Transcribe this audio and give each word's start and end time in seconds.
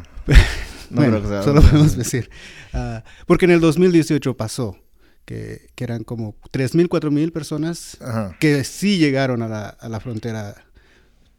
problema. 0.00 0.02
No 0.90 1.00
bueno, 1.00 1.42
solo 1.42 1.62
podemos 1.62 1.96
decir. 1.96 2.28
Uh, 2.74 3.00
porque 3.26 3.46
en 3.46 3.52
el 3.52 3.60
2018 3.60 4.36
pasó 4.36 4.76
que, 5.24 5.70
que 5.74 5.84
eran 5.84 6.04
como 6.04 6.34
3.000, 6.52 6.86
4.000 6.88 7.32
personas 7.32 7.96
Ajá. 8.02 8.36
que 8.38 8.62
sí 8.62 8.98
llegaron 8.98 9.40
a 9.40 9.48
la, 9.48 9.68
a 9.68 9.88
la, 9.88 10.00
frontera 10.00 10.66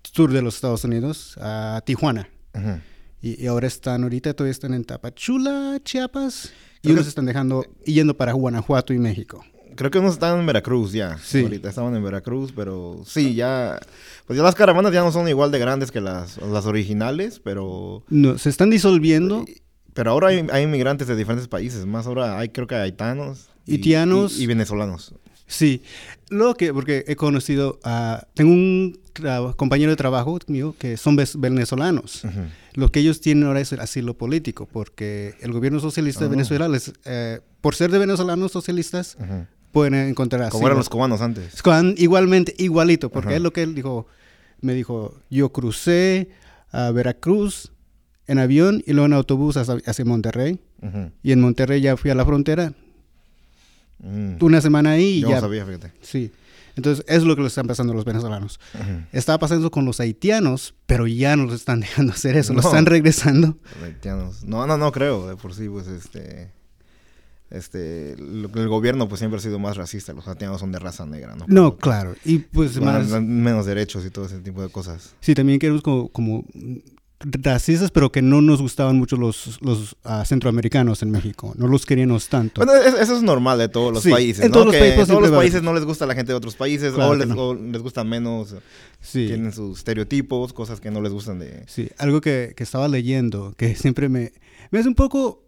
sur 0.01 0.31
de 0.31 0.41
los 0.41 0.55
Estados 0.55 0.83
Unidos, 0.85 1.37
a 1.39 1.83
Tijuana. 1.85 2.29
Ajá. 2.53 2.81
Y, 3.21 3.43
y, 3.43 3.45
ahora 3.45 3.67
están, 3.67 4.01
ahorita 4.01 4.34
todavía 4.34 4.54
están 4.54 4.73
en 4.73 4.85
Tapachula, 4.85 5.79
Chiapas, 5.83 6.51
y 6.81 6.91
unos 6.91 7.05
están 7.05 7.25
dejando, 7.25 7.63
yendo 7.85 8.17
para 8.17 8.33
Guanajuato 8.33 8.91
y 8.91 8.97
México. 8.97 9.45
Creo 9.75 9.91
que 9.91 9.99
unos 9.99 10.13
están 10.13 10.39
en 10.39 10.45
Veracruz 10.45 10.91
ya. 10.91 11.17
Sí. 11.17 11.41
Ahorita 11.41 11.69
estaban 11.69 11.95
en 11.95 12.03
Veracruz, 12.03 12.51
pero 12.55 13.01
sí, 13.05 13.35
ya. 13.35 13.79
Pues 14.25 14.37
ya 14.37 14.43
las 14.43 14.55
caravanas 14.55 14.93
ya 14.93 15.01
no 15.01 15.11
son 15.11 15.27
igual 15.27 15.51
de 15.51 15.59
grandes 15.59 15.91
que 15.91 16.01
las, 16.01 16.37
las 16.37 16.65
originales, 16.65 17.39
pero. 17.43 18.04
No, 18.09 18.37
se 18.37 18.49
están 18.49 18.69
disolviendo. 18.69 19.45
Pero 19.93 20.11
ahora 20.11 20.29
hay, 20.29 20.47
hay 20.51 20.64
inmigrantes 20.64 21.07
de 21.07 21.15
diferentes 21.15 21.47
países. 21.47 21.86
Más 21.86 22.07
ahora 22.07 22.39
hay, 22.39 22.50
creo 22.50 22.67
que 22.67 22.75
haitanos. 22.75 23.50
Y, 23.65 23.73
haitianos. 23.73 24.39
Y, 24.39 24.47
venezolanos. 24.47 25.14
Sí. 25.45 25.83
Lo 26.29 26.55
que, 26.55 26.73
porque 26.73 27.05
he 27.07 27.15
conocido 27.15 27.79
a. 27.83 28.28
Tengo 28.33 28.51
un 28.51 29.00
compañero 29.55 29.92
de 29.92 29.95
trabajo 29.95 30.37
mío 30.47 30.75
que 30.78 30.97
son 30.97 31.15
venezolanos. 31.37 32.23
Lo 32.73 32.89
que 32.89 33.00
ellos 33.02 33.22
tienen 33.22 33.45
ahora 33.45 33.59
es 33.59 33.72
el 33.72 33.80
asilo 33.80 34.16
político, 34.16 34.67
porque 34.72 35.36
el 35.42 35.52
gobierno 35.52 35.80
socialista 35.80 36.22
de 36.22 36.28
ah. 36.28 36.30
Venezuela, 36.30 36.67
les, 36.67 36.94
eh, 37.05 37.42
por 37.61 37.75
ser 37.75 37.92
de 37.92 38.00
venezolanos 38.00 38.52
socialistas, 38.52 39.17
pueden 39.73 39.95
encontrar 39.95 40.50
Como 40.52 40.67
eran 40.67 40.77
los 40.77 40.88
cubanos 40.88 41.19
antes. 41.19 41.61
Igualmente, 41.97 42.55
igualito, 42.58 43.09
porque 43.09 43.36
es 43.36 43.41
lo 43.41 43.52
que 43.52 43.64
él 43.64 43.75
dijo. 43.75 44.08
Me 44.61 44.73
dijo, 44.73 45.16
yo 45.30 45.52
crucé 45.52 46.30
a 46.72 46.91
Veracruz 46.91 47.73
en 48.28 48.39
avión 48.39 48.81
y 48.86 48.94
luego 48.94 49.08
en 49.08 49.14
autobús 49.14 49.58
hacia, 49.58 50.05
Monterrey. 50.05 50.61
Y 51.22 51.33
en 51.33 51.41
Monterrey 51.41 51.81
ya 51.81 51.97
fui 51.97 52.11
a 52.11 52.16
la 52.16 52.25
frontera. 52.25 52.73
Mm. 54.00 54.36
Una 54.39 54.61
semana 54.61 54.92
ahí 54.92 55.17
y 55.17 55.22
yo 55.22 55.30
ya. 55.30 55.36
No 55.36 55.42
sabía, 55.42 55.66
fíjate. 55.66 55.92
Sí. 56.02 56.31
Entonces, 56.76 57.05
eso 57.08 57.17
es 57.17 57.23
lo 57.23 57.36
que 57.36 57.42
le 57.42 57.48
están 57.48 57.67
pasando 57.67 57.94
a 57.94 57.95
los 57.95 58.05
venezolanos. 58.05 58.59
Estaba 59.11 59.38
pasando 59.39 59.70
con 59.70 59.86
los 59.86 60.00
haitianos, 60.00 60.76
pero 60.86 61.08
ya 61.08 61.36
no 61.36 61.45
los 61.45 61.55
están 61.55 61.80
dejando 61.81 62.14
hacer 62.14 62.38
eso, 62.38 62.53
los 62.53 62.66
están 62.66 62.86
regresando. 62.86 63.58
Los 63.76 63.83
haitianos. 63.83 64.44
No, 64.44 64.66
no, 64.66 64.78
no 64.78 64.92
creo, 64.92 65.28
de 65.28 65.36
por 65.36 65.53
sí, 65.53 65.67
pues 65.67 65.88
este 65.88 66.52
este 67.54 68.14
el 68.14 68.68
gobierno 68.68 69.08
pues 69.08 69.20
siempre 69.20 69.38
ha 69.38 69.42
sido 69.42 69.59
más 69.59 69.78
racista 69.78 70.14
los 70.14 70.28
haitianos 70.28 70.59
son 70.59 70.72
de 70.72 70.80
raza 70.80 71.06
negra 71.06 71.36
no 71.36 71.46
no 71.48 71.78
claro 71.78 72.16
y 72.26 72.40
pues 72.40 72.80
más 72.82 73.08
menos 73.22 73.66
derechos 73.66 74.06
y 74.06 74.10
todo 74.10 74.26
ese 74.26 74.40
tipo 74.40 74.62
de 74.62 74.70
cosas 74.70 75.16
sí 75.22 75.36
también 75.36 75.60
queremos 75.60 75.82
como, 75.82 76.10
como 76.10 76.45
racistas, 77.23 77.92
pero 77.92 78.12
que 78.12 78.22
no 78.22 78.42
nos 78.42 78.62
gustaban 78.62 78.98
mucho 78.98 79.16
los, 79.16 79.60
los 79.62 79.95
uh, 80.04 80.26
centroamericanos 80.26 81.02
en 81.04 81.12
México. 81.12 81.54
No 81.58 81.68
los 81.68 81.86
queríamos 81.86 82.28
tanto. 82.28 82.64
Bueno, 82.64 82.82
eso 82.82 83.16
es 83.16 83.22
normal 83.22 83.58
de 83.58 83.70
todos 83.70 83.94
los 83.94 84.04
países. 84.06 84.44
En 84.44 84.52
todos 84.52 84.67
los 84.67 84.76
países, 84.76 85.08
todos 85.08 85.22
los 85.22 85.32
países 85.32 85.64
no 85.64 85.73
les 85.73 85.86
gusta 85.86 86.06
la 86.06 86.16
gente 86.16 86.32
de 86.32 86.38
otros 86.38 86.56
países 86.56 86.94
o, 86.94 87.16
les, 87.16 87.28
no. 87.28 87.36
o, 87.36 87.56
les, 87.56 87.82
gustan 87.82 88.10
menos. 88.10 88.56
Sí. 89.00 89.28
Tienen 89.28 89.54
sus 89.54 89.80
estereotipos, 89.80 90.54
cosas 90.54 90.80
que 90.80 90.92
no 90.92 91.02
les 91.02 91.12
gustan 91.12 91.40
de... 91.40 91.64
Sí, 91.67 91.90
algo 91.98 92.22
que, 92.22 92.54
que 92.56 92.64
estaba 92.64 92.88
leyendo, 92.88 93.54
que 93.58 93.76
siempre 93.76 94.10
me, 94.10 94.34
me 94.72 94.80
hace 94.80 94.88
un 94.88 94.95
poco 94.95 95.42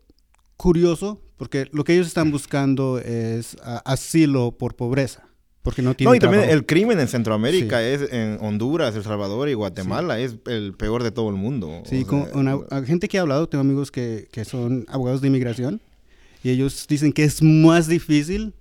curioso, 0.57 1.21
porque 1.37 1.67
lo 1.71 1.83
que 1.83 1.93
ellos 1.93 2.07
están 2.07 2.31
buscando 2.31 2.99
es 2.99 3.57
asilo 3.63 4.51
por 4.51 4.75
pobreza. 4.75 5.27
Porque 5.61 5.81
no 5.81 5.95
tienen 5.95 6.11
No, 6.11 6.15
y 6.15 6.19
también 6.19 6.47
el 6.47 6.67
crimen 6.67 6.99
en 6.99 7.07
Centroamérica 7.07 7.81
es 7.81 8.13
en 8.13 8.37
Honduras, 8.39 8.95
El 8.95 9.03
Salvador 9.03 9.49
y 9.49 9.55
Guatemala 9.55 10.19
es 10.19 10.35
el 10.45 10.75
peor 10.75 11.01
de 11.01 11.09
todo 11.09 11.29
el 11.29 11.35
mundo. 11.35 11.81
Sí, 11.89 12.05
con 12.05 12.27
una, 12.35 12.59
gente 12.85 13.07
que 13.07 13.17
ha 13.17 13.21
hablado, 13.21 13.49
tengo 13.49 13.61
amigos 13.61 13.89
que, 13.89 14.27
que, 14.31 14.45
son 14.45 14.85
abogados 14.87 15.21
de 15.21 15.27
inmigración 15.27 15.81
y 16.43 16.51
ellos 16.51 16.85
dicen 16.87 17.11
que 17.11 17.23
es 17.23 17.41
más 17.41 17.87
difícil 17.87 18.53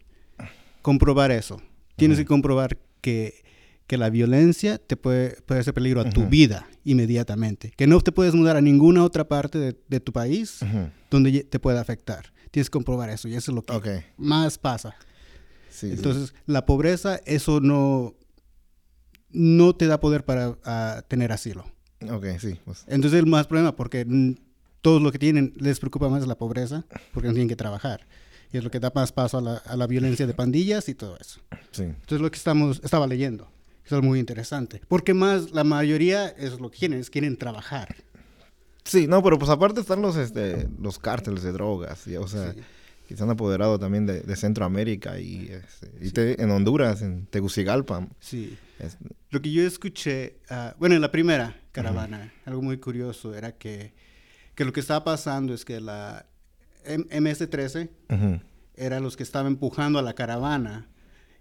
comprobar 0.81 1.31
eso. 1.31 1.61
Tienes 1.97 2.17
que 2.17 2.25
comprobar 2.25 2.79
que, 3.03 3.44
que, 3.87 3.97
la 3.97 4.11
violencia 4.11 4.79
te 4.79 4.97
puede, 4.97 5.41
puede 5.43 5.61
hacer 5.61 5.75
peligro 5.75 6.01
a 6.01 6.11
tu 6.11 6.27
vida 6.27 6.67
inmediatamente. 6.85 7.73
Que 7.77 7.87
no 7.87 8.01
te 8.01 8.13
puedes 8.13 8.35
mudar 8.35 8.57
a 8.57 8.61
ninguna 8.61 9.05
otra 9.05 9.29
parte 9.29 9.59
de, 9.59 9.77
de 9.89 10.01
tu 10.01 10.13
país 10.13 10.61
donde 11.11 11.45
te 11.45 11.59
pueda 11.59 11.81
afectar. 11.81 12.33
Tienes 12.51 12.69
que 12.69 12.73
comprobar 12.73 13.11
eso 13.11 13.29
y 13.29 13.35
eso 13.35 13.51
es 13.51 13.55
lo 13.55 13.81
que 13.81 14.05
más 14.17 14.59
pasa. 14.59 14.95
Entonces, 15.83 16.35
la 16.47 16.67
pobreza, 16.67 17.21
eso 17.27 17.61
no, 17.61 18.15
no 19.31 19.75
te 19.75 19.87
da 19.87 20.01
poder 20.01 20.25
para 20.25 21.03
tener 21.09 21.33
asilo. 21.33 21.65
Ok, 22.11 22.27
sí. 22.39 22.59
Pues. 22.65 22.85
Entonces, 22.87 23.19
el 23.19 23.27
más 23.27 23.47
problema, 23.47 23.75
porque 23.75 24.07
todos 24.81 25.03
lo 25.03 25.11
que 25.11 25.19
tienen 25.19 25.53
les 25.57 25.81
preocupa 25.81 26.09
más 26.09 26.27
la 26.27 26.37
pobreza, 26.37 26.85
porque 27.13 27.29
no 27.29 27.35
tienen 27.35 27.49
que 27.49 27.57
trabajar. 27.57 28.07
Y 28.53 28.59
es 28.59 28.65
lo 28.65 28.71
que 28.71 28.79
da 28.79 28.93
más 28.95 29.11
paso 29.11 29.39
a 29.39 29.41
la, 29.41 29.57
a 29.57 29.77
la 29.77 29.87
violencia 29.87 30.27
de 30.27 30.35
pandillas 30.35 30.89
y 30.89 30.95
todo 30.95 31.17
eso. 31.19 31.41
Sí. 31.73 31.83
Entonces, 31.83 32.21
lo 32.21 32.31
que 32.31 32.37
estamos, 32.37 32.81
estaba 32.85 33.07
leyendo. 33.07 33.49
Eso 33.85 33.99
es 33.99 34.03
muy 34.03 34.19
interesante. 34.19 34.81
Porque 34.89 35.15
más, 35.15 35.51
la 35.53 35.65
mayoría 35.65 36.29
es 36.29 36.59
lo 36.61 36.71
que 36.71 36.79
quieren, 36.79 37.01
es 37.01 37.11
quieren 37.11 37.37
trabajar. 37.37 37.95
Sí, 38.85 39.07
no, 39.07 39.23
pero 39.23 39.39
pues 39.39 39.51
aparte 39.51 39.81
están 39.81 40.03
los, 40.03 40.17
este, 40.17 40.69
los 40.81 40.99
cárteles 40.99 41.43
de 41.43 41.53
drogas, 41.53 42.07
o 42.07 42.29
sea 42.29 42.55
que 43.07 43.17
se 43.17 43.23
han 43.23 43.31
apoderado 43.31 43.79
también 43.79 44.07
de, 44.07 44.37
Centroamérica 44.37 45.19
y, 45.21 45.51
este, 46.01 46.43
en 46.43 46.51
Honduras, 46.51 47.03
en 47.03 47.27
Tegucigalpa. 47.27 48.09
Sí. 48.21 48.57
Lo 49.31 49.43
que 49.43 49.51
yo 49.53 49.67
escuché, 49.67 50.39
uh, 50.51 50.79
bueno, 50.79 50.95
en 50.95 51.01
la 51.01 51.11
primera 51.11 51.61
caravana, 51.73 52.33
algo 52.45 52.63
muy 52.63 52.79
curioso 52.79 53.35
era 53.35 53.53
que, 53.53 53.93
que, 54.55 54.65
lo 54.65 54.73
que 54.73 54.81
estaba 54.81 55.05
pasando 55.05 55.53
es 55.55 55.65
que 55.65 55.81
la 55.81 56.27
MS-13 56.87 57.91
era 58.77 59.01
los 59.01 59.17
que 59.17 59.23
estaban 59.23 59.49
empujando 59.49 59.99
a 59.99 60.03
la 60.03 60.15
caravana 60.15 60.89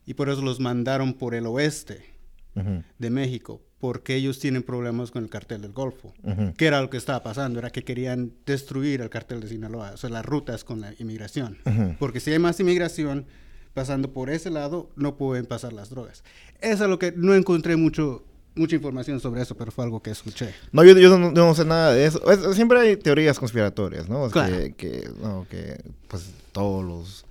y 0.05 0.15
por 0.15 0.29
eso 0.29 0.41
los 0.41 0.59
mandaron 0.59 1.13
por 1.13 1.33
el 1.33 1.45
oeste 1.47 2.12
de 2.55 3.09
México 3.09 3.61
porque 3.83 4.15
ellos 4.15 4.39
tienen 4.39 4.63
problemas 4.63 5.11
con 5.11 5.25
el 5.25 5.29
cartel 5.29 5.61
del 5.61 5.73
Golfo. 5.73 6.13
¿Qué 6.55 6.67
era 6.67 6.81
lo 6.81 6.89
que 6.89 6.95
estaba 6.95 7.21
pasando? 7.21 7.59
Era 7.59 7.69
que 7.69 7.83
querían 7.83 8.31
destruir 8.45 9.01
el 9.01 9.09
cartel 9.09 9.41
de 9.41 9.49
Sinaloa, 9.49 9.91
o 9.93 9.97
sea, 9.97 10.09
las 10.09 10.25
rutas 10.25 10.63
con 10.63 10.79
la 10.79 10.93
inmigración. 10.99 11.57
Porque 11.99 12.21
si 12.21 12.31
hay 12.31 12.39
más 12.39 12.57
inmigración 12.61 13.25
pasando 13.73 14.13
por 14.13 14.29
ese 14.29 14.51
lado, 14.51 14.89
no 14.95 15.17
pueden 15.17 15.45
pasar 15.45 15.73
las 15.73 15.89
drogas. 15.89 16.23
Eso 16.61 16.85
es 16.85 16.89
lo 16.89 16.97
que 16.97 17.11
no 17.11 17.35
encontré 17.35 17.75
mucho 17.75 18.23
mucha 18.55 18.75
información 18.77 19.19
sobre 19.19 19.41
eso, 19.41 19.57
pero 19.57 19.69
fue 19.71 19.83
algo 19.83 20.01
que 20.01 20.11
escuché. 20.11 20.53
No, 20.71 20.85
yo, 20.85 20.97
yo, 20.97 21.17
no, 21.17 21.53
sé 21.53 21.65
nada 21.65 21.91
de 21.91 22.05
eso. 22.05 22.21
siempre 22.53 22.79
hay 22.79 22.95
teorías 22.95 23.37
conspiratorias, 23.37 24.07
¿no? 24.07 24.29
Claro. 24.29 24.55
Que, 24.55 24.73
que, 24.75 25.09
no, 25.21 25.45
que 25.49 25.81
pues 26.07 26.29
todos 26.53 26.85
los 26.85 27.25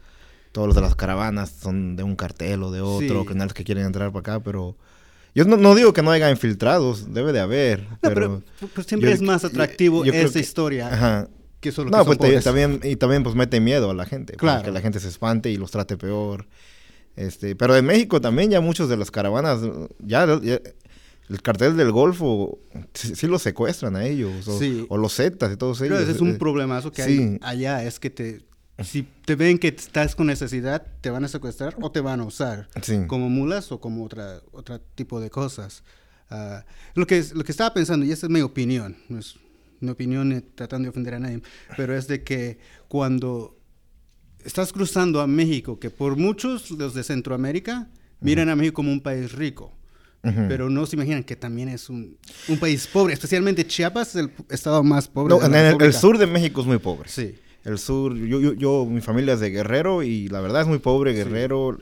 todos 0.53 0.67
los 0.67 0.75
de 0.77 0.83
las 0.83 0.95
caravanas 0.95 1.51
son 1.51 1.97
de 1.97 2.03
un 2.03 2.15
cartel 2.15 2.63
o 2.63 2.71
de 2.71 2.83
otro, 2.83 3.25
que 3.25 3.35
que 3.55 3.65
quieren 3.65 3.87
entrar 3.87 4.13
para 4.13 4.21
acá, 4.21 4.45
pero 4.45 4.77
yo 5.35 5.45
no, 5.45 5.75
digo 5.75 5.93
que 5.93 6.03
no 6.03 6.11
haya 6.11 6.31
infiltrados, 6.31 7.13
debe 7.13 7.33
de 7.33 7.41
haber. 7.41 7.87
pero, 8.01 8.43
pues, 8.75 8.87
siempre 8.87 9.13
es 9.13 9.23
más 9.23 9.45
atractivo 9.45 10.05
esa 10.05 10.39
historia. 10.39 10.93
Ajá. 10.93 11.29
Que 11.61 11.71
solo 11.71 11.91
no, 11.91 12.05
pues 12.05 12.19
también, 12.43 12.81
y 12.83 12.97
también 12.97 13.23
pues 13.23 13.37
mete 13.37 13.61
miedo 13.61 13.91
a 13.91 13.95
la 13.95 14.05
gente. 14.05 14.35
Claro. 14.35 14.65
Que 14.65 14.73
la 14.73 14.81
gente 14.81 14.99
se 14.99 15.09
espante 15.09 15.49
y 15.49 15.57
los 15.57 15.71
trate 15.71 15.97
peor. 15.97 16.49
Este, 17.15 17.55
pero 17.55 17.77
en 17.77 17.85
México 17.85 18.21
también 18.21 18.51
ya 18.51 18.61
muchos 18.61 18.89
de 18.89 18.97
las 18.97 19.13
caravanas, 19.13 19.61
ya, 20.01 20.25
el 20.25 21.43
cartel 21.43 21.77
del 21.77 21.93
Golfo, 21.93 22.59
sí, 22.95 23.27
los 23.29 23.43
secuestran 23.43 23.95
a 23.95 24.05
ellos. 24.05 24.49
O, 24.49 24.59
o 24.89 24.99
los 24.99 25.15
Zetas 25.15 25.53
y 25.53 25.57
todos 25.57 25.81
ellos. 25.83 25.99
Pero 25.99 26.03
ese 26.03 26.17
es 26.17 26.21
un 26.21 26.37
problemazo 26.37 26.91
que 26.91 27.03
hay 27.03 27.39
allá, 27.43 27.85
es 27.85 28.01
que 28.01 28.11
te 28.11 28.41
si 28.79 29.07
te 29.25 29.35
ven 29.37 29.59
que 29.59 29.69
estás 29.69 30.15
con 30.15 30.27
necesidad, 30.27 30.87
te 31.01 31.11
van 31.11 31.25
a 31.25 31.29
secuestrar 31.29 31.77
o 31.81 31.91
te 31.91 32.01
van 32.01 32.21
a 32.21 32.25
usar 32.25 32.69
como 33.07 33.29
mulas 33.29 33.71
o 33.71 33.81
como 33.81 34.05
otra, 34.05 34.41
otro 34.53 34.81
tipo 34.81 35.21
de 35.21 35.31
cosas. 35.31 35.83
Ah, 36.31 36.65
lo, 36.95 37.07
que, 37.07 37.23
lo 37.35 37.45
que 37.45 37.53
estaba 37.53 37.75
pensando, 37.75 38.07
y 38.07 38.13
esta 38.13 38.27
es 38.27 38.33
mi 38.33 38.41
opinión, 38.41 38.97
no 39.09 39.19
es 39.19 39.37
mi 39.81 39.91
opinión 39.91 40.45
tratando 40.55 40.87
de 40.87 40.91
ofender 40.91 41.15
a 41.15 41.19
nadie, 41.19 41.43
pero 41.77 41.95
es 41.95 42.09
de 42.09 42.23
que 42.23 42.59
cuando 42.89 43.59
estás 44.45 44.73
cruzando 44.73 45.21
a 45.21 45.27
México, 45.27 45.79
que 45.79 45.91
por 45.91 46.17
muchos 46.17 46.71
los 46.71 46.95
de 46.95 47.03
Centroamérica 47.03 47.89
miran 48.21 48.49
a 48.49 48.57
México 48.57 48.77
como 48.77 48.93
un 48.93 49.03
país 49.03 49.33
rico, 49.33 49.77
pero 50.23 50.71
no 50.71 50.87
se 50.87 50.95
imaginan 50.95 51.25
que 51.25 51.35
también 51.35 51.69
es 51.69 51.91
un, 51.91 52.17
un, 52.49 52.57
país 52.59 52.87
pobre, 52.87 53.13
especialmente 53.13 53.67
Chiapas 53.67 54.11
es 54.11 54.17
el 54.17 54.31
estado 54.49 54.83
más 54.85 55.09
pobre. 55.09 55.35
No, 55.35 55.45
en 55.45 55.55
el, 55.55 55.93
sur 55.93 56.17
de 56.17 56.29
México 56.29 56.61
es 56.61 56.67
muy 56.69 56.79
pobre. 56.79 57.09
Sí 57.09 57.35
el 57.65 57.79
sur. 57.79 58.15
Yo, 58.17 58.41
yo, 58.41 58.53
yo, 58.55 58.87
mi 58.87 59.01
familia 59.01 59.35
es 59.35 59.41
de 59.41 59.51
Guerrero 59.51 60.03
y 60.03 60.29
la 60.29 60.41
verdad 60.41 60.63
es 60.63 60.67
muy 60.67 60.79
pobre 60.79 61.13
Guerrero. 61.13 61.79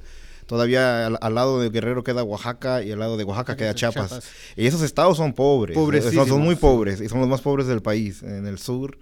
Todavía 0.47 1.07
al, 1.07 1.35
lado 1.35 1.61
de 1.61 1.71
Guerrero 1.71 2.03
queda 2.03 2.25
Oaxaca 2.25 2.83
y 2.83 2.91
al 2.91 2.99
lado 2.99 3.17
de 3.17 3.25
Oaxaca 3.25 3.57
queda 3.57 3.75
Chiapas. 3.75 4.29
Y 4.57 4.67
esos 4.67 4.83
estados 4.83 5.17
son 5.17 5.33
pobres. 5.33 5.77
Son, 5.77 6.27
son, 6.27 6.41
muy 6.41 6.57
pobres 6.57 7.01
y 7.01 7.09
son 7.09 7.21
los 7.21 7.29
más 7.29 7.41
pobres 7.41 7.69
del 7.69 7.83
país, 7.83 8.23
en 8.23 8.47
el 8.47 8.59
sur. 8.59 8.99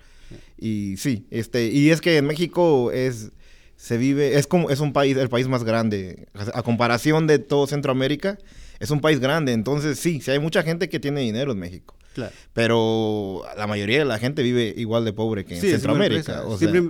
Y 0.58 0.96
sí, 0.98 1.26
este, 1.30 1.68
y 1.68 1.90
es 1.90 2.02
que 2.02 2.18
en 2.18 2.26
México 2.26 2.92
es 2.92 3.30
se 3.78 3.96
vive, 3.96 4.36
es 4.36 4.46
como, 4.48 4.70
es 4.70 4.80
un 4.80 4.92
país, 4.92 5.16
el 5.16 5.28
país 5.28 5.46
más 5.46 5.64
grande. 5.64 6.26
A 6.34 6.62
comparación 6.62 7.26
de 7.28 7.38
todo 7.38 7.66
Centroamérica, 7.66 8.36
es 8.78 8.90
un 8.90 9.00
país 9.00 9.20
grande. 9.20 9.52
Entonces, 9.52 9.98
sí, 9.98 10.20
sí 10.20 10.30
hay 10.30 10.38
mucha 10.38 10.62
gente 10.62 10.88
que 10.88 11.00
tiene 11.00 11.20
dinero 11.20 11.52
en 11.52 11.58
México. 11.58 11.96
Claro. 12.14 12.32
Pero 12.52 13.42
la 13.56 13.66
mayoría 13.66 13.98
de 13.98 14.04
la 14.04 14.18
gente 14.18 14.42
vive 14.42 14.74
igual 14.76 15.04
de 15.04 15.12
pobre 15.12 15.44
que 15.44 15.54
en 15.54 15.60
Centroamérica. 15.60 16.42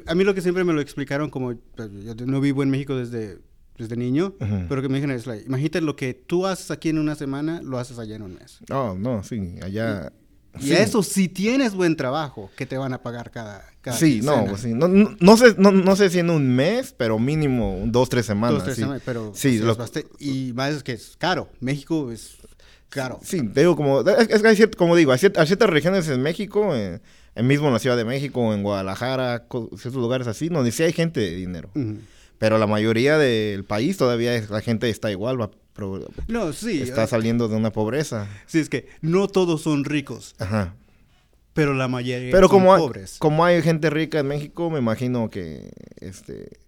a 0.07 0.15
mí 0.15 0.25
lo 0.25 0.35
que 0.35 0.41
siempre 0.41 0.65
me 0.65 0.73
lo 0.73 0.81
explicaron 0.81 1.31
como, 1.31 1.55
pues, 1.75 1.91
yo 2.05 2.27
no 2.27 2.41
vivo 2.41 2.63
en 2.63 2.71
México 2.71 2.97
desde, 2.97 3.39
desde 3.77 3.97
niño, 3.97 4.35
pero 4.69 4.83
que 4.83 4.89
me 4.89 4.95
dijeron 4.97 5.17
es, 5.17 5.27
like, 5.27 5.45
imagínate 5.47 5.81
lo 5.81 5.97
que 5.97 6.15
tú 6.15 6.47
haces 6.47 6.71
aquí 6.71 6.89
en 6.89 6.99
una 6.99 7.15
semana, 7.15 7.61
lo 7.63 7.79
haces 7.79 7.99
allá 7.99 8.17
en 8.17 8.23
un 8.23 8.35
mes. 8.35 8.61
No, 8.69 8.95
no, 8.95 9.23
sí, 9.23 9.57
allá... 9.63 10.13
Y, 10.15 10.28
eso, 10.61 11.03
si 11.03 11.29
tienes 11.29 11.75
buen 11.75 11.97
trabajo, 11.97 12.51
que 12.57 12.67
te 12.67 12.77
van 12.77 12.93
a 12.93 13.03
pagar 13.03 13.31
cada, 13.31 13.65
cada 13.81 13.97
Sí, 13.97 14.21
no, 14.23 14.45
pues 14.47 14.63
sí. 14.63 14.75
No, 14.75 14.89
no, 14.89 15.37
sé, 15.37 15.55
no, 15.59 15.97
sé 15.97 16.11
si 16.11 16.19
en 16.19 16.31
un 16.31 16.49
mes, 16.55 16.95
pero 16.97 17.19
mínimo 17.19 17.83
dos, 17.87 18.09
tres 18.09 18.27
semanas. 18.27 18.57
Dos, 18.57 18.65
tres 18.65 18.77
semanas, 18.77 19.03
pero... 19.05 19.33
Sí, 19.35 19.61
y 20.19 20.53
más 20.55 20.75
es 20.75 20.83
que 20.83 20.93
es 20.93 21.17
caro. 21.19 21.49
México 21.61 22.11
es 22.11 22.37
caro. 22.89 23.21
Sí, 23.23 23.43
te 23.49 23.61
digo, 23.61 23.77
como, 23.77 24.01
es, 24.01 24.45
hay 24.45 24.57
cierto, 24.57 24.79
como 24.79 24.97
digo, 24.97 25.13
hay, 25.13 25.19
ciertas, 25.19 25.71
regiones 25.71 26.09
en 26.09 26.23
México, 26.23 26.75
en, 26.75 27.01
mismo 27.47 27.69
en 27.69 27.73
la 27.73 27.79
Ciudad 27.79 27.97
de 27.97 28.05
México, 28.05 28.53
en 28.55 28.63
Guadalajara, 28.63 29.47
ciertos 29.49 29.95
lugares 29.95 30.27
así, 30.27 30.49
donde 30.49 30.73
sí 30.73 30.83
hay 30.83 30.93
gente 30.93 31.21
de 31.21 31.35
dinero. 31.35 31.71
Pero 32.39 32.59
la 32.59 32.67
mayoría 32.67 33.19
del 33.19 33.65
país 33.65 33.97
todavía 33.97 34.41
la 34.49 34.61
gente 34.61 34.89
está 34.89 35.11
igual, 35.11 35.41
va, 35.41 35.51
no, 36.29 36.53
sí, 36.53 36.83
está 36.83 37.07
saliendo 37.07 37.49
de 37.49 37.57
una 37.57 37.71
pobreza. 37.71 38.29
Sí, 38.47 38.59
es 38.59 38.69
que 38.69 38.89
no 39.01 39.29
todos 39.29 39.63
son 39.63 39.85
ricos. 39.85 40.35
Ajá. 40.39 40.75
Pero 41.55 41.75
la 41.75 41.89
mayoría 41.89 42.31
pero 42.31 42.49
son 42.49 42.61
como 42.61 42.77
pobres. 42.77 43.15
Hay, 43.15 43.19
como 43.19 43.45
hay 43.45 43.63
gente 43.63 43.91
rica 43.91 44.21
en 44.21 44.29
México, 44.29 44.71
me 44.71 44.79
imagino 44.79 45.31
que 45.31 45.71
este 46.01 46.59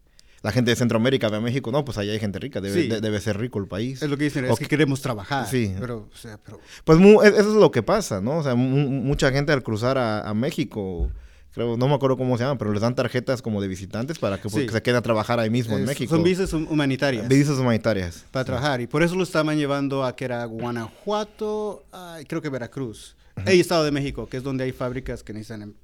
la 0.42 0.52
gente 0.52 0.70
de 0.70 0.76
Centroamérica 0.76 1.28
ve 1.28 1.36
a 1.36 1.40
México, 1.40 1.70
no, 1.70 1.84
pues 1.84 1.98
allá 1.98 2.12
hay 2.12 2.18
gente 2.18 2.38
rica, 2.38 2.60
debe, 2.60 3.00
debe 3.00 3.20
ser 3.20 3.38
rico 3.38 3.58
el 3.58 3.66
país. 3.66 4.02
Es 4.02 4.08
lo 4.08 4.16
que 4.16 4.24
dicen, 4.24 4.46
es 4.46 4.58
que 4.58 4.66
queremos 4.66 5.02
trabajar. 5.02 5.46
Sí. 5.46 5.74
Pero, 5.78 6.08
o 6.12 6.16
sea, 6.16 6.38
pero... 6.42 6.58
Pues 6.84 6.98
e, 6.98 7.28
eso 7.28 7.50
es 7.50 7.56
lo 7.56 7.70
que 7.70 7.82
pasa, 7.82 8.22
¿no? 8.22 8.38
O 8.38 8.42
sea, 8.42 8.54
mucha 8.54 9.30
gente 9.32 9.52
al 9.52 9.62
cruzar 9.62 9.98
a, 9.98 10.32
México, 10.32 11.10
creo, 11.52 11.76
no 11.76 11.88
me 11.88 11.94
acuerdo 11.94 12.16
cómo 12.16 12.36
se 12.36 12.44
llama, 12.44 12.58
pero 12.58 12.72
les 12.72 12.82
dan 12.82 12.94
tarjetas 12.94 13.42
como 13.42 13.60
de 13.60 13.68
visitantes 13.68 14.18
para 14.18 14.40
que, 14.40 14.48
pues, 14.48 14.70
se 14.70 14.82
queden 14.82 14.96
a 14.96 15.02
trabajar 15.02 15.38
ahí 15.40 15.50
mismo 15.50 15.76
en 15.76 15.84
México. 15.84 16.14
Son 16.14 16.22
visas 16.22 16.52
humanitarias. 16.52 17.28
Visas 17.28 17.58
humanitarias. 17.58 18.24
Para 18.30 18.44
trabajar, 18.44 18.80
y 18.80 18.86
por 18.86 19.02
eso 19.02 19.14
lo 19.14 19.22
estaban 19.22 19.56
llevando 19.56 20.04
a 20.04 20.16
que 20.16 20.24
era 20.24 20.44
Guanajuato, 20.44 21.84
creo 22.26 22.42
que 22.42 22.48
Veracruz. 22.48 23.16
Uh 23.36 23.50
Estado 23.50 23.84
de 23.84 23.90
México, 23.90 24.28
que 24.28 24.36
es 24.36 24.42
donde 24.42 24.64
hay 24.64 24.72
fábricas 24.72 25.22
que 25.22 25.32
necesitan 25.32 25.74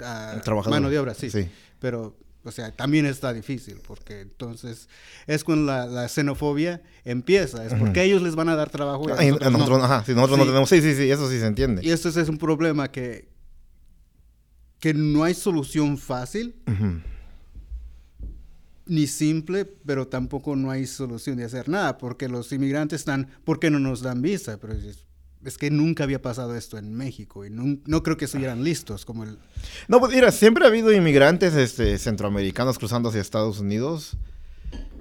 uh, 0.00 0.68
mano 0.68 0.90
de 0.90 0.98
obra, 0.98 1.14
sí. 1.14 1.30
sí. 1.30 1.48
Pero 1.78 2.14
o 2.42 2.50
sea, 2.52 2.72
también 2.72 3.04
está 3.04 3.34
difícil, 3.34 3.80
porque 3.86 4.22
entonces 4.22 4.88
es 5.26 5.44
cuando 5.44 5.72
la, 5.86 6.08
xenofobia 6.08 6.80
empieza, 7.04 7.64
es 7.66 7.74
porque 7.74 8.02
ellos 8.02 8.22
les 8.22 8.34
van 8.34 8.48
a 8.48 8.56
dar 8.56 8.70
trabajo. 8.70 9.04
Y 9.22 9.30
nosotros, 9.30 9.68
no. 9.68 9.84
Ajá, 9.84 10.04
si 10.04 10.14
nosotros 10.14 10.38
no 10.38 10.46
tenemos, 10.46 10.68
sí, 10.68 10.80
sí, 10.80 10.94
sí, 10.94 11.10
eso 11.10 11.28
sí 11.28 11.38
se 11.38 11.46
entiende. 11.46 11.82
Y 11.84 11.90
esto 11.90 12.08
es 12.08 12.28
un 12.28 12.38
problema 12.38 12.90
que, 12.90 13.28
que 14.80 14.94
no 14.94 15.22
hay 15.24 15.34
solución 15.34 15.98
fácil, 15.98 16.54
ni 18.86 19.06
simple, 19.06 19.66
pero 19.66 20.08
tampoco 20.08 20.56
no 20.56 20.70
hay 20.70 20.86
solución 20.86 21.36
de 21.36 21.44
hacer 21.44 21.68
nada, 21.68 21.98
porque 21.98 22.28
los 22.28 22.50
inmigrantes 22.50 23.00
están, 23.00 23.28
¿por 23.44 23.60
qué 23.60 23.70
no 23.70 23.78
nos 23.78 24.00
dan 24.00 24.22
visa? 24.22 24.58
Pero 24.58 24.72
es, 24.72 25.04
es 25.44 25.58
que 25.58 25.70
nunca 25.70 26.04
había 26.04 26.20
pasado 26.20 26.56
esto 26.56 26.78
en 26.78 26.94
México 26.94 27.44
y 27.44 27.50
no, 27.50 28.02
creo 28.02 28.16
que 28.16 28.24
estuvieran 28.24 28.64
listos 28.64 29.04
como 29.04 29.24
el... 29.24 29.38
No, 29.86 30.00
pues 30.00 30.12
mira, 30.12 30.32
siempre 30.32 30.64
ha 30.64 30.68
habido 30.68 30.92
inmigrantes 30.92 31.54
este, 31.54 31.98
centroamericanos 31.98 32.78
cruzando 32.78 33.10
hacia 33.10 33.20
Estados 33.20 33.60
Unidos, 33.60 34.16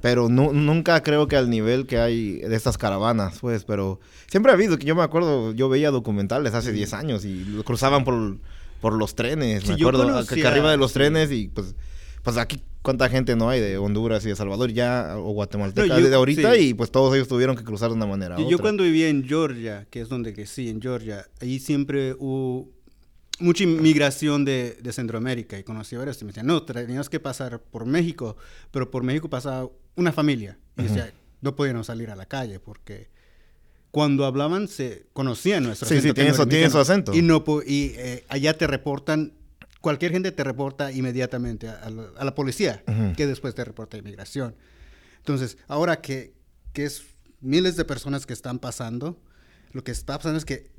pero 0.01 0.27
nunca 0.29 1.01
creo 1.03 1.27
que 1.27 1.37
al 1.37 1.49
nivel 1.49 1.87
que 1.87 1.99
hay 1.99 2.39
de 2.39 2.55
estas 2.55 2.77
caravanas, 2.77 3.39
pues, 3.39 3.63
pero 3.63 3.99
siempre 4.27 4.51
ha 4.51 4.55
habido, 4.55 4.77
que 4.77 4.85
yo 4.85 4.95
me 4.95 5.03
acuerdo, 5.03 5.53
yo 5.53 5.69
veía 5.69 5.89
documentales 5.89 6.53
hace 6.53 6.73
10 6.73 6.93
años 6.93 7.25
y 7.25 7.61
cruzaban 7.65 8.03
por, 8.03 8.37
por 8.79 8.93
los 8.93 9.15
trenes, 9.15 9.67
me 9.67 9.73
acuerdo, 9.73 10.25
que, 10.25 10.45
arriba 10.45 10.71
de 10.71 10.77
los 10.77 10.93
trenes 10.93 11.31
y 11.31 11.47
pues, 11.47 11.75
pues 12.23 12.37
aquí 12.37 12.61
cuánta 12.81 13.09
gente 13.09 13.35
no 13.35 13.49
hay 13.49 13.59
de 13.59 13.77
Honduras 13.77 14.25
y 14.25 14.29
de 14.29 14.35
Salvador 14.35 14.71
ya, 14.71 15.15
o 15.17 15.31
Guatemala 15.31 15.73
de 15.73 16.15
ahorita, 16.15 16.57
y 16.57 16.73
pues 16.73 16.91
todos 16.91 17.13
ellos 17.15 17.27
tuvieron 17.27 17.55
que 17.55 17.63
cruzar 17.63 17.89
de 17.89 17.95
una 17.95 18.05
manera. 18.05 18.37
Yo, 18.37 18.49
yo 18.49 18.59
cuando 18.59 18.83
vivía 18.83 19.09
en 19.09 19.27
Georgia, 19.27 19.85
que 19.89 20.01
es 20.01 20.09
donde 20.09 20.33
crecí, 20.33 20.69
en 20.69 20.81
Georgia, 20.81 21.25
ahí 21.41 21.59
siempre 21.59 22.15
hubo 22.17 22.69
mucha 23.39 23.63
inmigración 23.63 24.45
de, 24.45 24.77
de 24.81 24.93
Centroamérica 24.93 25.57
y 25.57 25.63
conocí 25.63 25.95
a 25.95 25.99
varios 25.99 26.21
y 26.21 26.25
me 26.25 26.29
decían, 26.29 26.47
no, 26.47 26.63
teníamos 26.63 27.09
que 27.09 27.19
pasar 27.19 27.59
por 27.61 27.85
México, 27.85 28.35
pero 28.71 28.91
por 28.91 29.03
México 29.03 29.29
pasaba 29.29 29.69
una 29.95 30.11
familia. 30.11 30.57
Y 30.77 30.83
decía, 30.83 31.13
no 31.41 31.55
podíamos 31.55 31.87
salir 31.87 32.09
a 32.09 32.15
la 32.15 32.25
calle 32.25 32.59
porque 32.59 33.09
cuando 33.91 34.25
hablaban 34.25 34.67
se 34.67 35.07
conocían 35.13 35.63
nuestro 35.63 35.85
acento. 35.85 36.01
Sí, 36.01 36.07
sí, 36.09 36.13
tiene 36.13 36.69
su, 36.69 36.77
acento. 36.77 37.13
Y, 37.13 37.21
no, 37.21 37.43
y 37.65 37.93
eh, 37.97 38.25
allá 38.29 38.57
te 38.57 38.67
reportan 38.67 39.33
cualquier 39.81 40.11
gente 40.11 40.31
te 40.31 40.43
reporta 40.43 40.91
inmediatamente 40.91 41.69
a, 41.69 41.89
la 41.89 42.35
policía, 42.35 42.83
que 43.15 43.27
después 43.27 43.55
te 43.55 43.63
reporta 43.63 43.97
a 43.97 43.99
inmigración. 43.99 44.55
Entonces, 45.19 45.57
ahora 45.67 46.01
que, 46.01 46.33
que, 46.73 46.85
es 46.85 47.03
miles 47.39 47.75
de 47.77 47.85
personas 47.85 48.25
que 48.25 48.33
están 48.33 48.59
pasando, 48.59 49.17
lo 49.71 49.83
que 49.83 49.91
está 49.91 50.17
pasando 50.17 50.37
es 50.37 50.45
que 50.45 50.69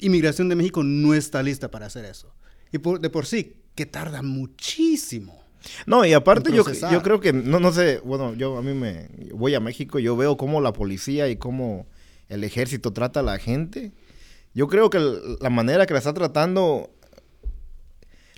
Inmigración 0.00 0.48
de 0.48 0.56
México 0.56 0.82
no 0.82 1.12
está 1.14 1.42
lista 1.42 1.70
para 1.70 1.86
hacer 1.86 2.06
eso. 2.06 2.32
Y 2.72 2.78
de 2.78 3.10
por 3.10 3.26
sí, 3.26 3.56
que 3.74 3.84
tarda 3.84 4.22
muchísimo. 4.22 5.44
No, 5.84 6.06
y 6.06 6.14
aparte 6.14 6.52
yo, 6.52 6.64
yo 6.90 7.02
creo 7.02 7.20
que, 7.20 7.34
no, 7.34 7.60
no 7.60 7.70
sé, 7.70 8.00
bueno, 8.02 8.32
yo 8.32 8.56
a 8.56 8.62
mí 8.62 8.72
me 8.72 9.10
voy 9.34 9.54
a 9.54 9.60
México 9.60 9.98
y 9.98 10.04
yo 10.04 10.16
veo 10.16 10.38
cómo 10.38 10.62
la 10.62 10.72
policía 10.72 11.28
y 11.28 11.36
cómo 11.36 11.86
el 12.30 12.44
ejército 12.44 12.92
trata 12.92 13.20
a 13.20 13.22
la 13.22 13.38
gente. 13.38 13.92
Yo 14.54 14.66
creo 14.68 14.88
que 14.90 14.98
la 15.40 15.50
manera 15.50 15.86
que 15.86 15.92
la 15.92 15.98
está 15.98 16.14
tratando 16.14 16.90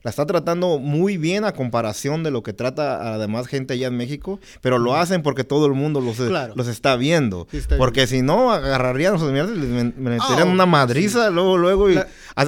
la 0.02 0.10
está 0.10 0.26
tratando 0.26 0.78
muy 0.78 1.16
bien 1.16 1.44
a 1.44 1.52
comparación 1.52 2.24
de 2.24 2.32
lo 2.32 2.42
que 2.42 2.52
trata 2.52 3.00
a 3.00 3.10
la 3.12 3.18
demás 3.18 3.46
gente 3.46 3.74
allá 3.74 3.86
en 3.86 3.96
México, 3.96 4.40
pero 4.60 4.78
lo 4.78 4.96
hacen 4.96 5.22
porque 5.22 5.44
todo 5.44 5.66
el 5.66 5.74
mundo 5.74 6.00
los, 6.00 6.18
los 6.18 6.66
está 6.66 6.96
viendo. 6.96 7.46
porque 7.78 8.08
si 8.08 8.20
no, 8.20 8.50
agarrarían 8.50 9.14
a 9.14 9.18
los 9.18 9.22
inmigrantes 9.22 9.56
y 9.56 9.60
les 9.60 9.96
meterían 9.96 10.48
ah, 10.48 10.52
una 10.52 10.66
madriza 10.66 11.30
luego, 11.30 11.56
luego. 11.56 11.90
Y, 11.90 11.98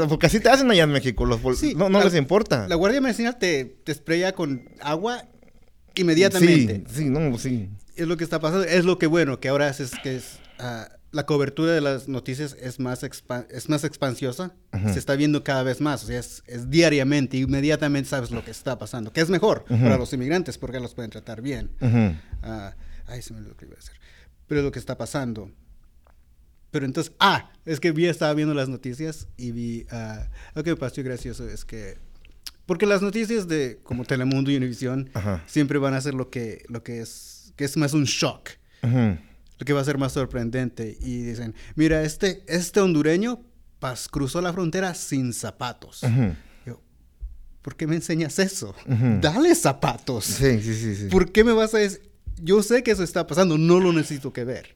porque 0.09 0.27
así 0.27 0.41
te 0.41 0.49
hacen 0.49 0.71
allá 0.71 0.83
en 0.83 0.91
México, 0.91 1.25
los, 1.27 1.41
no, 1.77 1.89
no 1.89 2.03
les 2.03 2.15
importa. 2.15 2.67
La 2.69 2.75
Guardia 2.75 3.01
Medicinal 3.01 3.39
te, 3.39 3.65
te 3.65 3.95
spraya 3.95 4.33
con 4.33 4.69
agua 4.81 5.25
inmediatamente. 5.95 6.83
Sí, 6.89 7.05
sí, 7.05 7.09
no, 7.09 7.39
sí. 7.39 7.69
Es 7.95 8.09
lo 8.09 8.17
que 8.17 8.25
está 8.25 8.41
pasando, 8.41 8.65
es 8.65 8.85
lo 8.85 8.99
que 8.99 9.07
bueno, 9.07 9.39
que 9.39 9.49
ahora 9.49 9.69
es, 9.69 9.93
que 10.03 10.17
es... 10.17 10.41
Ah, 10.59 10.89
la 11.15 11.27
cobertura 11.27 11.73
de 11.73 11.81
las 11.81 12.09
noticias 12.09 12.57
es 12.61 12.81
más, 12.81 13.05
es 13.05 13.69
más 13.69 13.85
expansiosa, 13.85 14.53
se 14.93 14.99
está 14.99 15.15
viendo 15.15 15.45
cada 15.45 15.63
vez 15.63 15.81
más, 15.81 16.03
o 16.03 16.07
sea, 16.09 16.19
es, 16.19 16.43
diariamente, 16.69 17.37
inmediatamente 17.37 18.11
sabes 18.11 18.33
lo 18.33 18.45
que 18.45 18.51
está 18.51 18.79
pasando, 18.79 19.13
que 19.13 19.21
es 19.21 19.31
mejor 19.31 19.65
para 19.65 19.97
los 19.97 20.13
inmigrantes 20.13 20.59
porque 20.59 20.81
los 20.81 20.95
pueden 20.95 21.11
tratar 21.11 21.41
bien. 21.41 21.71
Ah, 22.43 22.75
ay, 23.07 23.23
se 23.23 23.33
me 23.33 23.39
olvidó 23.39 23.53
lo 23.53 23.57
que 23.57 23.67
iba 23.67 23.75
a 23.75 23.77
decir. 23.77 23.95
Pero 24.47 24.61
es 24.61 24.65
lo 24.65 24.73
que 24.73 24.79
está 24.79 24.99
pasando. 24.99 25.51
Pero 26.71 26.85
entonces, 26.85 27.15
ah, 27.21 27.53
es 27.65 27.79
que 27.79 27.93
vi, 27.93 28.07
estaba 28.07 28.35
viendo 28.35 28.53
las 28.53 28.69
noticias 28.69 29.29
y 29.37 29.53
vi, 29.53 29.87
uh, 29.93 30.25
lo 30.55 30.65
que 30.65 30.71
me 30.71 30.77
pasó 30.77 31.03
gracioso 31.03 31.49
es 31.49 31.65
que, 31.65 31.97
porque 32.67 32.85
las 32.85 33.01
noticias 33.01 33.47
de 33.47 33.79
como 33.85 34.05
Telemundo 34.05 34.51
y 34.51 34.57
Univision 34.57 35.11
siempre 35.47 35.79
van 35.79 35.95
a 35.95 36.01
ser 36.01 36.15
lo 36.15 36.29
que, 36.31 36.65
lo 36.69 36.83
que 36.83 37.01
es, 37.01 37.53
que 37.57 37.65
es 37.65 37.77
más 37.77 37.95
un 37.95 38.05
shock 38.05 38.51
que 39.65 39.73
va 39.73 39.81
a 39.81 39.85
ser 39.85 39.99
más 39.99 40.13
sorprendente. 40.13 40.97
Y 41.01 41.23
dicen, 41.23 41.55
mira, 41.75 42.03
este, 42.03 42.45
este 42.47 42.81
hondureño 42.81 43.41
pas, 43.79 44.09
cruzó 44.09 44.41
la 44.41 44.53
frontera 44.53 44.95
sin 44.95 45.33
zapatos. 45.33 46.03
Yo, 46.65 46.81
¿por 47.63 47.77
qué 47.77 47.87
me 47.87 47.97
enseñas 47.97 48.39
eso? 48.39 48.75
Dale 49.21 49.55
zapatos. 49.55 50.25
Sí, 50.25 50.61
sí, 50.61 50.75
sí, 50.75 50.97
sí. 50.97 51.07
¿Por 51.09 51.33
qué 51.33 51.45
me 51.45 51.53
vas 51.53 51.75
a 51.75 51.79
decir? 51.79 52.11
Yo 52.43 52.63
sé 52.63 52.83
que 52.83 52.91
eso 52.91 53.05
está 53.05 53.27
pasando, 53.27 53.59
no 53.59 53.81
lo 53.81 53.93
necesito 53.93 54.33
que 54.33 54.45
ver. 54.45 54.75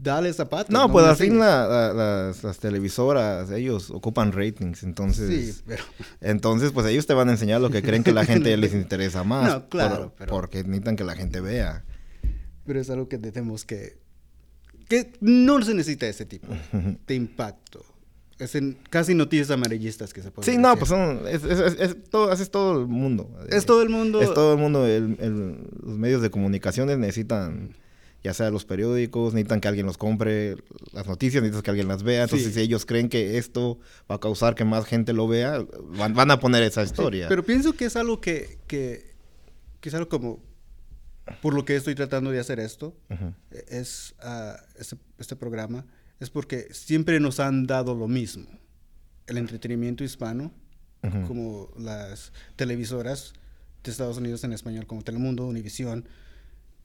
Dale 0.00 0.32
zapatos. 0.32 0.70
No, 0.70 0.92
pues 0.92 1.04
al 1.04 1.16
fin 1.16 1.40
las, 1.40 2.42
las, 2.42 2.58
televisoras, 2.58 3.50
ellos 3.50 3.90
ocupan 3.90 4.30
ratings, 4.30 4.84
entonces... 4.84 5.56
Sí, 5.56 5.62
pero... 5.66 5.82
Entonces, 6.20 6.70
pues 6.70 6.86
ellos 6.86 7.06
te 7.06 7.14
van 7.14 7.28
a 7.28 7.32
enseñar 7.32 7.60
lo 7.60 7.70
que 7.70 7.82
creen 7.82 8.04
que 8.04 8.12
la 8.12 8.24
gente 8.26 8.56
les 8.56 8.74
interesa 8.74 9.24
más. 9.24 9.52
No, 9.52 9.68
claro, 9.68 10.14
pero... 10.16 10.30
Porque 10.30 10.62
necesitan 10.62 10.94
que 10.94 11.02
la 11.02 11.16
gente 11.16 11.40
vea 11.40 11.84
pero 12.68 12.80
es 12.82 12.90
algo 12.90 13.08
que 13.08 13.16
tenemos 13.16 13.64
que... 13.64 13.96
que 14.90 15.14
no 15.22 15.60
se 15.62 15.72
necesita 15.72 16.06
ese 16.06 16.26
tipo 16.26 16.48
de 17.06 17.14
impacto. 17.14 17.82
Es 18.38 18.54
en 18.54 18.76
casi 18.90 19.14
noticias 19.14 19.50
amarillistas 19.50 20.12
que 20.12 20.20
se 20.20 20.30
pueden 20.30 20.52
Sí, 20.52 20.60
no, 20.60 20.76
pues 20.76 20.90
son, 20.90 21.22
es, 21.26 21.40
todo, 22.10 22.30
es 22.30 22.50
todo 22.50 22.78
el 22.78 22.86
mundo. 22.86 23.30
Es 23.48 23.64
todo 23.64 23.80
el 23.80 23.88
mundo. 23.88 24.20
Es 24.20 24.34
todo 24.34 24.52
el 24.52 24.58
mundo. 24.58 24.86
los 24.86 25.96
medios 25.96 26.20
de 26.20 26.30
comunicaciones 26.30 26.98
necesitan, 26.98 27.74
ya 28.22 28.34
sea 28.34 28.50
los 28.50 28.66
periódicos, 28.66 29.32
necesitan 29.32 29.62
que 29.62 29.68
alguien 29.68 29.86
los 29.86 29.96
compre, 29.96 30.56
las 30.92 31.06
noticias 31.06 31.42
necesitan 31.42 31.62
que 31.62 31.70
alguien 31.70 31.88
las 31.88 32.02
vea. 32.02 32.24
Entonces, 32.24 32.52
si 32.52 32.60
ellos 32.60 32.84
creen 32.84 33.08
que 33.08 33.38
esto 33.38 33.78
va 34.10 34.16
a 34.16 34.20
causar 34.20 34.54
que 34.54 34.66
más 34.66 34.84
gente 34.84 35.14
lo 35.14 35.26
vea, 35.26 35.64
van, 35.96 36.30
a 36.30 36.38
poner 36.38 36.62
esa 36.64 36.82
historia. 36.82 37.28
pero 37.30 37.42
pienso 37.42 37.72
que 37.72 37.86
es 37.86 37.96
algo 37.96 38.20
que, 38.20 38.58
que 38.66 39.14
quizá 39.80 40.04
como 40.04 40.47
por 41.42 41.54
lo 41.54 41.64
que 41.64 41.76
estoy 41.76 41.94
tratando 41.94 42.30
de 42.30 42.40
hacer 42.40 42.60
esto, 42.60 42.96
es 43.68 44.14
uh, 44.22 44.56
este, 44.78 44.96
este, 45.18 45.36
programa, 45.36 45.84
es 46.20 46.30
porque 46.30 46.68
siempre 46.72 47.20
nos 47.20 47.40
han 47.40 47.66
dado 47.66 47.94
lo 47.94 48.08
mismo. 48.08 48.46
El 49.26 49.38
entretenimiento 49.38 50.04
hispano, 50.04 50.52
como 51.26 51.70
las 51.78 52.32
televisoras 52.56 53.32
de 53.84 53.90
Estados 53.90 54.18
Unidos 54.18 54.42
en 54.44 54.52
español, 54.52 54.86
como 54.86 55.02
Telemundo, 55.02 55.46
Univisión, 55.46 56.06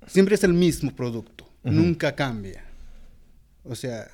siempre 0.07 0.35
es 0.35 0.43
el 0.43 0.53
mismo 0.53 0.95
producto, 0.95 1.50
nunca 1.63 2.15
cambia. 2.15 2.65
O 3.63 3.75
sea, 3.75 4.12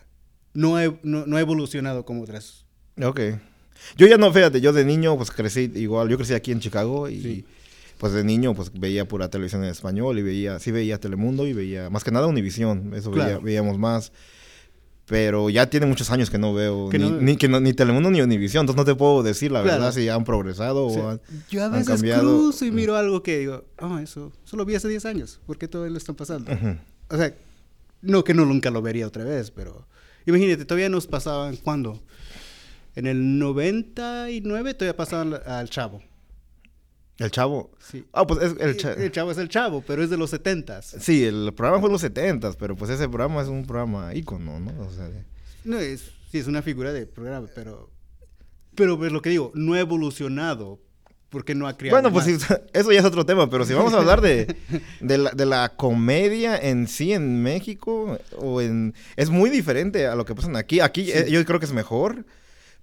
no 0.54 0.78
ha, 0.78 0.84
no, 1.04 1.36
ha 1.36 1.42
evolucionado 1.42 2.06
como 2.06 2.22
otras. 2.22 2.66
Ok. 3.02 3.20
Yo 3.98 4.08
ya 4.08 4.18
no, 4.18 4.32
fíjate, 4.32 4.62
yo 4.62 4.74
de 4.74 4.86
niño 4.86 5.16
pues 5.18 5.32
crecí 5.32 5.72
igual, 5.76 6.10
yo 6.10 6.18
crecí 6.18 6.34
aquí 6.34 6.52
en 6.52 6.60
Chicago 6.60 7.10
y 7.10 7.46
pues 8.00 8.14
de 8.14 8.24
niño 8.24 8.56
pues 8.56 8.72
veía 8.74 9.06
pura 9.06 9.30
televisión 9.30 9.62
en 9.66 9.72
español 9.72 10.18
y 10.18 10.22
veía, 10.22 10.58
sí 10.60 10.72
veía 10.72 11.02
Telemundo 11.02 11.46
y 11.46 11.52
veía, 11.52 11.90
más 11.90 12.06
que 12.06 12.12
nada 12.12 12.28
Univisión, 12.28 12.94
eso 12.96 13.12
veíamos 13.12 13.78
más. 13.78 14.14
Pero 15.06 15.50
ya 15.50 15.70
tiene 15.70 15.86
muchos 15.86 16.10
años 16.12 16.30
que 16.30 16.38
no 16.38 16.54
veo 16.54 16.90
ni, 16.94 17.36
ni, 17.36 17.74
Telemundo 17.74 18.10
ni 18.10 18.22
Univisión, 18.22 18.62
entonces 18.62 18.78
no 18.78 18.86
te 18.86 18.96
puedo 18.96 19.22
decir 19.22 19.52
la 19.52 19.62
verdad 19.62 19.92
si 19.92 20.08
han 20.08 20.24
progresado 20.24 20.88
o 20.88 21.10
han, 21.10 21.22
Yo 21.50 21.62
a 21.62 21.68
veces 21.68 22.02
cruzo 22.02 22.64
y 22.64 22.72
miro 22.72 22.96
algo 22.96 23.22
que 23.22 23.40
digo, 23.40 23.66
oh, 23.80 23.98
eso, 23.98 24.32
lo 24.54 24.64
vi 24.64 24.76
hace 24.76 24.88
10 24.88 25.06
años, 25.06 25.42
¿por 25.46 25.58
qué 25.58 25.68
todo 25.68 25.86
lo 25.90 25.98
están 25.98 26.16
pasando? 26.16 26.50
O 27.10 27.18
sea, 27.18 27.36
no 28.02 28.24
que 28.24 28.34
no 28.34 28.46
nunca 28.46 28.70
lo 28.70 28.82
vería 28.82 29.08
otra 29.08 29.26
vez, 29.26 29.52
pero 29.52 29.86
imagínate, 30.26 30.64
todavía 30.64 30.88
nos 30.88 31.06
pasaban, 31.06 31.58
¿cuándo? 31.58 32.00
En 32.96 33.08
el 33.08 33.40
99 33.40 34.74
todavía 34.74 34.96
pasaban 34.96 35.34
al 35.46 35.70
Chavo. 35.70 36.02
¿El 37.20 37.32
Chavo? 37.32 37.72
Sí. 37.80 38.06
Ah, 38.14 38.26
pues 38.26 38.42
es 38.42 38.86
el, 38.86 39.02
el 39.02 39.12
Chavo 39.12 39.32
es 39.32 39.38
el 39.38 39.50
Chavo, 39.50 39.84
pero 39.86 40.02
es 40.02 40.10
de 40.10 40.18
los 40.18 40.30
70 40.30 40.82
Sí, 40.82 41.26
el 41.26 41.54
programa 41.54 41.80
fue 41.80 41.90
de 41.90 41.94
los 41.94 42.02
70 42.02 42.54
pero 42.54 42.76
pues 42.76 42.90
ese 42.92 43.08
programa 43.10 43.42
es 43.42 43.50
un 43.50 43.66
programa 43.66 44.16
ícono, 44.16 44.60
¿no? 44.60 44.72
O 44.88 44.92
sea, 44.92 45.10
No, 45.66 45.78
es, 45.80 46.12
sí, 46.32 46.38
es 46.38 46.48
una 46.48 46.62
figura 46.62 46.94
de 46.94 47.06
programa, 47.06 47.48
pero... 47.54 47.90
Pero 48.74 49.06
es 49.06 49.12
lo 49.12 49.22
que 49.22 49.32
digo, 49.32 49.52
no 49.54 49.74
ha 49.74 49.80
evolucionado 49.82 50.80
porque 51.30 51.56
no 51.56 51.68
ha 51.68 51.78
creado 51.78 52.02
Bueno, 52.02 52.14
pues 52.14 52.28
eso 52.74 52.92
ya 52.92 53.00
es 53.00 53.06
otro 53.06 53.26
tema, 53.26 53.50
pero 53.50 53.66
si 53.66 53.74
vamos 53.74 53.94
a 53.94 53.98
hablar 53.98 54.22
de, 54.22 54.56
de, 55.02 55.18
la, 55.18 55.32
de 55.32 55.46
la 55.46 55.70
comedia 55.76 56.58
en 56.58 56.88
sí 56.88 57.12
en 57.12 57.44
México, 57.44 58.18
o 58.38 58.62
en... 58.62 58.96
Es 59.18 59.30
muy 59.30 59.50
diferente 59.50 60.08
a 60.08 60.16
lo 60.16 60.26
que 60.26 60.36
pasa 60.36 60.58
aquí. 60.58 60.80
Aquí 60.80 61.12
eh, 61.12 61.28
yo 61.30 61.44
creo 61.46 61.60
que 61.60 61.66
es 61.66 61.74
mejor. 61.74 62.26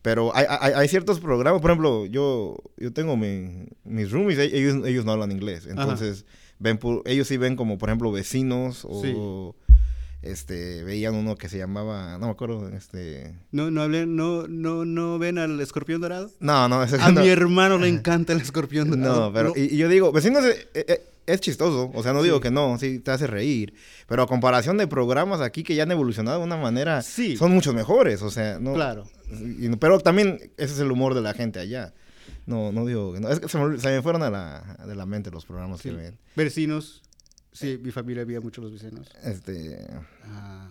Pero 0.02 0.34
hay, 0.36 0.46
hay, 0.48 0.72
hay, 0.74 0.88
ciertos 0.88 1.18
programas, 1.18 1.60
por 1.60 1.70
ejemplo, 1.70 2.06
yo, 2.06 2.56
yo 2.76 2.92
tengo 2.92 3.16
mi, 3.16 3.68
mis 3.84 4.10
roomies, 4.10 4.38
e, 4.38 4.44
ellos, 4.44 4.86
ellos 4.86 5.04
no 5.04 5.12
hablan 5.12 5.32
inglés. 5.32 5.66
Entonces, 5.66 6.24
ven 6.58 6.78
ellos 7.04 7.26
sí 7.26 7.36
ven 7.36 7.56
como, 7.56 7.78
por 7.78 7.88
ejemplo, 7.88 8.12
vecinos 8.12 8.86
o... 8.88 9.54
Este, 10.22 10.82
veían 10.82 11.14
uno 11.14 11.36
que 11.36 11.48
se 11.48 11.56
llamaba, 11.56 12.18
no 12.18 12.26
me 12.26 12.32
acuerdo, 12.32 12.68
este... 12.70 13.38
¿No, 13.52 13.70
no, 13.70 13.82
hablen, 13.82 14.16
no, 14.16 14.48
no, 14.48 14.84
no 14.84 15.20
ven 15.20 15.38
al 15.38 15.60
escorpión 15.60 16.00
dorado? 16.00 16.32
No, 16.40 16.68
no. 16.68 16.80
a 16.80 17.12
mi 17.12 17.28
hermano 17.28 17.78
le 17.78 17.88
encanta 17.90 18.32
el 18.32 18.40
escorpión 18.40 18.90
dorado. 18.90 19.26
No, 19.26 19.32
pero, 19.32 19.52
Y, 19.54 19.76
yo 19.76 19.88
digo, 19.88 20.10
vecinos 20.10 20.44
es, 20.44 21.00
es, 21.26 21.40
chistoso, 21.40 21.90
o 21.94 22.02
sea, 22.02 22.12
no 22.12 22.22
digo 22.22 22.40
que 22.40 22.50
no, 22.50 22.78
sí, 22.78 22.98
te 22.98 23.10
hace 23.10 23.26
reír, 23.26 23.74
pero 24.06 24.22
a 24.22 24.26
comparación 24.26 24.76
de 24.76 24.86
programas 24.86 25.40
aquí 25.40 25.62
que 25.62 25.74
ya 25.74 25.82
han 25.82 25.90
evolucionado 25.90 26.38
de 26.38 26.44
una 26.44 26.56
manera, 26.56 27.02
sí. 27.02 27.36
son 27.36 27.52
muchos 27.52 27.74
mejores, 27.74 28.22
o 28.22 28.30
sea, 28.30 28.58
no... 28.58 28.74
Claro. 28.74 29.06
pero 29.80 29.98
también 30.00 30.52
ese 30.56 30.74
es 30.74 30.80
el 30.80 30.90
humor 30.90 31.14
de 31.14 31.22
la 31.22 31.34
gente 31.34 31.60
allá. 31.60 31.92
No, 32.46 32.72
no 32.72 32.86
digo 32.86 33.12
que 33.12 33.20
no. 33.20 33.28
Es 33.28 33.40
que 33.40 33.48
se 33.48 33.58
me, 33.58 34.02
fueron 34.02 34.22
a 34.22 34.30
la, 34.30 34.76
de 34.86 34.94
la 34.94 35.06
mente 35.06 35.30
los 35.30 35.44
programas 35.44 35.82
que 35.82 35.90
ven. 35.90 36.18
Vecinos. 36.36 37.02
Sí, 37.52 37.78
mi 37.82 37.90
familia 37.90 38.24
veía 38.24 38.40
mucho 38.40 38.60
los 38.60 38.72
vecinos. 38.72 39.08
Este. 39.22 39.86
Ah. 40.24 40.68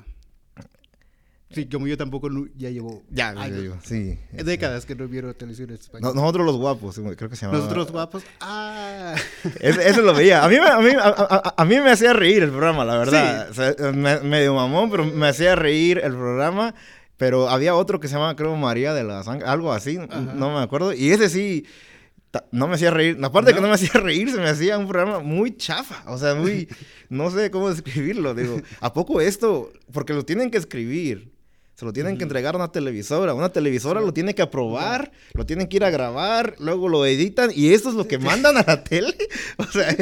Sí, 1.56 1.68
como 1.68 1.88
yo 1.88 1.98
tampoco 1.98 2.30
ya 2.58 2.70
llevo. 2.70 3.04
Ya, 3.10 3.30
años, 3.30 3.78
sí. 3.84 4.20
Décadas 4.32 4.86
que 4.86 4.94
no 4.94 5.08
vieron 5.08 5.34
televisión 5.34 5.72
española. 5.72 6.14
nosotros 6.14 6.46
los 6.46 6.58
guapos, 6.58 7.00
creo 7.16 7.30
que 7.30 7.38
se 7.38 7.46
llamaba. 7.46 7.60
Nosotros 7.60 7.86
los 7.86 7.92
guapos. 7.94 8.24
Ah. 8.42 9.16
Eso, 9.62 10.02
lo 10.02 10.14
veía. 10.14 10.44
A 10.44 10.50
mí, 10.50 10.58
a, 10.58 10.80
mí, 10.80 10.90
a, 10.98 11.66
mí 11.66 11.80
me 11.80 11.92
hacía 11.92 12.12
reír 12.12 12.44
el 12.44 12.50
programa, 12.50 12.84
la 12.84 12.98
verdad. 12.98 13.82
medio 14.22 14.54
mamón, 14.54 14.92
pero 14.92 15.06
me 15.06 15.28
hacía 15.28 15.56
reír 15.56 16.02
el 16.04 16.12
programa. 16.12 16.76
Pero 17.16 17.48
había 17.48 17.74
otro 17.74 18.02
que 18.02 18.10
se 18.10 18.16
llamaba, 18.16 18.36
creo, 18.36 18.54
María 18.58 18.94
de 18.94 19.06
la 19.06 19.24
Sangre, 19.24 19.48
algo 19.48 19.72
así, 19.72 19.98
no 19.98 20.54
me 20.54 20.60
acuerdo. 20.62 20.92
Y 20.92 21.12
ese 21.12 21.30
sí 21.30 21.66
no 22.52 22.68
me 22.68 22.76
hacía 22.76 22.92
reír. 22.92 23.18
Aparte 23.24 23.54
que 23.54 23.62
no 23.62 23.68
me 23.68 23.74
hacía 23.76 24.00
reír, 24.02 24.30
se 24.30 24.38
me 24.38 24.50
hacía 24.50 24.78
un 24.78 24.88
programa 24.88 25.20
muy 25.20 25.56
chafa. 25.56 26.04
O 26.08 26.18
sea, 26.18 26.36
muy. 26.36 26.68
no 27.10 27.30
sé 27.32 27.52
cómo 27.52 27.70
describirlo. 27.70 28.34
Digo, 28.34 28.62
¿a 28.82 28.94
poco 28.94 29.22
esto? 29.22 29.72
Porque 29.92 30.14
lo 30.14 30.26
tienen 30.26 30.52
que 30.52 30.58
escribir. 30.58 31.35
Se 31.76 31.86
lo 31.86 31.92
tienen 31.92 32.18
que 32.18 32.24
entregar 32.24 32.56
a 32.56 32.58
una 32.58 32.72
televisora. 32.72 33.34
Una 33.34 33.50
televisora 33.50 34.00
lo 34.00 34.14
tiene 34.14 34.34
que 34.34 34.42
aprobar, 34.42 35.12
lo 35.34 35.46
tienen 35.46 35.68
que 35.68 35.76
ir 35.76 35.84
a 35.84 35.90
grabar, 35.90 36.56
luego 36.60 36.88
lo 36.88 37.06
editan 37.06 37.52
y 37.54 37.74
eso 37.74 37.90
es 37.90 37.96
lo 37.96 38.08
que 38.08 38.18
mandan 38.18 38.58
a 38.58 38.64
la 38.66 38.84
tele. 38.84 39.16
O 39.58 39.66
sea, 39.66 39.96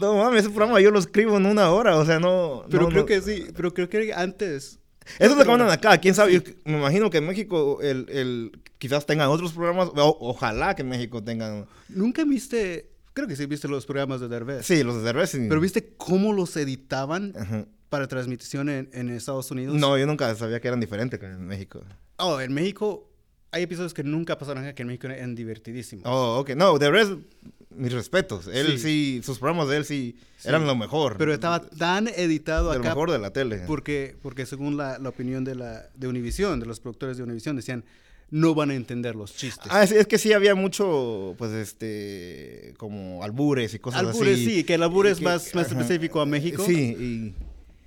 no 0.00 0.16
mames, 0.16 0.40
ese 0.40 0.50
programa 0.50 0.80
yo 0.80 0.90
lo 0.90 0.98
escribo 0.98 1.36
en 1.36 1.46
una 1.46 1.70
hora. 1.70 1.96
O 1.96 2.04
sea, 2.04 2.18
no. 2.18 2.64
Pero 2.70 2.88
creo 2.88 3.06
que 3.06 3.20
sí. 3.20 3.46
Pero 3.54 3.72
creo 3.72 3.88
que 3.88 4.12
antes 4.12 4.80
eso 5.18 5.32
es 5.32 5.36
lo 5.36 5.44
que 5.44 5.50
mandan 5.50 5.70
acá. 5.70 5.98
¿Quién 5.98 6.14
sabe? 6.14 6.42
me 6.64 6.78
imagino 6.78 7.10
que 7.10 7.18
en 7.18 7.26
México 7.26 7.80
el, 7.82 8.06
el 8.10 8.60
quizás 8.78 9.06
tengan 9.06 9.28
otros 9.28 9.52
programas. 9.52 9.90
ojalá 9.94 10.74
que 10.74 10.82
en 10.82 10.88
México 10.88 11.22
tengan... 11.22 11.66
¿Nunca 11.88 12.24
viste... 12.24 12.90
Creo 13.12 13.26
que 13.26 13.34
sí 13.34 13.46
viste 13.46 13.66
los 13.66 13.86
programas 13.86 14.20
de 14.20 14.28
Derbez. 14.28 14.64
Sí, 14.64 14.82
los 14.84 14.96
de 14.96 15.02
Derbez. 15.02 15.32
Pero 15.32 15.60
¿viste 15.60 15.94
cómo 15.96 16.32
los 16.32 16.56
editaban 16.56 17.34
para 17.90 18.08
transmisión 18.08 18.70
en, 18.70 18.88
en, 18.92 19.10
Estados 19.10 19.50
Unidos? 19.50 19.76
No, 19.76 19.98
yo 19.98 20.06
nunca 20.06 20.34
sabía 20.34 20.60
que 20.60 20.68
eran 20.68 20.80
diferentes 20.80 21.20
que 21.20 21.26
en 21.26 21.46
México. 21.46 21.82
Oh, 22.16 22.40
en 22.40 22.54
México 22.54 23.10
hay 23.50 23.64
episodios 23.64 23.92
que 23.92 24.04
nunca 24.04 24.38
pasaron 24.38 24.64
acá, 24.64 24.74
que 24.74 24.82
en 24.82 24.88
México 24.88 25.08
eran 25.08 25.34
divertidísimos. 25.34 26.04
Oh, 26.06 26.38
ok. 26.38 26.50
No, 26.50 26.78
Derbez, 26.78 27.08
mis 27.70 27.92
respetos. 27.92 28.46
Él 28.46 28.78
sí, 28.78 29.20
sus 29.24 29.38
programas 29.38 29.68
de 29.68 29.78
él 29.78 29.84
sí, 29.84 30.16
eran 30.44 30.66
lo 30.66 30.76
mejor. 30.76 31.16
Pero 31.18 31.34
estaba 31.34 31.60
tan 31.60 32.08
editado 32.08 32.70
acá. 32.70 32.78
Lo 32.78 32.84
mejor 32.84 33.10
de 33.10 33.18
la 33.18 33.32
tele. 33.32 33.64
Porque, 33.66 34.16
porque 34.22 34.46
según 34.46 34.76
la, 34.76 34.98
la 34.98 35.08
opinión 35.08 35.44
de, 35.44 35.56
la, 35.56 35.88
de 35.94 36.06
Univision, 36.06 36.60
de 36.60 36.66
los 36.66 36.80
productores 36.80 37.16
de 37.16 37.24
Univision, 37.24 37.56
decían 37.56 37.84
no 38.30 38.54
van 38.54 38.70
a 38.70 38.74
entender 38.74 39.16
los 39.16 39.34
chistes. 39.34 39.66
Ah, 39.70 39.82
es, 39.82 40.06
que 40.06 40.16
sí 40.16 40.32
había 40.32 40.54
mucho, 40.54 41.34
pues, 41.36 41.50
este, 41.52 42.74
como 42.78 43.24
albures 43.24 43.74
y 43.74 43.80
cosas 43.80 44.02
así. 44.02 44.08
Albures, 44.10 44.38
sí, 44.38 44.64
que 44.64 44.74
el 44.74 44.82
albures 44.84 45.14
es 45.14 45.20
más, 45.20 45.54
más 45.54 45.66
específico 45.68 46.20
a 46.20 46.26
México. 46.26 46.64
Sí, 46.64 46.74
y... 46.98 47.34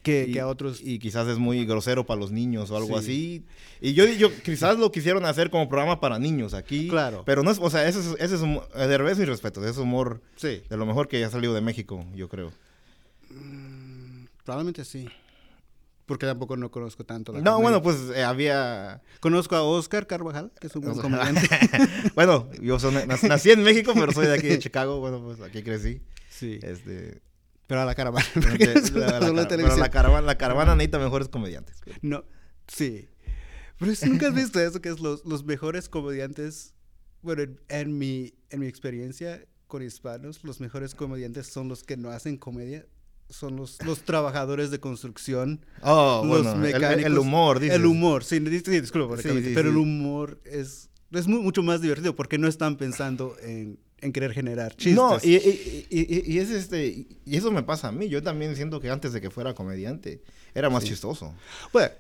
Que, 0.04 0.40
a 0.40 0.48
otros. 0.48 0.82
Y 0.82 1.00
quizás 1.00 1.28
es 1.28 1.38
muy 1.38 1.66
grosero 1.66 2.06
para 2.06 2.20
los 2.20 2.32
niños 2.32 2.70
o 2.72 2.78
algo 2.78 2.98
así. 2.98 3.46
Y 3.82 3.94
yo, 3.94 4.06
yo 4.06 4.30
quizás 4.44 4.78
lo 4.78 4.92
quisieron 4.92 5.26
hacer 5.26 5.50
como 5.50 5.70
programa 5.70 6.00
para 6.00 6.20
niños 6.20 6.54
aquí. 6.54 6.90
Claro. 6.90 7.24
Pero 7.26 7.42
no 7.42 7.50
es, 7.50 7.58
o 7.60 7.70
sea, 7.70 7.88
ese 7.88 8.00
es, 8.00 8.08
ese 8.20 8.36
es 8.36 8.42
humor, 8.42 8.70
de 8.74 8.98
revés 8.98 9.18
mi 9.18 9.26
respeto, 9.26 9.66
es 9.66 9.78
humor 9.78 10.22
de 10.42 10.78
lo 10.78 10.86
mejor 10.86 11.08
que 11.08 11.24
ha 11.24 11.30
salido 11.30 11.54
de 11.54 11.62
México, 11.62 12.06
yo 12.14 12.28
creo. 12.28 12.52
Mm, 13.30 14.26
probablemente 14.44 14.84
sí. 14.84 15.08
Porque 16.06 16.26
tampoco 16.26 16.58
no 16.58 16.70
conozco 16.70 17.06
tanto 17.06 17.32
la 17.32 17.40
No, 17.40 17.62
bueno, 17.62 17.82
pues 17.82 17.98
eh, 18.14 18.24
había... 18.24 19.02
Conozco 19.22 19.56
a 19.56 19.64
Oscar 19.64 20.06
Carvajal, 20.06 20.52
que 20.60 20.68
es 20.68 20.76
un 20.76 20.82
buen 20.82 20.98
comediante. 21.02 21.48
bueno, 22.16 22.50
yo 22.62 22.78
nací 23.08 23.52
en 23.52 23.64
México, 23.64 23.94
pero 23.96 24.12
soy 24.12 24.28
de 24.28 24.34
aquí 24.34 24.48
de 24.48 24.60
Chicago. 24.60 25.00
Bueno, 25.00 25.22
pues 25.22 25.40
aquí 25.40 25.64
crecí. 25.64 26.02
Sí. 26.30 26.60
Este... 26.62 27.22
Pero 27.68 27.82
a 27.82 27.86
la 27.86 27.96
caravana. 27.96 28.26
la, 28.36 29.48
pero 29.48 29.78
la 29.78 29.90
caravana, 29.90 30.22
la 30.28 30.38
caravana 30.38 30.76
necesita 30.76 31.00
mejores 31.00 31.30
comediantes. 31.30 31.78
No, 32.02 32.26
sí. 32.68 33.10
Pero 33.80 33.92
nunca 34.06 34.28
has 34.28 34.36
visto 34.36 34.60
eso, 34.60 34.82
que 34.82 34.90
es 34.90 35.00
los, 35.00 35.26
los 35.26 35.44
mejores 35.44 35.90
comediantes, 35.90 36.74
bueno, 37.22 37.44
en, 37.70 37.98
mi, 37.98 38.34
en 38.50 38.60
mi 38.60 38.68
experiencia 38.68 39.46
con 39.68 39.82
hispanos, 39.82 40.44
los 40.44 40.60
mejores 40.60 40.94
comediantes 40.94 41.48
son 41.48 41.68
los 41.68 41.84
que 41.84 41.98
no 41.98 42.12
hacen 42.12 42.38
comedia, 42.38 42.86
son 43.30 43.56
los, 43.56 43.84
los 43.84 44.04
trabajadores 44.04 44.70
de 44.70 44.80
construcción. 44.80 45.66
Oh, 45.82 46.24
los 46.26 46.56
mecánicos. 46.56 47.12
El, 47.12 47.18
humor, 47.18 47.60
dices. 47.60 47.76
El 47.76 47.86
humor, 47.86 48.24
sí, 48.24 48.40
disculpa, 48.40 49.16
pero 49.24 49.70
el 49.70 49.78
humor 49.78 50.40
es, 50.46 50.90
es 51.12 51.28
mucho 51.28 51.64
más 51.64 51.82
divertido 51.82 52.16
porque 52.16 52.38
no 52.38 52.48
están 52.48 52.78
pensando 52.78 53.36
en, 53.42 53.80
en 54.04 54.12
querer 54.12 54.34
generar 54.34 54.76
chistes. 54.76 54.96
No, 54.96 55.18
y, 55.24 55.36
y, 55.36 55.86
y, 55.90 56.40
es 56.40 56.50
este, 56.50 57.08
y 57.26 57.38
eso 57.38 57.52
me 57.52 57.64
pasa 57.64 57.88
a 57.88 57.92
mí. 57.92 58.10
Yo 58.10 58.22
también 58.22 58.56
siento 58.56 58.80
que 58.80 58.90
antes 58.90 59.14
de 59.14 59.22
que 59.22 59.30
fuera 59.30 59.54
comediante 59.54 60.22
era 60.54 60.70
más 60.70 60.84
chistoso. 60.84 61.34
Bueno, 61.72 61.92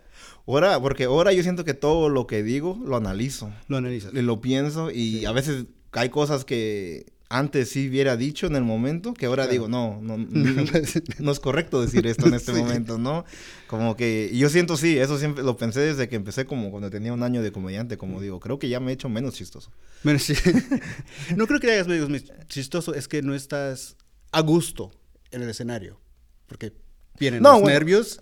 ahora, 0.45 0.79
porque 0.79 1.05
ahora 1.05 1.31
yo 1.33 1.43
siento 1.43 1.63
que 1.63 1.73
todo 1.73 2.09
lo 2.09 2.27
que 2.27 2.43
digo 2.43 2.79
lo 2.85 2.97
analizo. 2.97 3.51
Lo 3.67 3.77
analizo. 3.77 4.09
Y 4.11 4.21
lo 4.21 4.41
pienso 4.41 4.91
y 4.91 5.25
a 5.25 5.31
veces 5.31 5.65
hay 5.93 6.09
cosas 6.09 6.45
que 6.45 7.05
antes 7.33 7.69
sí 7.69 7.89
hubiera 7.89 8.15
dicho 8.15 8.45
en 8.45 8.55
el 8.55 8.63
momento, 8.63 9.15
que 9.15 9.25
ahora 9.25 9.47
digo, 9.47 9.67
no, 9.67 9.99
no, 10.01 10.17
no, 11.19 11.31
es 11.31 11.39
correcto 11.39 11.81
decir 11.81 12.05
esto 12.05 12.27
en 12.27 12.35
este 12.35 12.53
momento, 12.53 12.99
¿no? 12.99 13.25
Como 13.65 13.97
que, 13.97 14.29
yo 14.35 14.49
siento 14.49 14.77
sí, 14.77 14.99
eso 14.99 15.17
siempre 15.17 15.43
lo 15.43 15.57
pensé 15.57 15.79
desde 15.79 16.07
que 16.07 16.15
empecé 16.15 16.45
como 16.45 16.69
cuando 16.69 16.91
tenía 16.91 17.11
un 17.11 17.23
año 17.23 17.41
de 17.41 17.51
comediante, 17.51 17.97
como 17.97 18.21
digo, 18.21 18.39
creo 18.39 18.59
que 18.59 18.69
ya 18.69 18.79
me 18.79 18.91
he 18.91 18.93
hecho 18.93 19.09
menos 19.09 19.33
chistoso. 19.33 19.71
no 20.03 21.47
creo 21.47 21.59
que 21.59 21.71
hagas 21.71 21.87
menos 21.87 22.23
chistoso, 22.47 22.93
es 22.93 23.07
que 23.07 23.23
no 23.23 23.33
estás 23.33 23.97
a 24.31 24.41
gusto 24.41 24.91
en 25.31 25.41
el 25.41 25.49
escenario, 25.49 25.99
porque 26.45 26.71
vienen 27.19 27.41
los 27.41 27.63
nervios. 27.63 28.21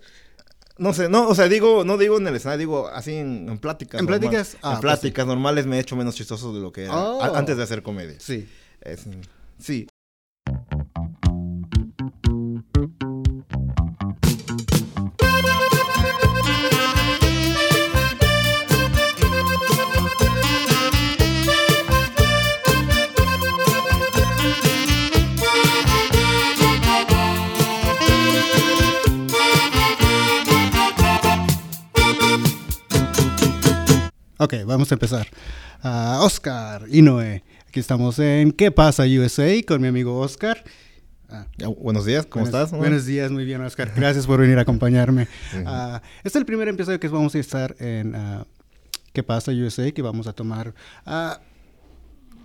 No 0.78 0.94
sé, 0.94 1.10
no, 1.10 1.28
o 1.28 1.34
sea, 1.34 1.48
digo, 1.48 1.84
no 1.84 1.98
digo 1.98 2.16
en 2.16 2.26
el 2.26 2.34
escenario, 2.34 2.58
digo 2.58 2.88
así 2.88 3.12
en, 3.12 3.58
pláticas. 3.58 4.00
En 4.00 4.06
pláticas, 4.06 4.56
ah, 4.62 4.68
en 4.68 4.80
pues 4.80 4.80
pláticas 4.80 5.26
normales 5.26 5.66
me 5.66 5.76
he 5.76 5.80
hecho 5.80 5.96
menos 5.96 6.14
chistoso 6.14 6.54
de 6.54 6.60
lo 6.60 6.72
que 6.72 6.84
era 6.84 6.96
oh. 6.96 7.34
antes 7.34 7.58
de 7.58 7.62
hacer 7.62 7.82
comedia. 7.82 8.16
Sí. 8.18 8.48
Sí. 9.58 9.86
Ok, 34.38 34.54
vamos 34.66 34.90
a 34.90 34.94
empezar. 34.94 35.28
Uh, 35.84 36.24
Oscar 36.24 36.86
Noé. 37.00 37.44
Aquí 37.72 37.80
estamos 37.80 38.18
en 38.18 38.52
¿Qué 38.52 38.70
pasa 38.70 39.04
USA? 39.04 39.50
con 39.66 39.80
mi 39.80 39.88
amigo 39.88 40.18
Oscar. 40.18 40.62
Ah. 41.30 41.46
buenos 41.78 42.04
días, 42.04 42.26
¿cómo 42.26 42.44
estás? 42.44 42.70
Buenos 42.70 43.06
días, 43.06 43.32
muy 43.32 43.46
bien, 43.46 43.62
Oscar. 43.62 43.90
Gracias 43.96 44.26
por 44.26 44.38
venir 44.40 44.58
a 44.58 44.60
acompañarme. 44.60 45.26
Uh, 45.54 45.96
este 46.16 46.28
es 46.28 46.36
el 46.36 46.44
primer 46.44 46.68
episodio 46.68 47.00
que 47.00 47.08
vamos 47.08 47.34
a 47.34 47.38
estar 47.38 47.74
en 47.78 48.14
uh, 48.14 48.44
¿Qué 49.14 49.22
pasa 49.22 49.52
USA? 49.52 49.90
Que 49.90 50.02
vamos 50.02 50.26
a 50.26 50.34
tomar 50.34 50.74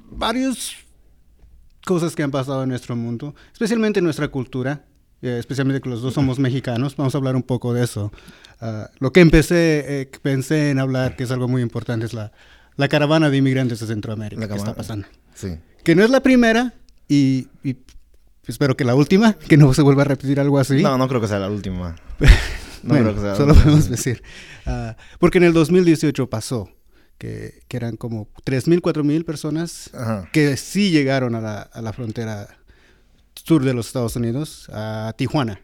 varias 0.09 0.75
cosas 1.85 2.15
que 2.15 2.23
han 2.23 2.31
pasado 2.31 2.63
en 2.63 2.69
nuestro 2.69 2.95
mundo, 2.95 3.35
especialmente 3.51 3.99
en 3.99 4.05
nuestra 4.05 4.29
cultura, 4.29 4.85
eh, 5.21 5.35
especialmente 5.39 5.81
que 5.81 5.89
los 5.89 6.01
dos 6.01 6.13
somos 6.13 6.39
mexicanos. 6.39 6.95
Vamos 6.95 7.13
a 7.15 7.17
hablar 7.17 7.35
un 7.35 7.43
poco 7.43 7.73
de 7.73 7.83
eso. 7.83 8.13
Ah, 8.61 8.89
lo 8.99 9.11
que 9.11 9.19
empecé, 9.19 10.03
eh, 10.03 10.11
pensé 10.21 10.69
en 10.69 10.79
hablar, 10.79 11.17
que 11.17 11.25
es 11.25 11.31
algo 11.31 11.49
muy 11.49 11.61
importante, 11.61 12.05
es 12.05 12.13
la, 12.13 12.31
la 12.77 12.87
caravana 12.87 13.29
de 13.29 13.37
inmigrantes 13.37 13.79
de 13.79 13.87
Centroamérica 13.87 14.47
que 14.47 14.55
está 14.55 14.73
pasando. 14.73 15.07
Sí. 15.35 15.57
Que 15.83 15.95
no 15.95 16.03
es 16.03 16.09
la 16.09 16.21
primera 16.21 16.73
y, 17.07 17.47
espero 18.45 18.77
que 18.77 18.85
la 18.85 18.95
última, 18.95 19.33
que 19.33 19.57
no 19.57 19.73
se 19.73 19.81
vuelva 19.81 20.03
a 20.03 20.05
repetir 20.05 20.39
algo 20.39 20.59
así. 20.59 20.81
No, 20.81 20.97
no 20.97 21.07
creo 21.07 21.19
que 21.19 21.27
sea 21.27 21.39
la 21.39 21.49
última. 21.49 21.95
no 22.83 22.93
creo 22.93 23.15
que 23.15 23.21
sea 23.21 23.35
solo 23.35 23.53
podemos 23.53 23.89
decir. 23.89 24.23
Ah, 24.65 24.95
porque 25.19 25.39
en 25.39 25.45
el 25.45 25.53
2018 25.53 26.29
pasó. 26.29 26.69
Que, 27.17 27.63
que 27.67 27.77
eran 27.77 27.97
como 27.97 28.27
3.000, 28.45 28.79
4.000 28.79 29.25
personas 29.25 29.89
que 30.31 30.55
sí 30.55 30.91
llegaron 30.91 31.33
a 31.33 31.41
la, 31.41 31.61
a 31.63 31.81
la 31.81 31.91
frontera 31.91 32.47
sur 33.43 33.63
de 33.63 33.73
los 33.73 33.87
Estados 33.87 34.15
Unidos, 34.15 34.69
a 34.71 35.13
Tijuana. 35.17 35.61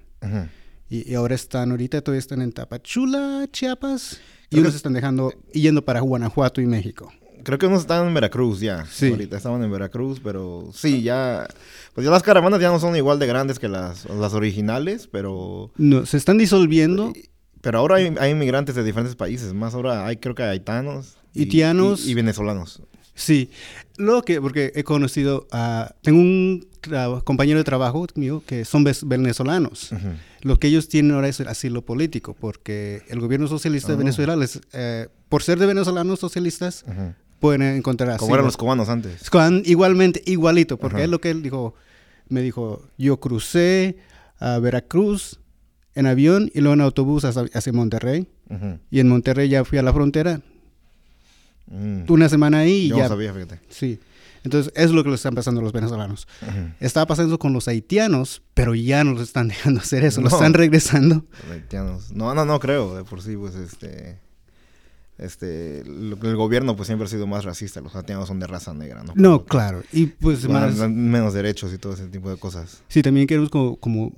Y, 0.90 1.16
ahora 1.16 1.36
están, 1.36 1.72
ahorita 1.72 2.02
todavía 2.02 2.20
están 2.20 2.42
en 2.42 2.52
Tapachula, 2.52 3.48
Chiapas, 3.52 4.22
y 4.54 4.60
unos 4.60 4.76
están 4.76 4.94
dejando, 4.94 5.34
yendo 5.54 5.84
para 5.84 6.00
Guanajuato 6.02 6.62
y 6.62 6.66
México. 6.66 7.12
Creo 7.44 7.58
que 7.58 7.66
unos 7.66 7.82
están 7.82 8.08
en 8.08 8.14
Veracruz 8.14 8.62
ya. 8.62 8.86
Sí. 8.86 9.10
Ahorita 9.10 9.36
estaban 9.36 9.62
en 9.64 9.72
Veracruz, 9.72 10.22
pero 10.24 10.70
sí, 10.74 11.02
ya. 11.02 11.48
Pues 11.94 12.06
ya 12.06 12.12
las 12.12 12.24
caravanas 12.24 12.62
ya 12.62 12.70
no 12.70 12.80
son 12.80 12.96
igual 12.96 13.20
de 13.20 13.28
grandes 13.28 13.60
que 13.60 13.68
las, 13.68 14.06
las 14.06 14.34
originales, 14.34 15.08
pero. 15.12 15.72
No, 15.78 16.06
se 16.06 16.18
están 16.18 16.38
disolviendo. 16.38 17.12
Pero 17.62 17.80
ahora 17.80 17.96
hay, 17.96 18.14
hay 18.20 18.32
inmigrantes 18.32 18.76
de 18.76 18.84
diferentes 18.84 19.16
países. 19.16 19.54
Más 19.54 19.74
ahora 19.74 20.06
hay, 20.06 20.18
creo 20.18 20.36
que 20.36 20.44
haitanos. 20.44 21.18
Haitianos. 21.36 22.06
y 22.08 22.14
venezolanos. 22.14 22.82
Sí, 23.16 23.50
lo 23.98 24.24
que, 24.24 24.42
porque 24.42 24.72
he 24.76 24.84
conocido 24.84 25.48
a, 25.52 25.94
tengo 26.02 26.20
un 26.20 26.68
compañero 27.24 27.60
de 27.60 27.64
trabajo 27.64 28.06
mío 28.16 28.44
que 28.46 28.66
son 28.66 28.84
venezolanos. 29.06 29.92
Lo 30.42 30.58
que 30.58 30.68
ellos 30.68 30.90
tienen 30.90 31.14
ahora 31.14 31.30
es 31.30 31.40
el 31.40 31.48
asilo 31.48 31.84
político, 31.84 32.36
porque 32.38 33.04
el 33.08 33.20
gobierno 33.20 33.48
socialista 33.48 33.90
de 33.90 33.96
oh. 33.96 33.98
Venezuela, 34.00 34.36
les, 34.36 34.60
eh, 34.74 35.08
por 35.30 35.44
ser 35.44 35.60
de 35.60 35.66
venezolanos 35.66 36.20
socialistas, 36.20 36.84
pueden 37.40 37.62
encontrar 37.62 38.10
asilo. 38.10 38.20
Como 38.20 38.36
eran 38.36 38.46
los 38.46 38.58
cubanos 38.58 38.90
antes. 38.90 39.22
Igualmente, 39.66 40.22
igualito, 40.26 40.78
porque 40.78 41.04
es 41.04 41.10
lo 41.10 41.22
que 41.22 41.30
él 41.30 41.42
dijo, 41.42 41.76
me 42.28 42.42
dijo, 42.42 42.84
yo 42.98 43.20
crucé 43.20 43.98
a 44.40 44.60
Veracruz 44.60 45.40
en 45.96 46.08
avión 46.08 46.52
y 46.54 46.62
luego 46.62 46.74
en 46.74 46.82
autobús 46.82 47.24
hacia, 47.26 47.74
Monterrey. 47.74 48.28
Y 48.92 49.00
en 49.00 49.08
Monterrey 49.08 49.50
ya 49.50 49.64
fui 49.64 49.78
a 49.78 49.84
la 49.84 49.94
frontera 49.94 50.42
Mm. 51.74 52.04
Una 52.08 52.30
semana 52.30 52.60
ahí 52.60 52.86
y 52.86 52.90
Yo 52.90 52.98
ya. 52.98 53.04
No 53.04 53.10
sabía, 53.10 53.34
fíjate. 53.34 53.60
Sí. 53.70 54.00
Entonces, 54.44 54.72
eso 54.76 54.86
es 54.86 54.92
lo 54.92 55.04
que 55.04 55.10
le 55.10 55.16
están 55.16 55.34
pasando 55.34 55.62
a 55.62 55.64
los 55.64 55.72
venezolanos. 55.72 56.28
Estaba 56.80 57.06
pasando 57.08 57.40
con 57.40 57.54
los 57.54 57.68
haitianos, 57.68 58.44
pero 58.54 58.76
ya 58.76 59.04
no 59.04 59.14
los 59.14 59.22
están 59.22 59.48
dejando 59.50 59.80
hacer 59.80 60.04
eso, 60.04 60.22
los 60.22 60.34
están 60.34 60.54
regresando. 60.54 61.26
Los 61.44 61.52
haitianos. 61.52 62.12
No, 62.12 62.34
no, 62.36 62.46
no 62.46 62.60
creo, 62.60 62.96
de 62.96 63.04
por 63.04 63.22
sí, 63.22 63.36
pues 63.36 63.56
este. 63.56 64.20
Este, 65.20 65.82
el 65.82 66.36
gobierno 66.36 66.76
pues 66.76 66.88
siempre 66.88 67.06
ha 67.06 67.10
sido 67.10 67.28
más 67.28 67.46
racista, 67.46 67.80
los 67.82 67.96
haitianos 67.96 68.28
son 68.28 68.40
de 68.40 68.48
raza 68.48 68.74
negra, 68.74 69.04
¿no? 69.04 69.14
No, 69.16 69.46
claro, 69.46 69.84
y 69.94 70.08
pues 70.08 70.50
más... 70.50 70.76
Menos 70.90 71.36
derechos 71.36 71.72
y 71.72 71.78
todo 71.78 71.94
ese 71.94 72.08
tipo 72.08 72.32
de 72.32 72.38
cosas. 72.38 72.82
Sí, 72.88 73.04
también 73.04 73.28
queremos 73.28 73.50
como, 73.50 73.78
como 73.78 74.12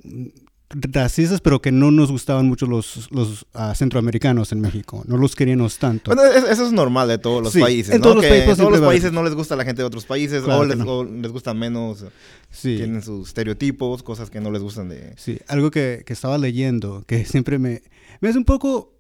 racistas, 0.82 1.42
pero 1.42 1.62
que 1.62 1.72
no 1.72 1.92
nos 1.92 2.12
gustaban 2.12 2.48
mucho 2.48 2.66
los, 2.66 3.10
los 3.12 3.46
ah, 3.54 3.74
centroamericanos 3.76 4.52
en 4.52 4.62
México. 4.62 5.04
No 5.08 5.18
los 5.18 5.36
queríamos 5.36 5.78
tanto. 5.78 6.14
Bueno, 6.14 6.24
eso 6.32 6.66
es 6.66 6.72
normal 6.72 7.08
de 7.08 7.18
todos 7.18 7.42
los 7.42 7.56
países. 7.56 7.96
En 7.96 8.02
todos 8.02 8.18
los 8.18 8.26
países, 8.26 8.58
todos 8.58 8.72
los 8.72 8.82
países 8.82 9.12
no 9.12 9.24
les 9.24 9.34
gusta 9.34 9.56
la 9.56 9.64
gente 9.64 9.82
de 9.82 9.86
otros 9.88 10.06
países 10.06 10.44
o, 10.44 10.66
les, 10.66 10.78
les, 10.78 11.32
gusta 11.32 11.54
menos. 11.54 12.06
Sí. 12.52 12.78
Tienen 12.78 13.02
sus 13.02 13.30
estereotipos, 13.30 14.04
cosas 14.04 14.30
que 14.30 14.42
no 14.42 14.52
les 14.52 14.62
gustan 14.62 14.90
de. 14.90 15.14
Sí, 15.18 15.40
algo 15.48 15.72
que, 15.72 16.04
que 16.06 16.14
estaba 16.14 16.38
leyendo 16.38 17.04
que 17.08 17.26
siempre 17.26 17.60
me, 17.60 17.82
me 18.20 18.30
hace 18.30 18.38
un 18.38 18.46
poco 18.46 18.94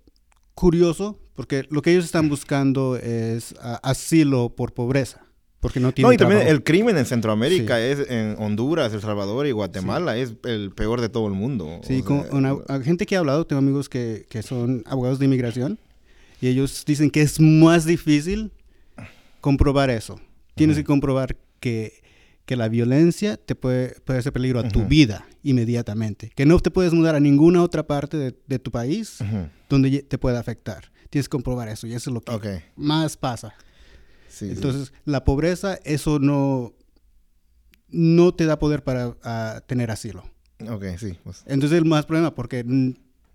curioso, 0.53 1.19
porque 1.35 1.65
lo 1.69 1.81
que 1.81 1.91
ellos 1.91 2.05
están 2.05 2.29
buscando 2.29 2.95
es 2.95 3.55
ah, 3.61 3.79
asilo 3.83 4.49
por 4.49 4.73
pobreza. 4.73 5.24
Porque 5.65 5.80
no 5.80 5.91
tiene. 5.91 6.10
No, 6.10 6.13
y 6.13 6.17
también 6.17 6.47
el 6.47 6.63
crimen 6.63 6.95
en 6.95 7.08
Centroamérica 7.08 7.82
es 7.82 8.08
en 8.08 8.36
Honduras, 8.38 8.93
El 8.93 9.01
Salvador 9.01 9.47
y 9.47 9.51
Guatemala 9.51 10.15
es 10.15 10.36
el 10.43 10.69
peor 10.69 11.01
de 11.01 11.10
todo 11.10 11.25
el 11.25 11.34
mundo. 11.34 11.82
Sí, 11.82 12.04
con 12.04 12.23
una, 12.32 12.56
gente 12.84 13.08
que 13.08 13.15
ha 13.15 13.19
hablado, 13.19 13.47
tengo 13.47 13.58
amigos 13.58 13.89
que, 13.89 14.28
que, 14.30 14.43
son 14.43 14.84
abogados 14.86 15.17
de 15.17 15.25
inmigración 15.25 15.80
y 16.39 16.49
ellos 16.49 16.84
dicen 16.86 17.10
que 17.10 17.23
es 17.23 17.39
más 17.39 17.84
difícil 17.84 18.51
comprobar 19.41 19.89
eso. 19.89 20.21
Tienes 20.54 20.78
que 20.78 20.84
comprobar 20.84 21.36
que, 21.60 21.93
que, 22.45 22.56
la 22.56 22.69
violencia 22.69 23.36
te 23.36 23.56
puede, 23.56 23.99
puede 24.01 24.19
hacer 24.19 24.34
peligro 24.34 24.60
a 24.60 24.69
tu 24.69 24.86
vida 24.86 25.25
inmediatamente. 25.41 26.32
Que 26.36 26.45
no 26.45 26.60
te 26.60 26.69
puedes 26.69 26.93
mudar 26.93 27.15
a 27.15 27.19
ninguna 27.19 27.63
otra 27.63 27.88
parte 27.88 28.17
de, 28.17 28.36
de 28.45 28.60
tu 28.60 28.69
país 28.69 29.17
donde 29.67 30.04
te 30.04 30.19
pueda 30.19 30.39
afectar. 30.39 30.91
Tienes 31.10 31.28
que 31.28 31.32
comprobar 31.32 31.69
eso 31.69 31.88
y 31.88 31.95
eso 31.95 32.12
es 32.12 32.13
lo 32.13 32.21
que 32.21 32.62
más 32.75 33.17
pasa. 33.17 33.56
Entonces, 34.41 34.93
la 35.06 35.24
pobreza, 35.24 35.80
eso 35.84 36.19
no, 36.19 36.74
no 37.89 38.34
te 38.34 38.45
da 38.45 38.60
poder 38.60 38.84
para 38.84 39.62
tener 39.62 39.91
asilo. 39.91 40.24
Ok, 40.69 40.86
sí. 40.98 41.17
Pues. 41.24 41.43
Entonces, 41.45 41.78
el 41.78 41.86
más 41.86 42.06
problema, 42.06 42.34
porque 42.34 42.65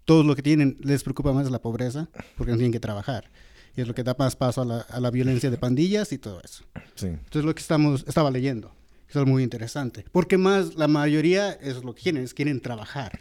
todos 0.05 0.27
lo 0.27 0.35
que 0.35 0.43
tienen 0.43 0.77
les 0.81 1.03
preocupa 1.03 1.33
más 1.33 1.51
la 1.51 1.61
pobreza, 1.61 2.09
porque 2.37 2.53
no 2.53 2.59
tienen 2.59 2.73
que 2.73 2.81
trabajar. 2.81 3.31
Y 3.77 3.83
es 3.83 3.89
lo 3.89 3.95
que 3.95 4.03
da 4.03 4.17
más 4.19 4.37
paso 4.37 4.63
a 4.63 4.65
la, 4.65 4.81
a 4.81 5.01
la 5.01 5.11
violencia 5.11 5.51
de 5.51 5.57
pandillas 5.57 6.13
y 6.13 6.19
todo 6.19 6.41
eso. 6.43 6.65
Sí. 6.95 7.07
Entonces, 7.07 7.45
lo 7.45 7.55
que 7.55 7.61
estamos, 7.61 8.05
estaba 8.07 8.31
leyendo, 8.31 8.73
eso 9.09 9.21
es 9.21 9.27
muy 9.27 9.43
interesante. 9.43 10.05
Porque 10.13 10.39
más, 10.39 10.75
la 10.75 10.89
mayoría 10.89 11.53
es 11.53 11.85
lo 11.85 11.95
que 11.95 12.03
quieren, 12.03 12.25
es 12.25 12.35
quieren 12.35 12.61
trabajar. 12.61 13.21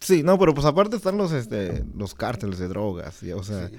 Sí, 0.00 0.24
no, 0.24 0.36
pero 0.36 0.52
pues 0.52 0.66
aparte 0.66 0.96
están 0.96 1.16
los, 1.16 1.30
este, 1.30 1.84
los 1.96 2.12
cárteles 2.14 2.58
de 2.58 2.66
drogas, 2.66 3.22
y, 3.22 3.30
o 3.30 3.42
sea 3.44 3.70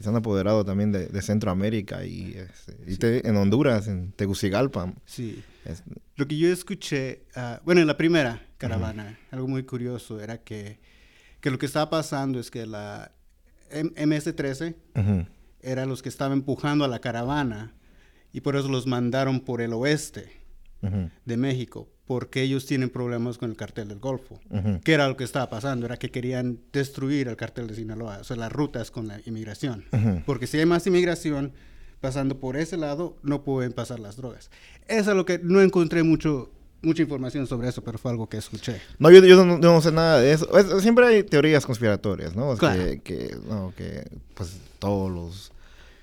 se 0.00 0.08
han 0.08 0.16
apoderado 0.16 0.64
también 0.64 0.92
de, 0.92 1.22
Centroamérica 1.22 2.04
y, 2.04 2.36
este, 2.86 3.26
en 3.28 3.36
Honduras, 3.36 3.88
en 3.88 4.12
Tegucigalpa. 4.12 4.92
Sí. 5.04 5.42
Lo 6.16 6.26
que 6.26 6.38
yo 6.38 6.52
escuché, 6.52 7.24
ah, 7.34 7.60
bueno, 7.64 7.80
en 7.80 7.86
la 7.86 7.96
primera 7.96 8.46
caravana, 8.58 9.18
algo 9.30 9.48
muy 9.48 9.64
curioso 9.64 10.20
era 10.20 10.38
que, 10.38 10.78
que, 11.40 11.50
lo 11.50 11.58
que 11.58 11.66
estaba 11.66 11.90
pasando 11.90 12.40
es 12.40 12.50
que 12.50 12.66
la 12.66 13.12
MS-13 13.70 14.74
era 15.60 15.86
los 15.86 16.02
que 16.02 16.08
estaban 16.08 16.32
empujando 16.32 16.84
a 16.84 16.88
la 16.88 17.00
caravana 17.00 17.74
y 18.32 18.40
por 18.40 18.56
eso 18.56 18.68
los 18.68 18.86
mandaron 18.86 19.40
por 19.40 19.60
el 19.60 19.72
oeste 19.72 20.32
de 21.24 21.36
México 21.36 21.91
porque 22.06 22.42
ellos 22.42 22.66
tienen 22.66 22.90
problemas 22.90 23.38
con 23.38 23.50
el 23.50 23.56
cartel 23.56 23.88
del 23.88 23.98
Golfo. 23.98 24.40
¿Qué 24.84 24.92
era 24.92 25.08
lo 25.08 25.16
que 25.16 25.24
estaba 25.24 25.48
pasando? 25.48 25.86
Era 25.86 25.96
que 25.96 26.10
querían 26.10 26.58
destruir 26.72 27.28
el 27.28 27.36
cartel 27.36 27.68
de 27.68 27.74
Sinaloa, 27.74 28.18
o 28.20 28.24
sea, 28.24 28.36
las 28.36 28.52
rutas 28.52 28.90
con 28.90 29.08
la 29.08 29.20
inmigración. 29.24 29.84
Porque 30.26 30.46
si 30.46 30.58
hay 30.58 30.66
más 30.66 30.86
inmigración 30.86 31.52
pasando 32.00 32.38
por 32.40 32.56
ese 32.56 32.76
lado, 32.76 33.16
no 33.22 33.44
pueden 33.44 33.72
pasar 33.72 34.00
las 34.00 34.16
drogas. 34.16 34.50
Eso 34.88 35.10
es 35.10 35.16
lo 35.16 35.24
que 35.24 35.38
no 35.38 35.60
encontré 35.60 36.02
mucho 36.02 36.50
mucha 36.82 37.02
información 37.02 37.46
sobre 37.46 37.68
eso, 37.68 37.82
pero 37.82 37.96
fue 37.96 38.10
algo 38.10 38.28
que 38.28 38.36
escuché. 38.36 38.80
No, 38.98 39.08
yo, 39.10 39.24
yo 39.24 39.44
no, 39.44 39.80
sé 39.80 39.92
nada 39.92 40.18
de 40.18 40.32
eso. 40.32 40.48
siempre 40.80 41.06
hay 41.06 41.22
teorías 41.22 41.64
conspiratorias, 41.64 42.34
¿no? 42.34 42.56
Que, 42.56 43.00
que, 43.02 43.36
no, 43.48 43.72
que 43.76 44.04
pues 44.34 44.56
todos 44.80 45.10
los 45.10 45.52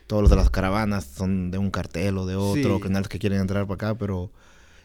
todos 0.08 0.24
los 0.24 0.32
de 0.32 0.38
las 0.38 0.50
caravanas 0.50 1.06
son 1.06 1.52
de 1.52 1.60
un 1.60 1.70
cartel 1.70 2.18
o 2.18 2.26
de 2.26 2.36
otro, 2.36 2.80
sí. 2.84 3.10
que 3.10 3.20
quieren 3.20 3.42
entrar 3.42 3.68
para 3.68 3.76
acá, 3.76 3.96
pero 3.96 4.32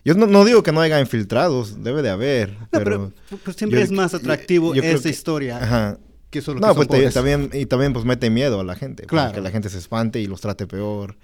Yo 0.04 0.14
no, 0.14 0.44
digo 0.44 0.62
que 0.62 0.70
no 0.70 0.80
haya 0.80 1.00
infiltrados, 1.00 1.82
debe 1.82 2.02
de 2.02 2.10
haber. 2.10 2.56
pero, 2.70 3.12
pues, 3.42 3.56
siempre 3.56 3.82
es 3.82 3.90
más 3.90 4.12
atractivo 4.14 4.74
esa 4.74 5.08
historia. 5.08 5.58
Ajá. 5.58 5.98
Que 6.30 6.42
solo 6.42 6.60
no, 6.60 6.74
pues 6.74 6.88
también, 7.14 7.48
y 7.52 7.66
también 7.66 7.92
pues 7.92 8.04
mete 8.04 8.28
miedo 8.28 8.60
a 8.60 8.64
la 8.64 8.74
gente. 8.74 9.04
Claro. 9.04 9.34
Que 9.34 9.40
la 9.40 9.50
gente 9.50 9.70
se 9.70 9.78
espante 9.78 10.20
y 10.20 10.26
los 10.26 10.40
trate 10.40 10.66
peor. 10.66 11.16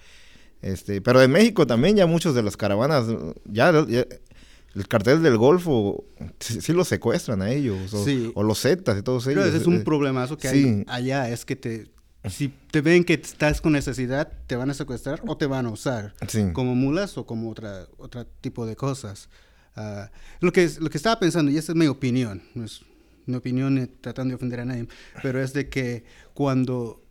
Este, 0.62 1.01
pero 1.01 1.21
en 1.21 1.31
México 1.31 1.66
también 1.66 1.97
ya 1.97 2.07
muchos 2.07 2.35
de 2.35 2.43
las 2.43 2.57
caravanas, 2.57 3.07
ya, 3.45 3.71
el 3.71 4.88
cartel 4.88 5.23
del 5.23 5.37
Golfo 5.37 6.05
sí, 6.38 6.73
los 6.73 6.87
secuestran 6.87 7.43
a 7.43 7.51
ellos, 7.51 7.93
o, 8.35 8.43
los 8.43 8.61
Zetas 8.61 8.99
y 8.99 9.03
todos 9.03 9.27
ellos. 9.27 9.47
ese 9.47 9.57
es 9.57 9.66
un 9.66 9.77
eh, 9.77 9.81
problemazo 9.81 10.37
que 10.37 10.49
hay 10.49 10.85
allá, 10.87 11.29
es 11.29 11.45
que 11.45 11.57
te, 11.57 11.88
si 12.28 12.48
te 12.70 12.80
ven 12.83 13.04
que 13.04 13.14
estás 13.14 13.61
con 13.61 13.72
necesidad, 13.72 14.30
te 14.46 14.56
van 14.56 14.70
a 14.70 14.74
secuestrar 14.74 15.22
o 15.26 15.37
te 15.37 15.46
van 15.46 15.66
a 15.66 15.70
usar 15.70 16.14
como 16.52 16.74
mulas 16.74 17.16
o 17.16 17.24
como 17.24 17.50
otra, 17.50 17.87
otro 17.96 18.26
tipo 18.26 18.66
de 18.66 18.76
cosas. 18.76 19.28
Ah, 19.76 20.11
lo, 20.40 20.52
que, 20.52 20.68
lo 20.80 20.90
que 20.90 20.98
estaba 20.98 21.18
pensando, 21.18 21.50
y 21.50 21.56
esa 21.56 21.72
es 21.72 21.76
mi 21.76 21.87
opinión, 21.87 22.42
no 22.54 22.64
es 22.64 22.83
mi 23.24 23.37
opinión 23.37 23.90
tratando 24.00 24.33
de 24.33 24.35
ofender 24.35 24.61
a 24.61 24.64
nadie, 24.64 24.87
pero 25.22 25.42
es 25.42 25.52
de 25.52 25.68
que 25.68 26.04
cuando 26.35 27.02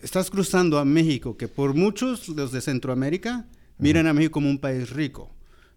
estás 0.00 0.30
cruzando 0.30 0.78
a 0.78 0.84
México, 0.84 1.36
que 1.36 1.48
por 1.48 1.74
muchos 1.74 2.28
los 2.28 2.52
de 2.52 2.60
Centroamérica 2.60 3.46
miran 3.78 4.06
a 4.06 4.14
México 4.14 4.32
como 4.32 4.48
un 4.48 4.58
país 4.58 4.90
rico, 4.90 5.30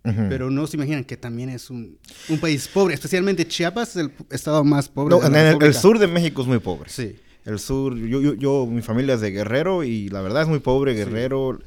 pero 0.04 0.52
no 0.52 0.68
se 0.68 0.78
imaginan 0.78 1.04
que 1.04 1.18
también 1.18 1.50
es 1.50 1.72
un, 1.72 1.98
un, 2.30 2.40
país 2.40 2.68
pobre, 2.68 2.94
especialmente 2.94 3.48
Chiapas 3.48 3.90
es 3.90 3.96
el 3.96 4.12
estado 4.30 4.64
más 4.64 4.88
pobre. 4.88 5.16
No, 5.16 5.26
en 5.26 5.36
el, 5.36 5.74
sur 5.74 5.98
de 5.98 6.06
México 6.06 6.44
es 6.44 6.48
muy 6.48 6.60
pobre. 6.60 6.92
Sí. 6.92 7.16
El 7.46 7.60
sur, 7.60 7.96
yo, 7.96 8.22
yo, 8.22 8.34
yo, 8.34 8.66
mi 8.66 8.82
familia 8.82 9.16
es 9.16 9.22
de 9.22 9.32
Guerrero 9.32 9.84
y 9.84 10.10
la 10.10 10.22
verdad 10.22 10.42
es 10.42 10.48
muy 10.48 10.60
pobre 10.60 10.94
Guerrero. 10.94 11.60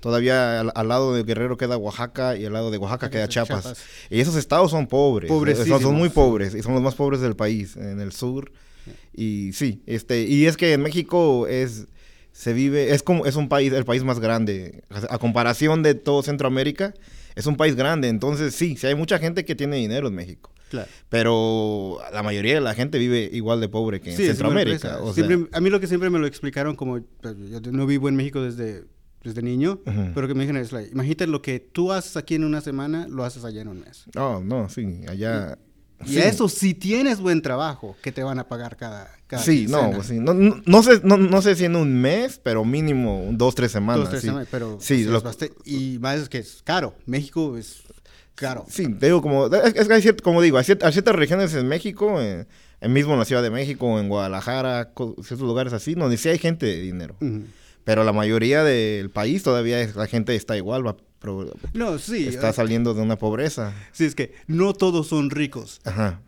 Todavía 0.00 0.60
al, 0.60 0.88
lado 0.88 1.14
de 1.14 1.24
Guerrero 1.24 1.56
queda 1.56 1.76
Oaxaca 1.76 2.36
y 2.36 2.44
al 2.44 2.52
lado 2.52 2.70
de 2.70 2.78
Oaxaca 2.78 3.10
queda 3.10 3.28
Chiapas. 3.28 3.74
Y 4.10 4.20
esos 4.20 4.36
estados 4.36 4.70
son 4.70 4.86
pobres. 4.86 5.28
Son, 5.28 5.80
son 5.80 5.94
muy 5.94 6.08
pobres 6.08 6.54
y 6.54 6.62
son 6.62 6.74
los 6.74 6.82
más 6.82 6.94
pobres 6.94 7.20
del 7.20 7.36
país 7.36 7.76
en 7.76 8.00
el 8.00 8.12
sur. 8.12 8.50
Y 9.14 9.52
sí, 9.52 9.82
este, 9.86 10.22
y 10.22 10.46
es 10.46 10.56
que 10.56 10.72
en 10.72 10.82
México 10.82 11.46
es 11.48 11.86
se 12.36 12.52
vive, 12.52 12.92
es 12.92 13.02
como, 13.02 13.24
es 13.24 13.34
un 13.36 13.48
país, 13.48 13.72
el 13.72 13.86
país 13.86 14.04
más 14.04 14.20
grande. 14.20 14.82
A 15.08 15.16
comparación 15.18 15.82
de 15.82 15.94
todo 15.94 16.22
Centroamérica, 16.22 16.92
es 17.34 17.46
un 17.46 17.56
país 17.56 17.76
grande. 17.76 18.08
Entonces, 18.08 18.54
sí, 18.54 18.76
sí 18.76 18.86
hay 18.86 18.94
mucha 18.94 19.18
gente 19.18 19.46
que 19.46 19.54
tiene 19.54 19.76
dinero 19.76 20.08
en 20.08 20.14
México. 20.14 20.50
Claro. 20.68 20.88
Pero 21.08 21.98
la 22.12 22.22
mayoría 22.22 22.54
de 22.54 22.60
la 22.60 22.74
gente 22.74 22.98
vive 22.98 23.28
igual 23.32 23.60
de 23.60 23.68
pobre 23.68 24.00
que 24.00 24.10
en 24.10 24.16
Centroamérica. 24.16 24.98
a 25.52 25.60
mí 25.60 25.70
lo 25.70 25.80
que 25.80 25.86
siempre 25.86 26.10
me 26.10 26.18
lo 26.18 26.26
explicaron 26.26 26.76
como, 26.76 27.00
pues, 27.20 27.36
yo 27.50 27.60
no 27.72 27.86
vivo 27.86 28.08
en 28.08 28.16
México 28.16 28.42
desde, 28.42 28.84
desde 29.22 29.42
niño, 29.42 29.80
pero 30.14 30.26
que 30.26 30.34
me 30.34 30.40
dijeron 30.40 30.60
es, 30.60 30.72
like, 30.72 30.90
imagínate 30.92 31.26
lo 31.26 31.42
que 31.42 31.60
tú 31.60 31.92
haces 31.92 32.16
aquí 32.16 32.34
en 32.34 32.44
una 32.44 32.60
semana, 32.60 33.06
lo 33.08 33.24
haces 33.24 33.44
allá 33.44 33.62
en 33.62 33.68
un 33.68 33.80
mes. 33.80 34.04
No, 34.14 34.40
no, 34.40 34.68
sí, 34.68 35.02
allá... 35.08 35.58
Y 36.04 36.18
eso, 36.18 36.46
si 36.50 36.74
tienes 36.74 37.20
buen 37.20 37.40
trabajo, 37.40 37.96
que 38.02 38.12
te 38.12 38.22
van 38.22 38.38
a 38.38 38.46
pagar 38.46 38.76
cada, 38.76 39.08
cada 39.26 39.42
Sí, 39.42 39.66
no, 39.66 39.92
pues 39.92 40.08
sí. 40.08 40.18
No, 40.18 40.34
no, 40.34 40.82
sé, 40.82 41.00
no, 41.02 41.40
sé 41.40 41.56
si 41.56 41.64
en 41.64 41.74
un 41.74 42.00
mes, 42.02 42.38
pero 42.42 42.66
mínimo 42.66 43.26
dos, 43.32 43.54
tres 43.54 43.72
semanas. 43.72 44.02
Dos, 44.02 44.10
tres 44.10 44.22
semanas, 44.22 44.46
pero... 44.50 44.76
Sí, 44.78 45.08
y 45.64 45.98
más 45.98 46.20
es 46.20 46.28
que 46.28 46.38
es 46.38 46.60
caro. 46.62 46.94
México 47.06 47.56
es 47.56 47.85
caro. 48.36 48.64
Sí, 48.68 48.86
te 48.94 49.06
digo, 49.06 49.20
como, 49.20 49.46
es, 49.46 49.88
que 49.88 49.92
hay 49.92 50.02
cierto, 50.02 50.22
como 50.22 50.40
digo, 50.40 50.58
hay, 50.58 50.64
ciertas 50.64 51.14
regiones 51.16 51.52
en 51.54 51.66
México, 51.66 52.20
en, 52.20 52.46
mismo 52.92 53.14
en 53.14 53.18
la 53.18 53.24
Ciudad 53.24 53.42
de 53.42 53.50
México, 53.50 53.98
en 53.98 54.08
Guadalajara, 54.08 54.92
ciertos 55.24 55.40
lugares 55.40 55.72
así, 55.72 55.94
donde 55.94 56.16
sí 56.16 56.28
hay 56.28 56.38
gente 56.38 56.66
de 56.66 56.80
dinero. 56.80 57.16
Pero 57.82 58.04
la 58.04 58.12
mayoría 58.12 58.62
del 58.62 59.10
país 59.10 59.42
todavía 59.42 59.84
la 59.94 60.06
gente 60.06 60.36
está 60.36 60.56
igual, 60.56 60.86
va, 60.86 60.96
no, 61.72 61.98
sí. 61.98 62.28
Está 62.28 62.52
saliendo 62.52 62.94
de 62.94 63.02
una 63.02 63.16
pobreza. 63.16 63.72
Sí, 63.92 64.04
es 64.04 64.14
que 64.14 64.32
no 64.46 64.74
todos 64.74 65.08
son 65.08 65.30
ricos. 65.30 65.80
Ajá. 65.84 66.20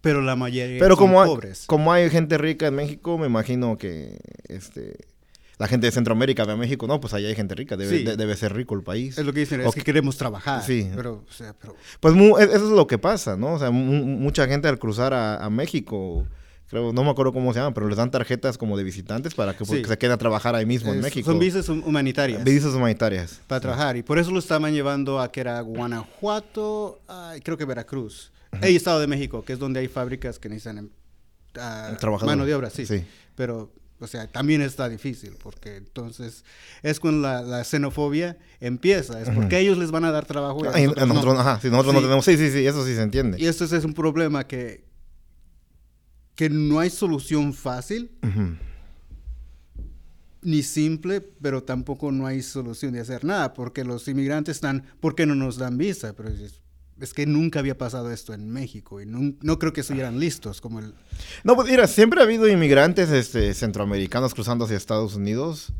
Pero 0.00 0.22
la 0.22 0.36
mayoría 0.36 0.78
pero 0.78 0.96
son 0.96 1.08
como 1.08 1.24
pobres. 1.24 1.64
como 1.66 1.92
hay 1.92 2.08
gente 2.10 2.38
rica 2.38 2.68
en 2.68 2.74
México, 2.74 3.18
me 3.18 3.26
imagino 3.26 3.78
que 3.78 4.18
este 4.48 4.96
la 5.58 5.68
gente 5.68 5.86
de 5.86 5.92
Centroamérica 5.92 6.44
ve 6.44 6.52
a 6.52 6.56
México, 6.56 6.86
no, 6.86 7.00
pues 7.00 7.14
allá 7.14 7.28
hay 7.28 7.34
gente 7.34 7.54
rica, 7.54 7.76
debe, 7.76 8.16
debe 8.16 8.36
ser 8.36 8.54
rico 8.54 8.74
el 8.74 8.82
país. 8.82 9.18
Es 9.18 9.26
lo 9.26 9.32
que 9.32 9.40
dicen, 9.40 9.60
es 9.60 9.74
que 9.74 9.82
queremos 9.82 10.16
trabajar. 10.16 10.62
Sí. 10.62 10.90
Pero, 10.94 11.24
o 11.28 11.32
sea, 11.32 11.54
pero... 11.60 11.74
Pues 12.00 12.14
e, 12.14 12.44
eso 12.44 12.66
es 12.66 12.72
lo 12.72 12.86
que 12.86 12.98
pasa, 12.98 13.36
¿no? 13.36 13.54
O 13.54 13.58
sea, 13.58 13.70
mucha 13.70 14.46
gente 14.46 14.68
al 14.68 14.78
cruzar 14.78 15.12
a, 15.12 15.44
a 15.44 15.50
México 15.50 16.24
creo, 16.68 16.92
no 16.92 17.04
me 17.04 17.10
acuerdo 17.10 17.32
cómo 17.32 17.52
se 17.52 17.58
llama, 17.58 17.74
pero 17.74 17.88
les 17.88 17.96
dan 17.96 18.10
tarjetas 18.10 18.58
como 18.58 18.76
de 18.76 18.84
visitantes 18.84 19.34
para 19.34 19.56
que, 19.56 19.64
se 19.64 19.98
queden 19.98 20.12
a 20.12 20.18
trabajar 20.18 20.54
ahí 20.54 20.66
mismo 20.66 20.92
en 20.92 21.00
México. 21.00 21.30
Son 21.30 21.38
visas 21.38 21.68
humanitarias. 21.68 22.44
Visas 22.44 22.74
humanitarias. 22.74 23.40
Para 23.46 23.60
trabajar. 23.60 23.96
Y 23.96 24.02
por 24.02 24.18
eso 24.18 24.30
lo 24.30 24.38
estaban 24.38 24.72
llevando 24.72 25.20
a 25.20 25.32
que 25.32 25.40
era 25.40 25.60
Guanajuato, 25.60 27.00
creo 27.42 27.56
que 27.56 27.64
Veracruz. 27.64 28.32
Y 28.62 28.76
Estado 28.76 29.00
de 29.00 29.06
México, 29.06 29.44
que 29.44 29.54
es 29.54 29.58
donde 29.58 29.80
hay 29.80 29.88
fábricas 29.88 30.38
que 30.38 30.48
necesitan 30.48 30.90
uh, 31.56 32.26
mano 32.26 32.46
de 32.46 32.54
obra, 32.54 32.70
sí. 32.70 32.86
sí. 32.86 33.04
Pero, 33.34 33.70
o 34.00 34.06
sea, 34.06 34.26
también 34.30 34.62
está 34.62 34.88
difícil, 34.88 35.34
porque 35.42 35.76
entonces 35.76 36.44
es 36.82 37.00
cuando 37.00 37.28
la, 37.42 37.64
xenofobia 37.64 38.38
empieza, 38.60 39.20
es 39.20 39.30
porque 39.30 39.58
ellos 39.58 39.78
les 39.78 39.90
van 39.90 40.04
a 40.04 40.12
dar 40.12 40.24
trabajo. 40.24 40.60
Y 40.78 40.86
nosotros, 40.86 41.34
no. 41.34 41.40
Ajá, 41.40 41.60
si 41.60 41.68
nosotros 41.68 41.94
no 41.94 42.00
tenemos, 42.00 42.24
sí, 42.24 42.36
sí, 42.36 42.50
sí, 42.50 42.66
eso 42.66 42.84
sí 42.84 42.94
se 42.94 43.02
entiende. 43.02 43.38
Y 43.40 43.46
esto 43.46 43.64
es 43.64 43.84
un 43.84 43.94
problema 43.94 44.46
que, 44.46 44.84
que 46.34 46.48
no 46.48 46.80
hay 46.80 46.90
solución 46.90 47.52
fácil 47.52 48.10
ni 50.42 50.62
simple, 50.62 51.20
pero 51.20 51.62
tampoco 51.62 52.12
no 52.12 52.26
hay 52.26 52.42
solución 52.42 52.92
de 52.92 53.00
hacer 53.00 53.24
nada, 53.24 53.54
porque 53.54 53.84
los 53.84 54.06
inmigrantes 54.08 54.56
están, 54.56 54.84
¿por 55.00 55.14
qué 55.14 55.26
no 55.26 55.34
nos 55.34 55.58
dan 55.58 55.76
visa? 55.76 56.14
Pero 56.14 56.30
es, 57.00 57.14
que 57.14 57.26
nunca 57.26 57.58
había 57.58 57.76
pasado 57.76 58.10
esto 58.10 58.34
en 58.34 58.50
México 58.50 59.00
y 59.00 59.06
no, 59.06 59.58
creo 59.58 59.72
que 59.72 59.82
estuvieran 59.82 60.18
listos 60.18 60.60
como 60.60 60.78
el... 60.80 60.94
No, 61.44 61.56
pues 61.56 61.68
mira, 61.68 61.86
siempre 61.86 62.20
ha 62.20 62.24
habido 62.24 62.48
inmigrantes 62.48 63.10
este, 63.10 63.54
centroamericanos 63.54 64.34
cruzando 64.34 64.64
hacia 64.64 64.76
Estados 64.76 65.14
Unidos, 65.14 65.72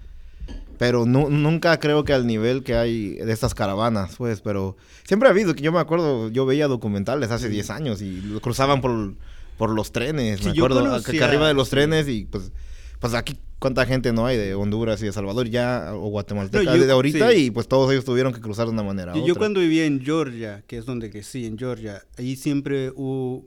pero 0.79 1.07
nunca 1.07 1.79
creo 1.81 2.05
que 2.05 2.13
al 2.13 2.27
nivel 2.27 2.63
que 2.63 2.77
hay 2.77 3.15
de 3.15 3.33
estas 3.33 3.55
caravanas, 3.55 4.15
pues, 4.17 4.41
pero 4.41 4.77
siempre 5.05 5.29
ha 5.29 5.33
habido, 5.33 5.55
que 5.55 5.63
yo 5.63 5.73
me 5.73 5.81
acuerdo, 5.81 6.29
yo 6.31 6.47
veía 6.47 6.69
documentales 6.69 7.31
hace 7.31 7.49
10 7.49 7.71
años 7.71 8.03
y 8.03 8.39
cruzaban 8.41 8.81
por 8.81 9.15
por 9.59 9.71
los 9.71 9.93
trenes, 9.93 10.43
me 10.45 10.53
acuerdo, 10.53 11.03
que 11.03 11.23
arriba 11.23 11.49
de 11.49 11.55
los 11.55 11.69
trenes 11.69 12.09
y 12.09 12.25
pues, 12.25 12.53
pues 13.01 13.13
aquí 13.13 13.37
cuánta 13.59 13.87
gente 13.87 14.13
no 14.13 14.27
hay 14.27 14.37
de 14.37 14.55
Honduras 14.55 15.03
y 15.03 15.07
de 15.07 15.13
Salvador 15.13 15.49
ya, 15.49 15.93
o 15.95 16.09
Guatemala 16.09 16.49
de 16.49 16.91
ahorita 16.91 17.35
y 17.35 17.51
pues 17.51 17.69
todos 17.69 17.91
ellos 17.91 18.05
tuvieron 18.05 18.33
que 18.33 18.41
cruzar 18.41 18.67
de 18.67 18.73
una 18.73 18.83
manera. 18.83 19.15
Yo, 19.15 19.27
yo 19.27 19.35
cuando 19.35 19.61
vivía 19.61 19.85
en 19.85 20.01
Georgia, 20.01 20.63
que 20.67 20.79
es 20.79 20.87
donde 20.87 21.11
que 21.11 21.23
sí, 21.23 21.47
en 21.47 21.59
Georgia, 21.59 22.03
ahí 22.17 22.37
siempre 22.37 22.91
hubo 22.95 23.47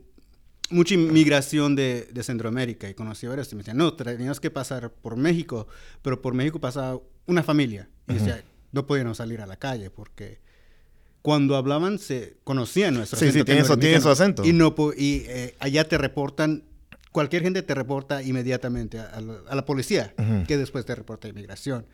mucha 0.70 0.94
inmigración 0.94 1.76
de, 1.76 2.08
de 2.12 2.22
Centroamérica 2.22 2.88
y 2.88 2.94
conocí 2.94 3.26
a 3.26 3.30
varios 3.30 3.52
y 3.52 3.56
me 3.56 3.60
decían, 3.60 3.76
no, 3.76 3.94
teníamos 3.94 4.40
que 4.40 4.50
pasar 4.50 4.90
por 4.90 5.16
México, 5.16 5.66
pero 6.02 6.20
por 6.20 6.34
México 6.34 6.60
pasaba 6.60 7.00
una 7.26 7.42
familia 7.42 7.88
y 8.08 8.14
decía, 8.14 8.42
no 8.72 8.86
podíamos 8.86 9.18
salir 9.18 9.40
a 9.40 9.46
la 9.46 9.56
calle 9.56 9.90
porque 9.90 10.40
cuando 11.20 11.56
hablaban 11.56 11.98
se 11.98 12.36
conocían 12.42 12.94
nuestro 12.94 13.16
acento. 13.16 13.32
Sí, 13.32 13.38
sí, 13.38 13.44
tiene, 13.44 14.00
su, 14.00 14.08
acento. 14.08 14.44
Y, 14.44 14.52
no, 14.52 14.74
y 14.96 15.24
eh, 15.28 15.54
allá 15.60 15.86
te 15.88 15.96
reportan, 15.96 16.64
cualquier 17.12 17.42
gente 17.42 17.62
te 17.62 17.74
reporta 17.74 18.22
inmediatamente 18.22 18.98
a, 18.98 19.20
la 19.20 19.64
policía, 19.64 20.14
que 20.46 20.56
después 20.56 20.84
te 20.84 20.94
reporta 20.94 21.28
a 21.28 21.30
inmigración. 21.30 21.86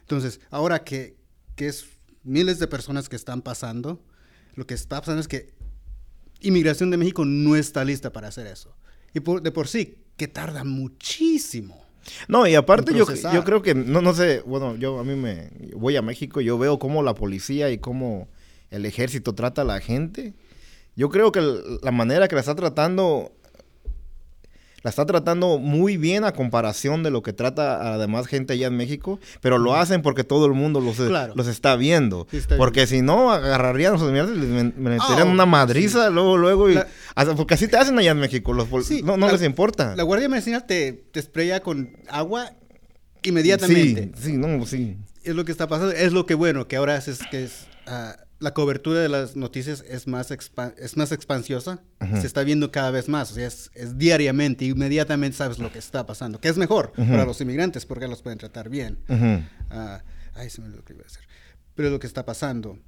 Entonces, 0.00 0.40
ahora 0.50 0.84
que, 0.84 1.16
que 1.54 1.68
es 1.68 1.86
miles 2.22 2.58
de 2.58 2.66
personas 2.66 3.08
que 3.08 3.16
están 3.16 3.42
pasando, 3.42 4.02
lo 4.54 4.66
que 4.66 4.74
está 4.74 5.00
pasando 5.00 5.20
es 5.20 5.28
que 5.28 5.54
Inmigración 6.44 6.90
de 6.90 6.98
México 6.98 7.24
no 7.24 7.56
está 7.56 7.84
lista 7.84 8.12
para 8.12 8.28
hacer 8.28 8.46
eso. 8.46 8.76
Y 9.14 9.20
por, 9.20 9.40
de 9.40 9.50
por 9.50 9.66
sí, 9.66 9.96
que 10.18 10.28
tarda 10.28 10.62
muchísimo. 10.62 11.82
No, 12.28 12.46
y 12.46 12.54
aparte 12.54 12.92
yo, 12.92 13.06
yo 13.32 13.44
creo 13.44 13.62
que, 13.62 13.74
no, 13.74 14.02
no 14.02 14.12
sé, 14.12 14.42
bueno, 14.44 14.76
yo 14.76 14.98
a 14.98 15.04
mí 15.04 15.14
me 15.14 15.50
voy 15.74 15.96
a 15.96 16.02
México, 16.02 16.42
yo 16.42 16.58
veo 16.58 16.78
cómo 16.78 17.02
la 17.02 17.14
policía 17.14 17.70
y 17.70 17.78
cómo 17.78 18.28
el 18.70 18.84
ejército 18.84 19.34
trata 19.34 19.62
a 19.62 19.64
la 19.64 19.80
gente. 19.80 20.34
Yo 20.96 21.08
creo 21.08 21.32
que 21.32 21.40
la 21.82 21.92
manera 21.92 22.28
que 22.28 22.34
la 22.34 22.42
está 22.42 22.54
tratando, 22.54 23.32
la 24.84 24.90
está 24.90 25.06
tratando 25.06 25.58
muy 25.58 25.96
bien 25.96 26.24
a 26.24 26.32
comparación 26.32 27.02
de 27.02 27.10
lo 27.10 27.22
que 27.22 27.32
trata 27.32 27.80
a 27.80 27.92
la 27.92 27.98
demás 27.98 28.26
gente 28.26 28.52
allá 28.52 28.66
en 28.66 28.76
México, 28.76 29.18
pero 29.40 29.56
lo 29.56 29.74
hacen 29.74 30.02
porque 30.02 30.24
todo 30.24 30.44
el 30.44 30.52
mundo 30.52 30.82
los, 30.82 30.98
los 30.98 31.46
está 31.46 31.74
viendo. 31.74 32.26
porque 32.58 32.86
si 32.86 33.00
no, 33.00 33.32
agarrarían 33.32 33.94
a 33.94 33.96
los 33.96 34.02
inmigrantes 34.02 34.36
y 34.36 34.40
les 34.40 34.76
meterían 34.76 35.28
ah, 35.28 35.32
una 35.32 35.46
madriza 35.46 36.10
luego, 36.10 36.36
luego. 36.36 36.70
Y, 36.70 36.78
porque 37.34 37.54
así 37.54 37.66
te 37.66 37.78
hacen 37.78 37.98
allá 37.98 38.10
en 38.10 38.18
México, 38.18 38.52
los, 38.52 38.68
no, 39.02 39.16
no 39.16 39.32
les 39.32 39.42
importa. 39.42 39.96
La 39.96 40.02
Guardia 40.02 40.28
Medicinal 40.28 40.66
te, 40.66 40.92
te 40.92 41.60
con 41.62 41.96
agua 42.08 42.52
inmediatamente. 43.22 44.12
Sí, 44.16 44.32
sí, 44.32 44.36
no, 44.36 44.66
sí. 44.66 44.98
Es 45.22 45.34
lo 45.34 45.46
que 45.46 45.52
está 45.52 45.66
pasando, 45.66 45.92
es 45.92 46.12
lo 46.12 46.26
que 46.26 46.34
bueno, 46.34 46.68
que 46.68 46.76
ahora 46.76 46.98
es, 46.98 47.20
que 47.30 47.44
es... 47.44 47.66
Ah, 47.86 48.16
la 48.44 48.52
cobertura 48.52 49.00
de 49.00 49.08
las 49.08 49.36
noticias 49.36 49.82
es 49.88 50.06
más, 50.06 50.30
es 50.30 50.96
más 50.98 51.12
expansiosa, 51.12 51.82
se 52.20 52.26
está 52.26 52.44
viendo 52.44 52.70
cada 52.70 52.90
vez 52.90 53.08
más, 53.08 53.32
o 53.32 53.34
sea, 53.34 53.46
es, 53.46 53.70
diariamente, 53.96 54.66
inmediatamente 54.66 55.38
sabes 55.38 55.58
lo 55.58 55.72
que 55.72 55.78
está 55.78 56.04
pasando, 56.04 56.38
que 56.38 56.48
es 56.48 56.58
mejor 56.58 56.92
para 56.92 57.24
los 57.24 57.40
inmigrantes 57.40 57.86
porque 57.86 58.06
los 58.06 58.20
pueden 58.20 58.38
tratar 58.38 58.68
bien. 58.68 58.98
Ah, 59.70 60.02
ay, 60.34 60.50
se 60.50 60.60
me 60.60 60.66
olvidó 60.66 60.80
lo 60.80 60.84
que 60.84 60.92
iba 60.92 61.00
a 61.00 61.04
decir. 61.04 61.22
Pero 61.74 61.88
lo 61.88 61.98
que 61.98 62.06
está 62.06 62.26
pasando. 62.26 62.78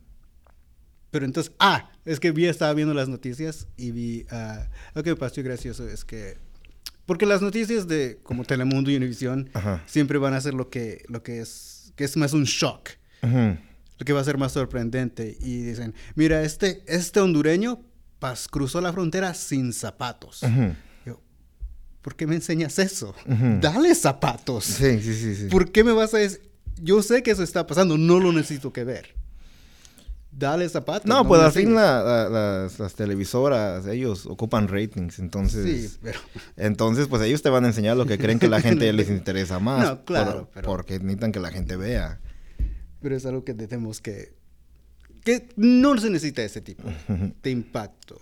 Pero 1.11 1.25
entonces, 1.25 1.53
ah, 1.59 1.90
es 2.05 2.21
que 2.21 2.33
vi, 2.33 2.47
estaba 2.47 2.75
viendo 2.75 2.92
las 2.92 3.09
noticias 3.09 3.66
y 3.79 3.92
vi, 3.92 4.27
uh, 4.31 4.69
lo 4.95 5.03
que 5.03 5.11
me 5.11 5.16
pareció 5.16 5.42
gracioso 5.42 5.88
es 5.88 6.05
que, 6.05 6.37
porque 7.07 7.25
las 7.25 7.40
noticias 7.40 7.88
de 7.88 8.19
como 8.23 8.45
Telemundo 8.45 8.90
y 8.90 8.97
Univision 8.97 9.49
siempre 9.87 10.19
van 10.19 10.35
a 10.35 10.40
ser 10.40 10.53
lo 10.53 10.69
que, 10.69 11.03
lo 11.09 11.23
que 11.23 11.40
es, 11.40 11.95
que 11.97 12.05
es 12.05 12.14
más 12.19 12.35
un 12.35 12.45
shock. 12.45 12.90
Lo 13.99 14.05
que 14.05 14.13
va 14.13 14.21
a 14.21 14.25
ser 14.25 14.39
más 14.39 14.53
sorprendente. 14.53 15.37
Y 15.41 15.63
dicen, 15.63 15.95
mira, 16.15 16.43
este, 16.43 16.83
este 16.87 17.21
hondureño 17.21 17.81
pas, 18.19 18.49
cruzó 18.49 18.81
la 18.81 18.93
frontera 18.93 19.35
sin 19.35 19.73
zapatos. 19.73 20.41
Yo, 21.05 21.21
¿por 22.03 22.17
qué 22.17 22.27
me 22.27 22.35
enseñas 22.35 22.79
eso? 22.79 23.15
Dale 23.61 23.95
zapatos. 23.95 24.65
Sí, 24.65 25.01
sí, 25.01 25.15
sí, 25.15 25.35
sí. 25.35 25.47
¿Por 25.47 25.71
qué 25.71 25.85
me 25.85 25.93
vas 25.93 26.15
a 26.15 26.19
decir? 26.19 26.51
Yo 26.79 27.03
sé 27.03 27.23
que 27.23 27.31
eso 27.31 27.43
está 27.43 27.67
pasando, 27.67 27.97
no 27.97 28.21
lo 28.21 28.33
necesito 28.33 28.73
que 28.73 28.85
ver 28.85 29.15
dale 30.37 30.69
zapatos. 30.69 31.07
No, 31.07 31.27
pues 31.27 31.41
al 31.41 31.53
fin 31.53 31.75
las, 31.75 32.95
televisoras, 32.95 33.87
ellos 33.87 34.27
ocupan 34.27 34.69
ratings, 34.69 35.19
entonces... 35.19 35.91
Sí, 35.93 35.99
pero... 36.03 36.21
Entonces, 36.57 37.09
pues 37.09 37.23
ellos 37.23 37.43
te 37.43 37.49
van 37.49 37.65
a 37.65 37.69
enseñar 37.69 37.97
lo 37.97 38.07
que 38.07 38.19
creen 38.19 38.39
que 38.39 38.49
la 38.49 38.61
gente 38.61 38.93
les 38.93 39.09
interesa 39.11 39.59
más. 39.59 39.89
No, 39.89 40.05
claro, 40.05 40.49
pero... 40.53 40.67
Porque 40.67 40.99
necesitan 40.99 41.33
que 41.33 41.41
la 41.41 41.51
gente 41.51 41.77
vea. 41.77 42.21
Pero 43.07 43.14
es 43.14 43.25
algo 43.25 43.45
que 43.45 43.55
tenemos 43.55 44.01
que... 44.01 44.33
Que 45.23 45.49
no 45.55 45.97
se 45.97 46.11
necesita 46.11 46.42
ese 46.42 46.61
tipo 46.61 46.83
de 47.40 47.51
impacto. 47.53 48.21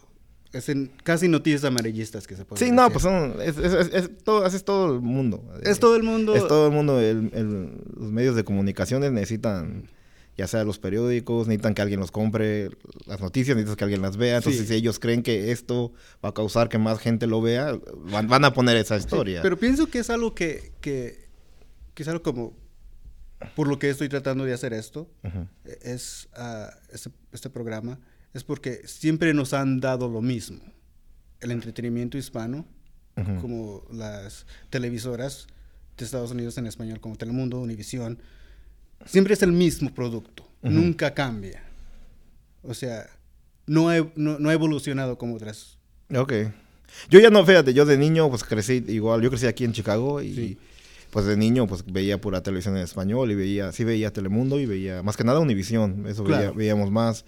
Es 0.53 0.69
en 0.69 0.91
casi 1.03 1.27
noticias 1.27 1.65
amarillistas 1.65 2.27
que 2.27 2.37
se 2.37 2.45
pueden 2.45 2.69
Sí, 2.69 2.71
no, 2.71 2.91
pues 2.91 3.03
son... 3.03 3.37
Es, 3.41 3.55
todo, 4.25 4.45
es 4.45 4.63
todo 4.63 4.93
el 4.93 5.01
mundo. 5.01 5.43
Es 5.63 5.79
todo 5.79 5.97
el 5.97 6.03
mundo. 6.03 6.35
Es 6.35 6.47
todo 6.47 6.67
el 6.67 6.73
mundo. 6.75 7.01
los 7.01 8.13
medios 8.13 8.37
de 8.37 8.45
comunicaciones 8.45 9.11
necesitan 9.11 9.89
ya 10.37 10.47
sea 10.47 10.65
los 10.65 10.79
periódicos, 10.79 11.47
necesitan 11.47 11.73
que 11.73 11.81
alguien 11.81 12.01
los 12.01 12.11
compre, 12.11 12.69
las 13.07 13.21
noticias 13.21 13.57
necesitan 13.57 13.79
que 13.79 13.85
alguien 13.85 14.03
las 14.03 14.19
vea, 14.19 14.37
entonces 14.37 14.69
si 14.69 14.75
ellos 14.75 14.99
creen 14.99 15.23
que 15.23 15.51
esto 15.51 15.95
va 16.23 16.29
a 16.29 16.35
causar 16.35 16.69
que 16.69 16.77
más 16.77 16.99
gente 16.99 17.27
lo 17.27 17.41
vea, 17.41 17.79
van, 18.11 18.45
a 18.45 18.53
poner 18.53 18.77
esa 18.77 18.99
historia. 18.99 19.41
pero 19.41 19.57
pienso 19.57 19.87
que 19.87 20.01
es 20.01 20.11
algo 20.11 20.35
que, 20.35 20.73
que, 20.83 21.25
que, 21.95 22.03
es 22.03 22.09
algo 22.09 22.23
como, 22.23 22.53
por 23.55 23.69
lo 23.69 23.79
que 23.79 23.91
estoy 23.91 24.09
tratando 24.09 24.45
de 24.45 24.53
hacer 24.53 24.73
esto, 24.73 25.09
es 25.83 26.29
uh, 26.37 26.71
este, 26.93 27.11
este, 27.33 27.51
programa, 27.51 27.99
es 28.33 28.45
porque 28.45 28.83
siempre 28.87 29.35
nos 29.35 29.53
han 29.53 29.81
dado 29.81 30.09
lo 30.09 30.23
mismo, 30.23 30.61
el 31.41 31.51
entretenimiento 31.51 32.19
hispano, 32.19 32.67
como 33.41 33.85
las 33.93 34.45
televisoras 34.71 35.47
de 35.97 36.05
Estados 36.05 36.33
Unidos 36.33 36.59
en 36.59 36.67
español, 36.67 37.01
como 37.01 37.17
Telemundo, 37.17 37.61
Univisión, 37.61 38.19
siempre 39.05 39.35
es 39.35 39.43
el 39.43 39.53
mismo 39.53 39.95
producto, 39.95 40.49
nunca 40.63 41.15
cambia. 41.15 41.63
O 42.63 42.75
sea, 42.75 43.09
no 43.67 43.91
ha, 43.91 43.97
no, 44.17 44.51
evolucionado 44.51 45.17
como 45.19 45.37
otras. 45.37 45.79
Ok. 46.15 46.33
Yo 47.09 47.21
ya 47.21 47.31
no, 47.31 47.45
fíjate, 47.45 47.75
yo 47.75 47.85
de 47.85 47.97
niño 47.97 48.29
pues 48.31 48.45
crecí 48.45 48.85
igual, 48.89 49.21
yo 49.21 49.31
crecí 49.31 49.47
aquí 49.47 49.65
en 49.65 49.73
Chicago 49.73 50.23
y 50.23 50.59
pues 51.15 51.27
de 51.27 51.37
niño 51.37 51.69
pues 51.69 51.85
veía 51.87 52.21
pura 52.21 52.43
televisión 52.43 52.77
en 52.77 52.83
español 52.83 53.31
y 53.31 53.37
veía, 53.37 53.71
sí 53.71 53.85
veía 53.85 54.13
Telemundo 54.13 54.59
y 54.59 54.67
veía, 54.67 55.01
más 55.05 55.17
que 55.17 55.23
nada 55.23 55.39
Univisión, 55.39 56.09
eso 56.09 56.25
veíamos 56.25 56.91
más 56.91 57.25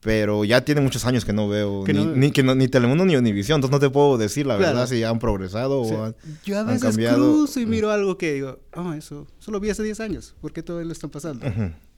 pero 0.00 0.46
ya 0.46 0.64
tiene 0.64 0.80
muchos 0.80 1.04
años 1.04 1.26
que 1.26 1.34
no 1.34 1.46
veo 1.46 1.84
ni, 1.86 2.30
que 2.30 2.42
ni 2.42 2.68
Telemundo 2.68 3.04
ni 3.04 3.14
Univisión, 3.14 3.56
entonces 3.56 3.72
no 3.72 3.86
te 3.86 3.92
puedo 3.92 4.16
decir 4.16 4.46
la 4.46 4.56
verdad 4.56 4.86
si 4.86 5.04
han 5.04 5.18
progresado 5.18 5.82
o, 5.82 6.04
han, 6.04 6.16
Yo 6.46 6.58
a 6.58 6.62
veces 6.62 6.96
cruzo 6.96 7.60
y 7.60 7.66
miro 7.66 7.90
algo 7.90 8.16
que 8.16 8.32
digo, 8.32 8.60
oh, 8.74 8.94
eso, 8.94 9.26
solo 9.40 9.60
vi 9.60 9.68
hace 9.68 9.82
10 9.82 10.00
años, 10.00 10.34
¿por 10.40 10.54
qué 10.54 10.62
todo 10.62 10.82
lo 10.82 10.90
están 10.90 11.10
pasando? 11.10 11.44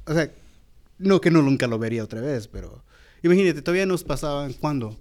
O 0.04 0.14
sea, 0.14 0.32
no 0.98 1.20
que 1.20 1.30
no 1.30 1.42
nunca 1.42 1.68
lo 1.68 1.78
vería 1.78 2.02
otra 2.02 2.20
vez, 2.20 2.48
pero 2.48 2.82
imagínate, 3.22 3.62
todavía 3.62 3.86
nos 3.86 4.02
pasaban, 4.02 4.52
¿cuándo? 4.54 4.98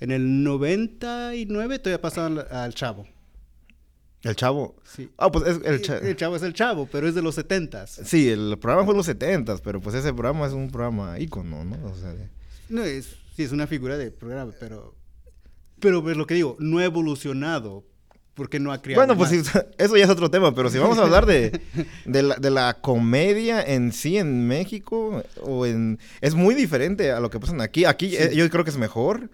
En 0.00 0.10
el 0.10 0.42
99 0.42 1.78
todavía 1.78 2.02
pasaban 2.02 2.40
al 2.50 2.74
Chavo. 2.74 3.06
El 4.26 4.36
Chavo. 4.36 4.76
Sí. 4.84 5.10
Ah, 5.16 5.30
pues 5.30 5.46
es 5.46 5.60
el, 5.64 5.80
Chavo. 5.82 6.06
el 6.06 6.16
Chavo 6.16 6.36
es 6.36 6.42
el 6.42 6.52
Chavo, 6.52 6.88
pero 6.90 7.08
es 7.08 7.14
de 7.14 7.22
los 7.22 7.34
setentas. 7.34 8.00
Sí, 8.04 8.28
el 8.28 8.58
programa 8.60 8.84
fue 8.84 8.94
de 8.94 8.98
los 8.98 9.06
setentas, 9.06 9.60
pero 9.60 9.80
pues 9.80 9.94
ese 9.94 10.12
programa 10.12 10.46
es 10.46 10.52
un 10.52 10.70
programa 10.70 11.18
ícono, 11.18 11.64
¿no? 11.64 11.76
O 11.86 11.94
sea, 11.94 12.14
No, 12.68 12.82
es, 12.82 13.16
sí, 13.36 13.44
es 13.44 13.52
una 13.52 13.66
figura 13.66 13.96
de 13.96 14.10
programa, 14.10 14.52
pero... 14.58 14.94
Pero 15.78 16.10
es 16.10 16.16
lo 16.16 16.26
que 16.26 16.34
digo, 16.34 16.56
no 16.58 16.78
ha 16.78 16.84
evolucionado 16.84 17.84
porque 18.36 18.60
no 18.60 18.70
ha 18.70 18.80
creado 18.82 19.04
Bueno, 19.04 19.16
pues 19.16 19.32
eso 19.78 19.96
ya 19.96 20.04
es 20.04 20.10
otro 20.10 20.30
tema, 20.30 20.54
pero 20.54 20.68
si 20.70 20.78
vamos 20.78 20.98
a 20.98 21.02
hablar 21.02 21.26
de, 21.26 21.60
de, 22.04 22.22
la, 22.22 22.36
de, 22.36 22.50
la, 22.50 22.74
comedia 22.74 23.62
en 23.62 23.92
sí 23.92 24.18
en 24.18 24.46
México, 24.46 25.22
o 25.40 25.66
en, 25.66 25.98
es 26.20 26.34
muy 26.34 26.54
diferente 26.54 27.10
a 27.10 27.20
lo 27.20 27.30
que 27.30 27.40
pasan 27.40 27.60
aquí. 27.60 27.84
Aquí 27.86 28.14
eh, 28.16 28.32
yo 28.34 28.48
creo 28.50 28.62
que 28.62 28.70
es 28.70 28.76
mejor. 28.76 29.30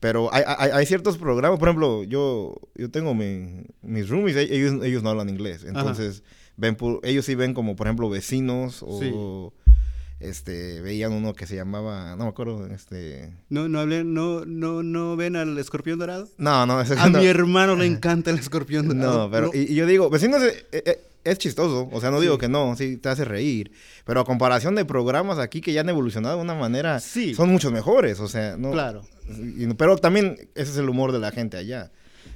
Pero 0.00 0.32
hay, 0.32 0.42
hay, 0.46 0.70
hay, 0.72 0.86
ciertos 0.86 1.16
programas, 1.16 1.58
por 1.58 1.68
ejemplo, 1.68 2.04
yo, 2.04 2.54
yo 2.74 2.90
tengo 2.90 3.14
mi, 3.14 3.64
mis 3.82 4.08
roomies, 4.08 4.36
ellos, 4.36 4.84
ellos 4.84 5.02
no 5.02 5.10
hablan 5.10 5.30
inglés. 5.30 5.64
Entonces, 5.64 6.22
ven 6.56 6.76
ellos 7.02 7.24
sí 7.24 7.34
ven 7.34 7.54
como, 7.54 7.76
por 7.76 7.86
ejemplo, 7.86 8.08
vecinos 8.08 8.84
o... 8.86 9.52
Este, 10.18 10.80
veían 10.80 11.12
uno 11.12 11.34
que 11.34 11.46
se 11.46 11.56
llamaba, 11.56 12.16
no 12.16 12.24
me 12.24 12.30
acuerdo, 12.30 12.66
este... 12.68 13.34
¿No, 13.50 13.68
no, 13.68 13.80
hablen, 13.80 14.14
no, 14.14 14.46
no, 14.46 14.82
no 14.82 15.14
ven 15.14 15.36
al 15.36 15.58
escorpión 15.58 15.98
dorado? 15.98 16.26
No, 16.38 16.64
no. 16.64 16.80
Ese, 16.80 16.98
A 16.98 17.08
mi 17.10 17.26
hermano 17.26 17.76
le 17.76 17.84
encanta 17.84 18.30
el 18.30 18.38
escorpión 18.40 18.88
dorado. 18.88 19.24
No, 19.24 19.30
pero, 19.30 19.50
Y, 19.52 19.74
yo 19.74 19.84
digo, 19.84 20.08
vecinos 20.08 20.42
es, 20.42 20.64
es, 21.30 21.38
chistoso, 21.38 21.88
o 21.92 22.00
sea, 22.00 22.10
no 22.10 22.20
digo 22.20 22.38
que 22.38 22.48
no, 22.48 22.76
sí, 22.76 22.96
te 22.96 23.08
hace 23.08 23.24
reír, 23.24 23.72
pero 24.04 24.20
a 24.20 24.24
comparación 24.24 24.74
de 24.74 24.84
programas 24.84 25.38
aquí 25.38 25.60
que 25.60 25.72
ya 25.72 25.82
han 25.82 25.88
evolucionado 25.88 26.36
de 26.36 26.42
una 26.42 26.54
manera, 26.54 27.00
sí. 27.00 27.34
son 27.34 27.50
muchos 27.50 27.72
mejores, 27.72 28.20
o 28.20 28.28
sea, 28.28 28.56
no... 28.56 28.70
Claro 28.70 29.02
pero 29.76 29.96
también 29.96 30.36
ese 30.54 30.72
es 30.72 30.76
el 30.76 30.88
humor 30.88 31.12
de 31.12 31.18
la 31.18 31.30
gente 31.30 31.56
allá. 31.56 31.90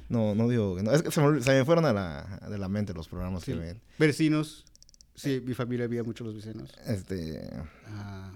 No, 0.09 0.35
no 0.35 0.47
digo 0.49 0.75
que 0.75 0.83
no. 0.83 0.91
Es 0.91 1.03
que 1.03 1.11
se 1.11 1.21
me, 1.21 1.65
fueron 1.65 1.85
a 1.85 1.93
la, 1.93 2.39
de 2.49 2.57
la 2.57 2.67
mente 2.67 2.93
los 2.93 3.07
programas 3.07 3.43
que 3.43 3.53
ven. 3.53 3.81
Vecinos. 3.97 4.65
Sí, 5.15 5.41
mi 5.45 5.53
familia 5.53 5.85
había 5.85 6.03
muchos 6.03 6.25
los 6.25 6.35
vecinos. 6.35 6.71
Este. 6.85 7.49
Ah. 7.87 8.31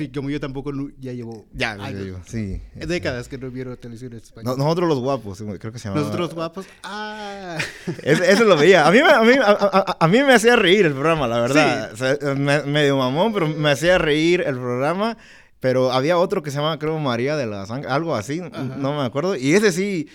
Sí, 0.00 0.08
como 0.08 0.30
yo 0.30 0.40
tampoco 0.40 0.72
ya 0.98 1.12
llevo. 1.12 1.44
Ya, 1.52 1.76
sí. 2.26 2.62
Décadas 2.74 3.28
que 3.28 3.36
no 3.36 3.50
vieron 3.50 3.76
televisión 3.76 4.14
española. 4.14 4.56
nosotros 4.56 4.88
los 4.88 4.98
guapos, 4.98 5.44
creo 5.58 5.72
que 5.72 5.78
se 5.78 5.88
llamaba. 5.88 6.00
Nosotros 6.00 6.28
los 6.28 6.34
guapos. 6.34 6.66
Ah. 6.82 7.58
Eso, 8.02 8.44
lo 8.44 8.56
veía. 8.56 8.86
A 8.86 8.90
mí, 8.90 9.00
a, 9.00 9.20
mí, 9.20 9.32
a, 9.42 10.08
mí 10.08 10.22
me 10.22 10.32
hacía 10.32 10.56
reír 10.56 10.86
el 10.86 10.92
programa, 10.92 11.28
la 11.28 11.40
verdad. 11.42 12.64
medio 12.64 12.96
mamón, 12.96 13.34
pero 13.34 13.46
me 13.46 13.70
hacía 13.72 13.98
reír 13.98 14.40
el 14.40 14.54
programa. 14.54 15.18
Pero 15.60 15.92
había 15.92 16.16
otro 16.16 16.42
que 16.42 16.50
se 16.50 16.56
llamaba, 16.56 16.78
creo, 16.78 16.98
María 16.98 17.36
de 17.36 17.44
la 17.44 17.66
Sangre, 17.66 17.90
algo 17.90 18.14
así, 18.14 18.40
no 18.40 18.96
me 18.96 19.04
acuerdo. 19.04 19.36
Y 19.36 19.52
ese 19.52 19.70
sí, 19.70 20.08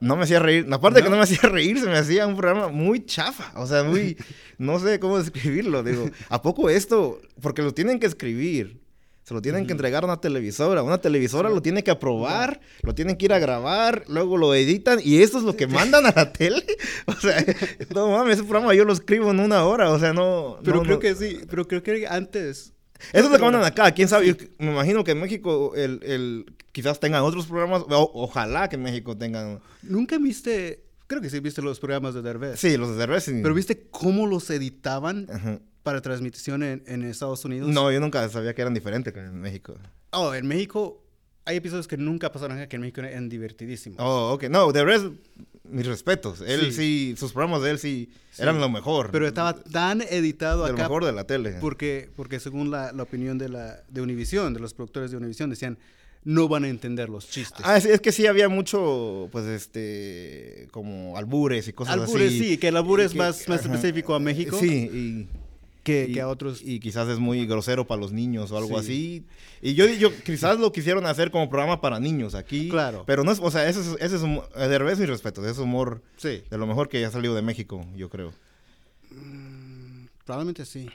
no 0.00 0.16
me 0.16 0.24
hacía 0.24 0.40
reír. 0.40 0.66
Aparte 0.72 0.98
de 0.98 1.04
que 1.04 1.10
no 1.10 1.16
me 1.16 1.22
hacía 1.22 1.48
reír, 1.48 1.78
se 1.78 1.86
me 1.86 1.96
hacía 1.96 2.26
un 2.26 2.36
programa 2.36 2.68
muy 2.68 3.04
chafa. 3.04 3.52
O 3.54 3.66
sea, 3.66 3.84
muy, 3.84 4.16
no 4.58 4.80
sé 4.80 4.98
cómo 4.98 5.18
describirlo. 5.22 5.84
Digo, 5.84 6.10
¿a 6.28 6.42
poco 6.42 6.68
esto? 6.68 7.20
Porque 7.40 7.62
lo 7.62 7.72
tienen 7.72 8.00
que 8.00 8.06
escribir. 8.06 8.85
Se 9.26 9.34
lo 9.34 9.42
tienen 9.42 9.66
que 9.66 9.72
entregar 9.72 10.04
a 10.04 10.06
una 10.06 10.20
televisora. 10.20 10.84
Una 10.84 10.98
televisora 10.98 11.50
lo 11.50 11.60
tiene 11.60 11.82
que 11.82 11.90
aprobar, 11.90 12.60
lo 12.82 12.94
tienen 12.94 13.16
que 13.16 13.24
ir 13.24 13.32
a 13.32 13.40
grabar, 13.40 14.04
luego 14.06 14.36
lo 14.36 14.54
editan 14.54 15.00
y 15.02 15.20
eso 15.20 15.38
es 15.38 15.42
lo 15.42 15.56
que 15.56 15.66
mandan 15.66 16.06
a 16.06 16.12
la 16.14 16.32
tele. 16.32 16.64
O 17.06 17.12
sea, 17.12 17.44
no 17.92 18.10
mames, 18.10 18.34
ese 18.34 18.44
programa 18.44 18.72
yo 18.74 18.84
lo 18.84 18.92
escribo 18.92 19.32
en 19.32 19.40
una 19.40 19.64
hora. 19.64 19.90
O 19.90 19.98
sea, 19.98 20.12
no. 20.12 20.58
Pero 20.62 20.82
creo 20.82 21.00
que 21.00 21.16
sí, 21.16 21.40
pero 21.50 21.66
creo 21.66 21.82
que 21.82 22.06
antes 22.06 22.72
eso 23.12 23.26
es 23.26 23.30
lo 23.30 23.36
que 23.36 23.42
mandan 23.42 23.64
acá, 23.64 23.90
quién 23.90 24.06
sabe. 24.06 24.36
Me 24.58 24.70
imagino 24.70 25.02
que 25.02 25.10
en 25.10 25.20
México 25.20 25.72
el, 25.74 25.98
el 26.04 26.54
quizás 26.70 27.00
tengan 27.00 27.22
otros 27.22 27.46
programas. 27.46 27.82
ojalá 27.88 28.68
que 28.68 28.76
en 28.76 28.82
México 28.82 29.16
tengan. 29.16 29.60
¿Nunca 29.82 30.18
viste? 30.18 30.84
Creo 31.08 31.20
que 31.20 31.30
sí 31.30 31.40
viste 31.40 31.62
los 31.62 31.80
programas 31.80 32.14
de 32.14 32.22
Derbez. 32.22 32.60
Sí, 32.60 32.76
los 32.76 32.90
de 32.90 32.96
Derbez. 32.96 33.24
Sí. 33.24 33.40
Pero 33.42 33.54
viste 33.54 33.88
cómo 33.90 34.26
los 34.28 34.50
editaban 34.50 35.26
para 35.86 36.00
transmisión 36.00 36.64
en, 36.64 36.82
en, 36.88 37.04
Estados 37.04 37.44
Unidos. 37.44 37.68
No, 37.68 37.92
yo 37.92 38.00
nunca 38.00 38.28
sabía 38.28 38.52
que 38.56 38.60
eran 38.60 38.74
diferentes 38.74 39.14
que 39.14 39.20
en 39.20 39.40
México. 39.40 39.76
Oh, 40.10 40.34
en 40.34 40.44
México 40.44 41.00
hay 41.44 41.58
episodios 41.58 41.86
que 41.86 41.96
nunca 41.96 42.32
pasaron 42.32 42.56
acá, 42.58 42.68
que 42.68 42.74
en 42.74 42.82
México 42.82 43.02
eran 43.02 43.28
divertidísimos. 43.28 44.00
Oh, 44.00 44.32
ok. 44.32 44.48
No, 44.50 44.72
Derbez, 44.72 45.02
mis 45.62 45.86
respetos. 45.86 46.40
Él 46.40 46.72
sí, 46.72 47.14
sus 47.16 47.32
programas 47.32 47.62
de 47.62 47.70
él 47.70 47.78
sí, 47.78 48.10
eran 48.36 48.58
lo 48.58 48.68
mejor. 48.68 49.12
Pero 49.12 49.28
estaba 49.28 49.54
tan 49.54 50.02
editado 50.02 50.64
acá. 50.64 50.72
Lo 50.72 50.78
mejor 50.78 51.04
de 51.04 51.12
la 51.12 51.22
tele. 51.22 51.52
Porque, 51.60 52.10
porque 52.16 52.40
según 52.40 52.72
la, 52.72 52.90
la 52.90 53.04
opinión 53.04 53.38
de, 53.38 53.48
la, 53.48 53.80
de 53.88 54.00
Univision, 54.00 54.54
de 54.54 54.58
los 54.58 54.74
productores 54.74 55.12
de 55.12 55.18
Univision, 55.18 55.50
decían, 55.50 55.78
no 56.24 56.48
van 56.48 56.64
a 56.64 56.68
entender 56.68 57.08
los 57.08 57.30
chistes. 57.30 57.64
Ah, 57.64 57.76
es, 57.76 58.00
que 58.00 58.10
sí 58.10 58.26
había 58.26 58.48
mucho, 58.48 59.28
pues, 59.30 59.46
este, 59.46 60.66
como 60.72 61.16
albures 61.16 61.68
y 61.68 61.72
cosas 61.72 61.94
así. 61.94 62.02
Albures, 62.02 62.32
sí, 62.32 62.58
que 62.58 62.66
el 62.66 62.76
albur 62.76 63.00
es 63.00 63.14
más, 63.14 63.48
más 63.48 63.64
específico 63.64 64.16
a 64.16 64.18
México. 64.18 64.58
Sí, 64.58 64.90
y 64.92 65.45
que, 65.86 66.20
a 66.20 66.28
otros. 66.28 66.60
Y 66.62 66.80
quizás 66.80 67.08
es 67.08 67.18
muy 67.18 67.46
grosero 67.46 67.86
para 67.86 68.00
los 68.00 68.12
niños 68.12 68.50
o 68.50 68.58
algo 68.58 68.78
así. 68.78 69.24
Y 69.62 69.74
yo, 69.74 69.86
yo 69.86 70.10
quizás 70.24 70.58
lo 70.58 70.72
quisieron 70.72 71.06
hacer 71.06 71.30
como 71.30 71.48
programa 71.48 71.80
para 71.80 72.00
niños 72.00 72.34
aquí. 72.34 72.68
Claro. 72.68 73.04
Pero 73.06 73.24
no 73.24 73.30
es, 73.30 73.38
o 73.40 73.50
sea, 73.50 73.68
ese 73.68 73.80
es, 73.80 73.86
ese 74.00 74.16
es 74.16 74.22
humor, 74.22 74.48
de 74.52 74.78
revés 74.78 74.98
mi 74.98 75.06
respeto, 75.06 75.46
es 75.46 75.58
humor 75.58 76.02
de 76.22 76.58
lo 76.58 76.66
mejor 76.66 76.88
que 76.88 77.04
ha 77.04 77.10
salido 77.10 77.34
de 77.34 77.42
México, 77.42 77.86
yo 77.94 78.10
creo. 78.10 78.32
Mm, 79.10 80.06
probablemente 80.24 80.64
sí. 80.64 80.88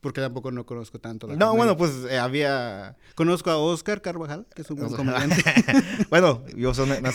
porque 0.00 0.22
tampoco 0.22 0.50
no 0.50 0.64
conozco 0.64 0.98
tanto 0.98 1.26
la 1.26 1.36
No, 1.36 1.54
bueno, 1.54 1.76
pues 1.76 1.92
eh, 2.08 2.18
había... 2.18 2.96
Conozco 3.14 3.50
a 3.50 3.58
Oscar 3.58 4.00
Carvajal, 4.00 4.46
que 4.54 4.62
es 4.62 4.70
un 4.70 4.78
buen 4.78 4.94
comediante. 4.94 5.42
bueno, 6.10 6.42
yo 6.56 6.72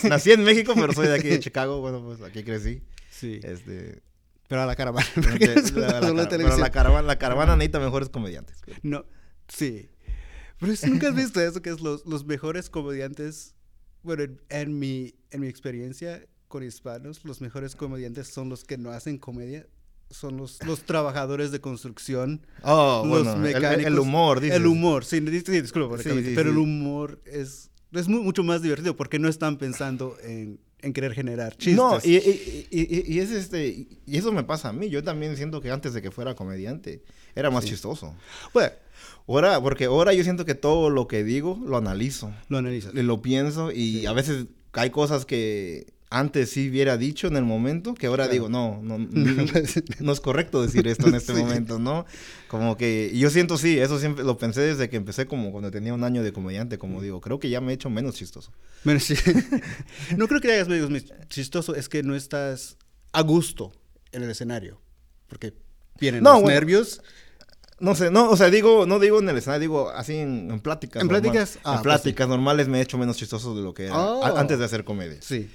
nací 0.08 0.30
en 0.30 0.44
México, 0.44 0.74
pero 0.76 0.92
soy 0.92 1.08
de 1.08 1.14
aquí 1.16 1.28
de 1.28 1.40
Chicago, 1.40 1.80
bueno, 1.80 2.02
pues 2.04 2.22
aquí 2.22 2.44
crecí. 2.44 2.80
Sí. 3.10 3.40
Este... 3.42 4.02
Pero 4.48 4.62
a 4.62 4.66
la 4.66 4.76
caravana. 4.76 5.06
La, 5.16 6.00
la, 6.00 6.28
pero 6.28 6.56
la 6.56 6.70
caravana, 6.70 7.06
la 7.06 7.18
caravana 7.18 7.56
necesita 7.56 7.80
mejores 7.80 8.08
comediantes. 8.08 8.56
No, 8.82 9.04
sí. 9.48 9.90
Pero 10.58 10.72
nunca 10.88 11.08
has 11.08 11.14
visto 11.14 11.40
eso, 11.40 11.60
que 11.60 11.70
es 11.70 11.80
los, 11.80 12.06
los 12.06 12.24
mejores 12.24 12.70
comediantes, 12.70 13.54
bueno, 14.02 14.24
en, 14.48 14.78
mi, 14.78 15.14
en 15.30 15.40
mi 15.40 15.48
experiencia 15.48 16.24
con 16.48 16.62
hispanos, 16.62 17.24
los 17.24 17.40
mejores 17.40 17.76
comediantes 17.76 18.28
son 18.28 18.48
los 18.48 18.64
que 18.64 18.78
no 18.78 18.90
hacen 18.90 19.18
comedia, 19.18 19.66
son 20.10 20.36
los, 20.36 20.64
los 20.64 20.82
trabajadores 20.82 21.50
de 21.50 21.60
construcción, 21.60 22.46
oh, 22.62 23.04
los 23.06 23.36
mecánicos. 23.36 23.92
El, 23.92 23.98
humor, 23.98 24.40
dices. 24.40 24.56
El 24.56 24.66
humor, 24.66 25.04
sí, 25.04 25.20
disculpa, 25.20 25.96
pero 26.02 26.50
el 26.50 26.58
humor 26.58 27.20
es, 27.26 27.70
es 27.92 28.08
mucho 28.08 28.42
más 28.44 28.62
divertido 28.62 28.96
porque 28.96 29.18
no 29.18 29.28
están 29.28 29.58
pensando 29.58 30.16
en, 30.22 30.60
en 30.82 30.92
querer 30.92 31.14
generar 31.14 31.56
chistes. 31.56 31.76
No, 31.76 31.98
y, 32.02 32.16
y, 32.16 33.04
y, 33.06 33.18
es 33.20 33.30
este, 33.30 33.68
y 34.06 34.16
eso 34.16 34.32
me 34.32 34.44
pasa 34.44 34.68
a 34.68 34.72
mí. 34.72 34.88
Yo 34.88 35.02
también 35.02 35.36
siento 35.36 35.60
que 35.60 35.70
antes 35.70 35.94
de 35.94 36.02
que 36.02 36.10
fuera 36.10 36.34
comediante 36.34 37.02
era 37.34 37.50
más 37.50 37.64
chistoso. 37.64 38.14
Bueno, 38.52 38.72
ahora, 39.26 39.60
porque 39.60 39.86
ahora 39.86 40.12
yo 40.12 40.22
siento 40.22 40.44
que 40.44 40.54
todo 40.54 40.90
lo 40.90 41.08
que 41.08 41.24
digo 41.24 41.58
lo 41.64 41.76
analizo. 41.76 42.32
Lo 42.48 42.58
analizas. 42.58 42.94
Lo 42.94 43.22
pienso 43.22 43.72
y 43.72 44.06
a 44.06 44.12
veces 44.12 44.46
hay 44.72 44.90
cosas 44.90 45.24
que 45.24 45.95
antes 46.08 46.50
sí 46.50 46.70
hubiera 46.70 46.96
dicho 46.96 47.26
en 47.26 47.36
el 47.36 47.44
momento, 47.44 47.94
que 47.94 48.06
ahora 48.06 48.28
digo, 48.28 48.48
no, 48.48 48.80
no, 48.82 48.98
no, 48.98 50.12
es 50.12 50.20
correcto 50.20 50.62
decir 50.62 50.86
esto 50.86 51.08
en 51.08 51.16
este 51.16 51.32
momento, 51.34 51.78
¿no? 51.78 52.06
Como 52.48 52.76
que 52.76 53.12
yo 53.14 53.30
siento 53.30 53.58
sí, 53.58 53.78
eso 53.78 53.98
siempre 53.98 54.24
lo 54.24 54.38
pensé 54.38 54.60
desde 54.60 54.88
que 54.88 54.96
empecé 54.96 55.26
como 55.26 55.50
cuando 55.50 55.70
tenía 55.70 55.94
un 55.94 56.04
año 56.04 56.22
de 56.22 56.32
comediante, 56.32 56.78
como 56.78 57.02
digo, 57.02 57.20
creo 57.20 57.40
que 57.40 57.50
ya 57.50 57.60
me 57.60 57.72
he 57.72 57.74
hecho 57.74 57.90
menos 57.90 58.14
chistoso. 58.14 58.52
Menos 58.84 59.08
no 60.16 60.28
creo 60.28 60.40
que 60.40 60.52
hagas 60.52 60.68
menos 60.68 61.04
chistoso, 61.28 61.74
es 61.74 61.88
que 61.88 62.02
no 62.02 62.14
estás 62.14 62.76
a 63.12 63.22
gusto 63.22 63.72
en 64.12 64.22
el 64.22 64.30
escenario, 64.30 64.80
porque 65.26 65.54
vienen 65.98 66.22
los 66.22 66.42
nervios. 66.42 67.02
No 67.78 67.94
sé, 67.94 68.10
no, 68.10 68.30
o 68.30 68.36
sea, 68.38 68.48
digo, 68.48 68.86
no 68.86 68.98
digo 68.98 69.18
en 69.18 69.28
el 69.28 69.36
escenario, 69.36 69.60
digo 69.60 69.90
así 69.90 70.14
en, 70.14 70.60
pláticas. 70.60 71.02
En 71.02 71.08
pláticas, 71.08 71.58
ah, 71.62 71.72
en 71.72 71.74
pues 71.74 71.82
pláticas 71.82 72.26
normales 72.26 72.68
me 72.68 72.78
he 72.78 72.80
hecho 72.80 72.96
menos 72.96 73.18
chistoso 73.18 73.54
de 73.54 73.60
lo 73.60 73.74
que 73.74 73.86
era 73.86 74.00
oh. 74.00 74.24
antes 74.38 74.58
de 74.58 74.64
hacer 74.64 74.84
comedia. 74.84 75.18
Sí 75.20 75.50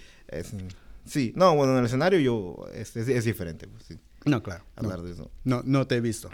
sí, 1.05 1.33
no, 1.35 1.55
bueno, 1.55 1.73
en 1.73 1.79
el 1.79 1.85
escenario 1.85 2.19
yo 2.19 2.67
es, 2.73 2.95
es, 2.95 3.25
diferente. 3.25 3.67
Pues, 3.67 3.83
sí. 3.83 3.99
No, 4.25 4.41
claro. 4.43 4.63
Hablar 4.75 4.99
no, 4.99 5.05
de 5.05 5.11
eso. 5.13 5.31
No, 5.43 5.61
no 5.65 5.87
te 5.87 5.95
he 5.95 6.01
visto. 6.01 6.29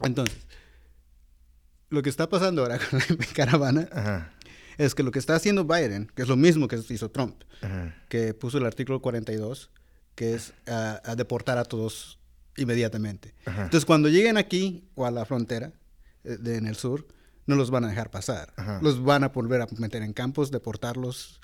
Entonces, 0.00 0.46
lo 1.90 2.02
que 2.02 2.10
está 2.10 2.28
pasando 2.28 2.62
ahora 2.62 2.78
con 2.90 2.98
la 2.98 3.26
caravana 3.34 4.32
es 4.76 4.94
que 4.94 5.02
lo 5.02 5.10
que 5.10 5.18
está 5.18 5.34
haciendo 5.34 5.64
Biden, 5.64 6.10
que 6.14 6.22
es 6.22 6.28
lo 6.28 6.36
mismo 6.36 6.68
que 6.68 6.76
hizo 6.88 7.10
Trump, 7.10 7.42
que 8.08 8.34
puso 8.34 8.58
el 8.58 8.66
artículo 8.66 9.00
42, 9.00 9.70
que 10.14 10.34
es 10.34 10.52
a 10.66 11.14
deportar 11.16 11.58
a 11.58 11.64
todos 11.64 12.18
inmediatamente. 12.58 13.34
Entonces, 13.46 13.84
cuando 13.84 14.08
lleguen 14.08 14.36
aquí 14.36 14.84
o 14.94 15.06
a 15.06 15.10
la 15.10 15.24
frontera 15.24 15.72
eh, 16.24 16.38
en 16.44 16.66
el 16.66 16.76
sur, 16.76 17.06
no 17.46 17.54
los 17.56 17.70
van 17.70 17.84
a 17.84 17.88
dejar 17.88 18.10
pasar. 18.10 18.52
Los 18.82 19.02
van 19.02 19.24
a 19.24 19.28
volver 19.28 19.62
a 19.62 19.66
meter 19.78 20.02
en 20.02 20.12
campos, 20.12 20.50
deportarlos 20.50 21.40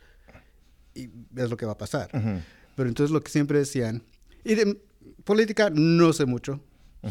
y 0.94 1.10
es 1.36 1.50
lo 1.50 1.56
que 1.56 1.66
va 1.66 1.72
a 1.72 1.78
pasar. 1.78 2.10
Pero 2.76 2.88
entonces 2.88 3.10
lo 3.10 3.22
que 3.22 3.30
siempre 3.30 3.58
decían, 3.58 4.02
y 4.44 4.54
de 4.54 4.80
política 5.24 5.70
no 5.70 6.12
sé 6.12 6.26
mucho, 6.26 6.60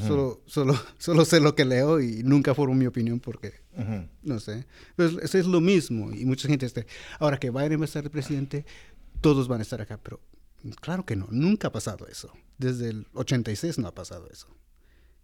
solo, 0.08 0.41
solo, 0.46 0.80
solo 0.98 1.26
sé 1.26 1.39
lo 1.39 1.56
que 1.56 1.65
leo 1.65 2.00
y 2.00 2.24
nunca 2.24 2.56
formo 2.56 2.76
mi 2.76 2.86
opinión 2.86 3.19
porque 3.19 3.54
no 4.22 4.39
sé. 4.39 4.65
Pero 4.96 5.22
eso 5.22 5.38
es 5.38 5.46
lo 5.46 5.62
mismo 5.62 6.12
y 6.12 6.26
mucha 6.26 6.48
gente 6.48 6.65
dice, 6.65 6.86
ahora 7.19 7.38
que 7.38 7.50
Biden 7.52 7.82
va 7.82 7.86
a 7.86 7.88
ser 7.88 8.06
el 8.06 8.12
presidente, 8.12 8.65
todos 9.22 9.48
van 9.48 9.60
a 9.60 9.63
estar 9.63 9.82
acá, 9.82 10.00
pero 10.02 10.19
claro 10.82 11.06
que 11.06 11.15
no, 11.15 11.28
nunca 11.32 11.69
ha 11.69 11.72
pasado 11.72 12.08
eso. 12.08 12.32
Desde 12.58 12.89
el 12.89 13.08
86 13.13 13.80
no 13.80 13.88
ha 13.88 13.96
pasado 13.96 14.30
eso 14.32 14.48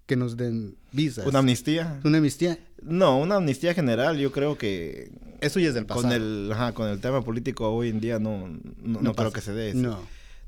que 0.09 0.15
nos 0.15 0.37
den 0.37 0.75
visas. 0.91 1.27
¿Una 1.27 1.37
amnistía? 1.37 2.01
¿Una 2.03 2.17
amnistía? 2.17 2.57
No, 2.81 3.19
una 3.19 3.35
amnistía 3.35 3.75
general, 3.75 4.17
yo 4.17 4.31
creo 4.31 4.57
que... 4.57 5.11
Eso 5.39 5.59
ya 5.59 5.67
es 5.67 5.75
del 5.75 5.85
pasado. 5.85 6.07
Con 6.07 6.11
el, 6.11 6.49
ajá, 6.51 6.73
con 6.73 6.89
el 6.89 6.99
tema 6.99 7.23
político 7.23 7.69
hoy 7.69 7.89
en 7.89 8.01
día 8.01 8.17
no, 8.17 8.49
no, 8.81 9.13
creo 9.13 9.31
que 9.31 9.41
se 9.41 9.53
dé. 9.53 9.75
No. 9.75 9.99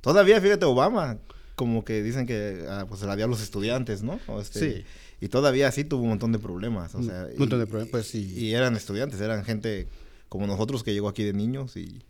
Todavía, 0.01 0.41
fíjate, 0.41 0.65
Obama, 0.65 1.19
como 1.55 1.85
que 1.85 2.01
dicen 2.01 2.25
que 2.25 2.65
ah, 2.67 2.85
pues 2.89 3.01
se 3.01 3.05
la 3.05 3.15
dio 3.15 3.25
a 3.25 3.27
los 3.27 3.39
estudiantes, 3.39 4.01
¿no? 4.01 4.19
Este, 4.41 4.59
sí. 4.59 4.85
Y 5.21 5.27
todavía 5.27 5.71
sí 5.71 5.83
tuvo 5.83 6.01
un 6.01 6.09
montón 6.09 6.31
de 6.31 6.39
problemas, 6.39 6.95
o 6.95 7.03
sea... 7.03 7.27
Un 7.33 7.37
montón 7.37 7.59
de 7.59 7.67
problemas, 7.67 7.91
pues 7.91 8.07
sí. 8.07 8.33
Y 8.35 8.55
eran 8.55 8.75
estudiantes, 8.75 9.21
eran 9.21 9.45
gente 9.45 9.87
como 10.27 10.47
nosotros 10.47 10.81
que 10.83 10.91
llegó 10.91 11.07
aquí 11.07 11.23
de 11.23 11.33
niños 11.33 11.77
y... 11.77 12.01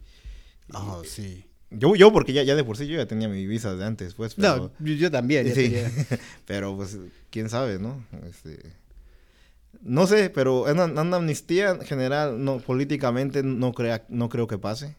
Ah, 0.71 1.01
sí. 1.03 1.43
Yo, 1.71 1.95
yo 1.95 2.11
porque 2.11 2.33
ya, 2.33 2.43
ya 2.43 2.55
de 2.55 2.63
por 2.63 2.77
sí 2.77 2.85
yo 2.85 2.97
ya 2.97 3.05
tenía 3.05 3.29
mi 3.29 3.47
visa 3.47 3.75
de 3.75 3.85
antes, 3.85 4.13
pues. 4.13 4.35
Pero, 4.35 4.71
no, 4.77 4.85
yo 4.85 5.09
también. 5.09 5.53
sí, 5.55 5.73
pero 6.45 6.75
pues, 6.75 6.97
quién 7.29 7.49
sabe, 7.49 7.79
¿no? 7.79 8.05
Este, 8.29 8.59
no 9.81 10.05
sé, 10.05 10.29
pero 10.29 10.67
en 10.67 10.79
una, 10.79 11.15
amnistía 11.15 11.79
general, 11.83 12.43
no, 12.43 12.59
políticamente 12.59 13.41
no, 13.41 13.71
crea, 13.73 14.05
no 14.09 14.27
creo 14.29 14.47
que 14.47 14.57
pase. 14.57 14.97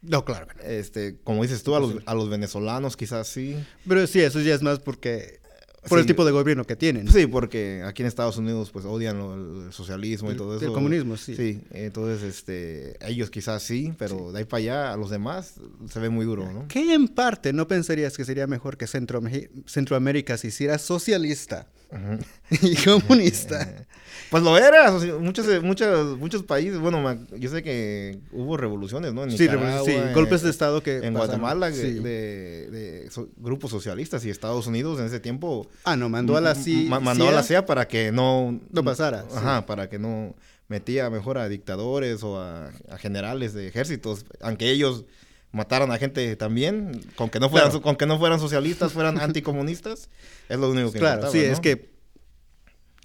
No, 0.00 0.24
claro. 0.24 0.46
Este, 0.64 1.18
como 1.22 1.42
dices 1.42 1.62
tú, 1.62 1.74
a 1.74 1.80
los, 1.80 1.96
a 2.06 2.14
los 2.14 2.30
venezolanos 2.30 2.96
quizás 2.96 3.28
sí. 3.28 3.56
Pero 3.86 4.06
sí, 4.06 4.20
eso 4.20 4.40
ya 4.40 4.54
es 4.54 4.62
más 4.62 4.78
porque 4.78 5.40
por 5.88 5.98
el 5.98 6.06
tipo 6.06 6.24
de 6.24 6.32
gobierno 6.32 6.64
que 6.64 6.76
tienen. 6.76 7.10
Sí, 7.10 7.26
porque 7.26 7.82
aquí 7.84 8.02
en 8.02 8.08
Estados 8.08 8.36
Unidos 8.36 8.70
pues 8.70 8.84
odian 8.84 9.18
el 9.66 9.72
socialismo 9.72 10.32
y 10.32 10.36
todo 10.36 10.56
eso. 10.56 10.66
El 10.66 10.72
comunismo, 10.72 11.16
sí. 11.16 11.34
Sí, 11.34 11.60
entonces 11.70 12.22
este, 12.22 12.96
ellos 13.06 13.30
quizás 13.30 13.62
sí, 13.62 13.92
pero 13.98 14.32
de 14.32 14.40
ahí 14.40 14.44
para 14.44 14.58
allá 14.58 14.92
a 14.92 14.96
los 14.96 15.10
demás 15.10 15.54
se 15.88 16.00
ve 16.00 16.08
muy 16.08 16.24
duro, 16.24 16.50
¿no? 16.52 16.66
¿Qué 16.68 16.94
en 16.94 17.08
parte 17.08 17.52
no 17.52 17.68
pensarías 17.68 18.16
que 18.16 18.24
sería 18.24 18.46
mejor 18.46 18.76
que 18.76 18.86
Centroamérica 18.86 20.36
se 20.36 20.48
hiciera 20.48 20.78
socialista 20.78 21.66
y 22.62 22.76
comunista? 22.76 23.86
Pues 24.30 24.42
lo 24.42 24.58
era, 24.58 24.90
muchos, 25.20 25.62
muchos, 25.62 26.18
muchos 26.18 26.42
países, 26.42 26.80
bueno, 26.80 27.16
yo 27.38 27.48
sé 27.48 27.62
que 27.62 28.18
hubo 28.32 28.56
revoluciones, 28.56 29.14
¿no? 29.14 29.22
En 29.22 29.30
sí, 29.30 29.38
sí, 29.38 29.94
golpes 30.14 30.42
de 30.42 30.50
Estado 30.50 30.82
que... 30.82 30.96
En 30.96 31.14
Guatemala, 31.14 31.70
de, 31.70 33.08
grupos 33.36 33.70
socialistas 33.70 34.24
y 34.24 34.30
Estados 34.30 34.66
Unidos 34.66 34.98
en 34.98 35.06
ese 35.06 35.20
tiempo... 35.20 35.68
Ah, 35.84 35.96
no, 35.96 36.08
mandó 36.08 36.36
a 36.36 36.40
la 36.40 36.56
CIA... 36.56 36.98
mandó 36.98 37.28
a 37.28 37.30
la 37.32 37.44
CIA 37.44 37.66
para 37.66 37.86
que 37.86 38.10
no... 38.10 38.60
No 38.72 38.82
pasara. 38.82 39.24
Ajá, 39.32 39.64
para 39.64 39.88
que 39.88 40.00
no 40.00 40.34
metía 40.68 41.08
mejor 41.10 41.38
a 41.38 41.48
dictadores 41.48 42.22
o 42.22 42.40
a, 42.40 42.72
generales 42.98 43.54
de 43.54 43.68
ejércitos, 43.68 44.24
aunque 44.40 44.70
ellos 44.70 45.04
mataran 45.52 45.90
a 45.90 45.98
gente 45.98 46.36
también, 46.36 47.00
con 47.16 47.30
que 47.30 47.40
no 47.40 47.48
fueran, 47.48 47.80
con 47.80 47.96
que 47.96 48.06
no 48.06 48.18
fueran 48.18 48.40
socialistas, 48.40 48.92
fueran 48.92 49.18
anticomunistas, 49.20 50.08
es 50.48 50.58
lo 50.58 50.70
único 50.70 50.92
que 50.92 50.98
Claro, 50.98 51.30
sí, 51.30 51.40
es 51.40 51.60
que 51.60 51.96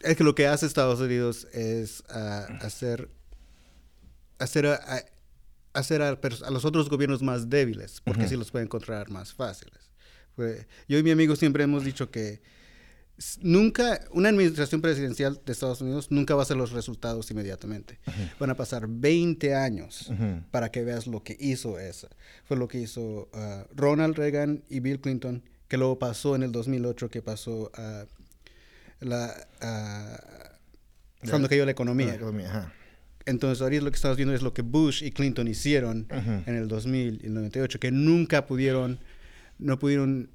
es 0.03 0.17
que 0.17 0.23
lo 0.23 0.35
que 0.35 0.47
hace 0.47 0.65
Estados 0.65 0.99
Unidos 0.99 1.47
es 1.53 2.03
ah, 2.09 2.47
hacer, 2.61 3.09
hacer, 4.39 4.65
a, 4.65 4.79
hacer 5.73 6.01
a, 6.01 6.17
los 6.49 6.65
otros 6.65 6.89
gobiernos 6.89 7.21
más 7.21 7.49
débiles, 7.49 8.01
porque 8.03 8.23
así 8.23 8.35
los 8.35 8.51
pueden 8.51 8.67
controlar 8.67 9.09
más 9.09 9.33
fáciles. 9.33 9.91
yo 10.87 10.97
y 10.97 11.03
mi 11.03 11.11
amigo 11.11 11.35
siempre 11.35 11.63
hemos 11.63 11.83
dicho 11.83 12.09
que 12.09 12.41
nunca, 13.41 14.01
una 14.11 14.29
administración 14.29 14.81
presidencial 14.81 15.39
de 15.45 15.51
Estados 15.51 15.81
Unidos 15.81 16.11
nunca 16.11 16.35
va 16.35 16.41
a 16.41 16.43
hacer 16.43 16.57
los 16.57 16.71
resultados 16.71 17.29
inmediatamente. 17.31 17.99
Van 18.39 18.49
a 18.49 18.55
pasar 18.55 18.87
20 18.87 19.55
años 19.55 20.11
para 20.51 20.71
que 20.71 20.83
veas 20.83 21.07
lo 21.07 21.23
que 21.23 21.37
hizo 21.39 21.79
esa. 21.79 22.09
Fue 22.45 22.57
lo 22.57 22.67
que 22.67 22.79
hizo 22.79 23.29
ah, 23.33 23.65
Ronald 23.75 24.15
Reagan 24.15 24.63
y 24.69 24.79
Bill 24.79 24.99
Clinton, 24.99 25.43
que 25.67 25.77
luego 25.77 25.99
pasó 25.99 26.35
en 26.35 26.43
el 26.43 26.51
2008, 26.51 27.09
que 27.09 27.21
pasó 27.21 27.71
la, 28.99 29.47
cuando 31.29 31.47
cayó 31.49 31.65
la 31.65 31.71
economía. 31.71 32.17
Entonces, 33.25 33.61
ahorita 33.61 33.83
lo 33.83 33.91
que 33.91 33.95
estamos 33.95 34.17
viendo 34.17 34.33
es 34.33 34.41
lo 34.41 34.53
que 34.53 34.63
Bush 34.63 35.03
y 35.03 35.11
Clinton 35.11 35.47
hicieron 35.47 36.07
en 36.09 36.55
el 36.55 36.67
2000 36.67 37.19
y 37.21 37.27
el 37.27 37.33
98, 37.33 37.79
que 37.79 37.91
nunca 37.91 38.47
pudieron, 38.47 38.99
no 39.59 39.77
pudieron 39.77 40.29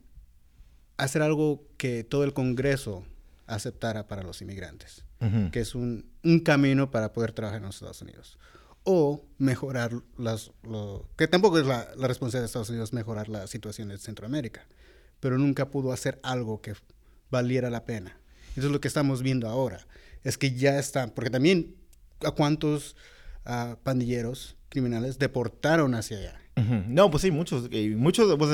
hacer 0.96 1.22
algo 1.22 1.66
que 1.76 2.04
todo 2.04 2.24
el 2.24 2.32
Congreso 2.32 3.04
aceptara 3.46 4.08
para 4.08 4.22
los 4.22 4.42
inmigrantes, 4.42 5.04
que 5.52 5.60
es 5.60 5.74
un, 5.74 6.10
un, 6.24 6.40
camino 6.40 6.90
para 6.90 7.12
poder 7.12 7.32
trabajar 7.32 7.58
en 7.60 7.66
los 7.66 7.76
Estados 7.76 8.02
Unidos. 8.02 8.38
O 8.84 9.24
mejorar 9.38 9.92
las, 10.16 10.52
lo, 10.62 11.08
que 11.16 11.26
tampoco 11.26 11.58
es 11.58 11.66
la, 11.66 11.88
la 11.96 12.06
responsabilidad 12.06 12.42
de 12.42 12.46
Estados 12.46 12.70
Unidos 12.70 12.92
mejorar 12.92 13.28
la 13.28 13.46
situación 13.46 13.90
en 13.90 13.98
Centroamérica, 13.98 14.66
pero 15.20 15.38
nunca 15.38 15.70
pudo 15.70 15.92
hacer 15.92 16.20
algo 16.22 16.60
que 16.60 16.74
valiera 17.30 17.70
la 17.70 17.84
pena. 17.84 18.18
Eso 18.56 18.66
es 18.66 18.72
lo 18.72 18.80
que 18.80 18.88
estamos 18.88 19.22
viendo 19.22 19.48
ahora. 19.48 19.86
Es 20.22 20.38
que 20.38 20.54
ya 20.54 20.78
están, 20.78 21.10
porque 21.10 21.30
también 21.30 21.76
a 22.24 22.30
cuántos 22.30 22.96
pandilleros 23.82 24.56
criminales 24.68 25.18
deportaron 25.18 25.94
hacia 25.94 26.18
allá. 26.18 26.40
No, 26.88 27.10
pues 27.10 27.22
sí, 27.22 27.30
muchos. 27.30 27.68
muchos 27.96 28.34
pues, 28.38 28.50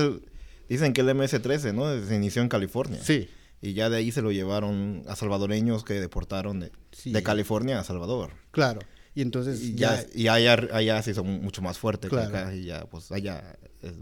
dicen 0.73 0.93
que 0.93 1.01
el 1.03 1.09
MS-13, 1.09 1.75
¿no? 1.75 2.07
Se 2.07 2.15
inició 2.15 2.43
en 2.43 2.49
California. 2.49 3.01
Sí. 3.03 3.29
y 3.61 3.75
ya 3.75 3.89
de 3.89 3.99
ahí 3.99 4.11
se 4.11 4.23
lo 4.23 4.33
llevaron 4.33 5.05
a 5.07 5.15
salvadoreños 5.15 5.85
que 5.85 5.95
deportaron 5.95 6.61
de, 6.61 6.73
de 7.05 7.23
California 7.23 7.79
a 7.79 7.85
Salvador. 7.85 8.31
Claro. 8.51 8.81
Y 9.15 9.23
entonces 9.23 9.61
y 9.63 9.75
ya, 9.75 10.05
y 10.15 10.29
allá, 10.29 10.69
allá 10.73 11.03
se 11.03 11.11
hizo 11.11 11.23
mucho 11.23 11.63
más 11.63 11.79
fuerte 11.79 12.09
que 12.09 12.19
acá 12.19 12.55
y 12.55 12.65
ya 12.65 12.87
pues 12.87 13.13
allá 13.13 13.57
es 13.83 13.93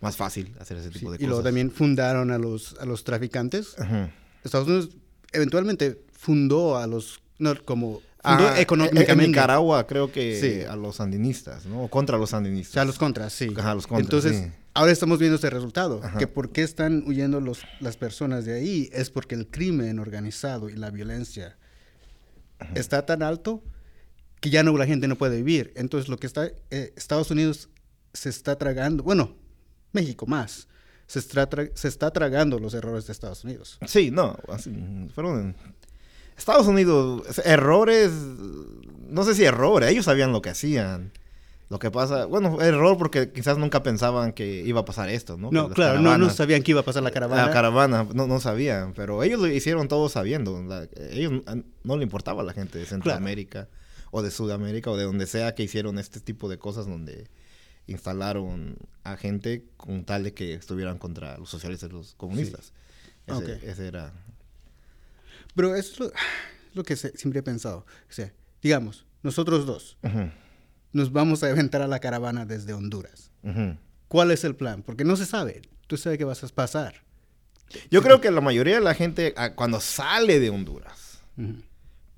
más 0.00 0.16
fácil 0.16 0.54
hacer 0.58 0.78
ese 0.78 0.90
tipo 0.90 1.10
de 1.12 1.18
cosas. 1.18 1.22
Y 1.22 1.26
luego 1.26 1.42
también 1.42 1.70
fundaron 1.70 2.30
a 2.30 2.38
los 2.38 2.76
a 2.80 2.84
los 2.84 3.04
traficantes. 3.04 3.76
Estados 4.42 4.66
Unidos 4.66 4.90
eventualmente 5.32 6.02
fundó 6.12 6.76
a 6.76 6.86
los 6.86 7.20
no 7.38 7.54
como 7.64 8.02
fundó 8.22 8.48
ah, 8.48 8.60
económicamente. 8.60 9.12
En 9.12 9.30
Nicaragua 9.30 9.86
creo 9.86 10.10
que 10.10 10.66
a 10.68 10.74
los 10.74 10.96
sandinistas, 10.96 11.66
¿no? 11.66 11.86
Contra 11.88 12.18
los 12.18 12.30
sandinistas. 12.30 12.72
O 12.72 12.74
sea, 12.74 12.82
a 12.82 12.86
los 12.86 12.98
contras, 12.98 13.32
sí. 13.32 13.48
Ajá, 13.56 13.74
los 13.74 13.86
contras. 13.86 14.06
Entonces, 14.06 14.50
ahora 14.74 14.92
estamos 14.92 15.18
viendo 15.18 15.36
este 15.36 15.50
resultado, 15.50 16.00
que 16.18 16.26
por 16.26 16.50
qué 16.50 16.62
están 16.62 17.04
huyendo 17.06 17.40
los, 17.40 17.62
las 17.80 17.96
personas 17.96 18.44
de 18.44 18.54
ahí 18.54 18.90
es 18.92 19.10
porque 19.10 19.34
el 19.34 19.48
crimen 19.48 19.98
organizado 19.98 20.68
y 20.68 20.74
la 20.74 20.90
violencia 20.90 21.56
está 22.74 23.06
tan 23.06 23.22
alto 23.22 23.62
que 24.40 24.50
ya 24.50 24.62
no 24.62 24.76
la 24.76 24.86
gente 24.86 25.08
no 25.08 25.16
puede 25.16 25.36
vivir. 25.36 25.72
Entonces, 25.76 26.08
lo 26.08 26.18
que 26.18 26.26
está 26.26 26.46
eh, 26.70 26.92
Estados 26.96 27.30
Unidos 27.30 27.68
se 28.12 28.28
está 28.28 28.56
tragando, 28.56 29.02
bueno, 29.02 29.36
México 29.92 30.26
más. 30.26 30.68
Se 31.06 31.18
está, 31.18 31.48
se 31.74 31.88
está 31.88 32.12
tragando 32.12 32.60
los 32.60 32.72
errores 32.72 33.06
de 33.06 33.12
Estados 33.12 33.42
Unidos. 33.42 33.78
Sí, 33.86 34.12
no, 34.12 34.38
así, 34.48 34.72
fueron 35.12 35.56
Estados 36.38 36.68
Unidos, 36.68 37.40
errores, 37.44 38.12
no 39.08 39.24
sé 39.24 39.34
si 39.34 39.44
errores, 39.44 39.90
ellos 39.90 40.04
sabían 40.04 40.32
lo 40.32 40.40
que 40.40 40.50
hacían. 40.50 41.12
Lo 41.70 41.78
que 41.78 41.88
pasa, 41.92 42.24
bueno, 42.26 42.60
error 42.60 42.98
porque 42.98 43.30
quizás 43.30 43.56
nunca 43.56 43.84
pensaban 43.84 44.32
que 44.32 44.64
iba 44.66 44.80
a 44.80 44.84
pasar 44.84 45.08
esto, 45.08 45.36
¿no? 45.36 45.52
No, 45.52 45.70
claro, 45.70 46.00
no, 46.00 46.18
no, 46.18 46.28
sabían 46.28 46.64
que 46.64 46.72
iba 46.72 46.80
a 46.80 46.84
pasar 46.84 47.04
la 47.04 47.12
caravana. 47.12 47.46
La 47.46 47.52
caravana, 47.52 48.08
no, 48.12 48.26
no 48.26 48.40
sabían, 48.40 48.92
pero 48.92 49.22
ellos 49.22 49.38
lo 49.38 49.46
hicieron 49.46 49.86
todo 49.86 50.08
sabiendo. 50.08 50.60
ellos 51.12 51.44
no 51.84 51.96
le 51.96 52.02
importaba 52.02 52.42
a 52.42 52.44
la 52.44 52.52
gente 52.54 52.76
de 52.76 52.86
Centroamérica 52.86 53.68
o 54.10 54.20
de 54.20 54.32
Sudamérica 54.32 54.90
o 54.90 54.96
de 54.96 55.04
donde 55.04 55.28
sea 55.28 55.54
que 55.54 55.62
hicieron 55.62 56.00
este 56.00 56.18
tipo 56.18 56.48
de 56.48 56.58
cosas 56.58 56.86
donde 56.88 57.28
instalaron 57.86 58.76
a 59.04 59.16
gente 59.16 59.64
con 59.76 60.04
tal 60.04 60.24
de 60.24 60.34
que 60.34 60.54
estuvieran 60.54 60.98
contra 60.98 61.38
los 61.38 61.50
socialistas 61.50 61.88
y 61.88 61.92
los 61.92 62.14
comunistas. 62.16 62.72
Ese, 63.62 63.86
era... 63.86 64.12
Pero 65.54 65.76
eso 65.76 66.06
es 66.06 66.12
lo, 66.74 66.82
que 66.82 66.96
siempre 66.96 67.38
he 67.38 67.42
pensado. 67.44 67.86
O 68.08 68.12
sea, 68.12 68.32
digamos, 68.60 69.06
nosotros 69.22 69.66
dos 69.66 69.96
nos 70.92 71.12
vamos 71.12 71.42
a 71.42 71.48
aventar 71.50 71.82
a 71.82 71.88
la 71.88 72.00
caravana 72.00 72.46
desde 72.46 72.72
Honduras. 72.72 73.30
¿Cuál 74.08 74.30
es 74.30 74.44
el 74.44 74.56
plan? 74.56 74.82
Porque 74.82 75.04
no 75.04 75.16
se 75.16 75.26
sabe. 75.26 75.62
Tú 75.86 75.96
sabes 75.96 76.18
qué 76.18 76.24
vas 76.24 76.42
a 76.42 76.48
pasar. 76.48 76.94
Yo 77.90 78.02
creo 78.02 78.20
que 78.20 78.30
la 78.30 78.40
mayoría 78.40 78.74
de 78.74 78.80
la 78.80 78.94
gente, 78.94 79.32
ah, 79.36 79.54
cuando 79.54 79.80
sale 79.80 80.40
de 80.40 80.50
Honduras, 80.50 81.20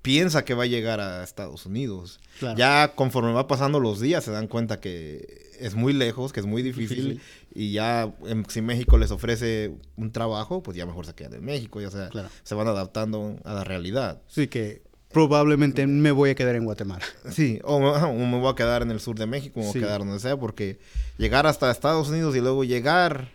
piensa 0.00 0.44
que 0.44 0.54
va 0.54 0.64
a 0.64 0.66
llegar 0.66 1.00
a 1.00 1.22
Estados 1.22 1.66
Unidos. 1.66 2.20
Ya 2.56 2.92
conforme 2.94 3.32
va 3.32 3.46
pasando 3.46 3.80
los 3.80 4.00
días, 4.00 4.24
se 4.24 4.30
dan 4.30 4.48
cuenta 4.48 4.80
que 4.80 5.50
es 5.58 5.74
muy 5.74 5.92
lejos, 5.92 6.32
que 6.32 6.40
es 6.40 6.46
muy 6.46 6.62
difícil, 6.62 7.20
y 7.54 7.72
ya 7.72 8.12
si 8.48 8.62
México 8.62 8.98
les 8.98 9.10
ofrece 9.10 9.72
un 9.96 10.10
trabajo, 10.10 10.62
pues 10.62 10.76
ya 10.76 10.86
mejor 10.86 11.06
se 11.06 11.14
quedan 11.14 11.34
en 11.34 11.44
México, 11.44 11.80
ya 11.80 11.90
sea, 11.90 12.10
se 12.42 12.54
van 12.54 12.66
adaptando 12.66 13.36
a 13.44 13.54
la 13.54 13.64
realidad. 13.64 14.20
Sí, 14.26 14.48
que 14.48 14.82
probablemente 15.12 15.86
me 15.86 16.10
voy 16.10 16.30
a 16.30 16.34
quedar 16.34 16.56
en 16.56 16.64
Guatemala. 16.64 17.04
Sí, 17.30 17.60
o, 17.64 17.78
me 17.80 18.38
voy 18.38 18.50
a 18.50 18.54
quedar 18.54 18.82
en 18.82 18.90
el 18.90 19.00
sur 19.00 19.16
de 19.16 19.26
México, 19.26 19.60
o 19.60 19.72
quedar 19.72 20.00
donde 20.00 20.20
sea, 20.20 20.36
porque 20.36 20.78
llegar 21.18 21.46
hasta 21.46 21.70
Estados 21.70 22.08
Unidos 22.08 22.34
y 22.36 22.40
luego 22.40 22.64
llegar 22.64 23.28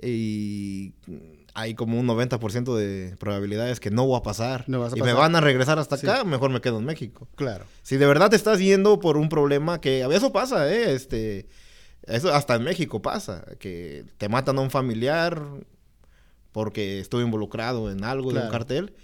y 0.00 0.92
hay 1.54 1.74
como 1.74 1.98
un 1.98 2.06
90% 2.06 2.76
de 2.76 3.16
probabilidades 3.18 3.80
que 3.80 3.90
no 3.90 4.06
voy 4.06 4.18
a 4.18 4.22
pasar. 4.22 4.64
y 4.68 5.02
me 5.02 5.12
van 5.12 5.34
a 5.34 5.40
regresar 5.40 5.78
hasta 5.78 5.96
acá, 5.96 6.24
mejor 6.24 6.50
me 6.50 6.60
quedo 6.60 6.78
en 6.78 6.84
México. 6.84 7.28
Claro. 7.34 7.64
Si 7.82 7.96
de 7.96 8.06
verdad 8.06 8.30
te 8.30 8.36
estás 8.36 8.60
yendo 8.60 9.00
por 9.00 9.16
un 9.16 9.28
problema 9.28 9.80
que 9.80 10.04
a 10.04 10.08
eso 10.08 10.32
pasa, 10.32 10.72
¿eh? 10.72 10.94
Este, 10.94 11.48
eso 12.06 12.32
hasta 12.32 12.54
en 12.54 12.62
México 12.62 13.02
pasa, 13.02 13.44
que 13.58 14.04
te 14.18 14.28
matan 14.28 14.58
a 14.58 14.60
un 14.60 14.70
familiar 14.70 15.42
porque 16.52 17.00
estuvo 17.00 17.20
involucrado 17.20 17.90
en 17.90 18.04
algo 18.04 18.32
de 18.32 18.40
un 18.40 18.50
cartel. 18.50 18.94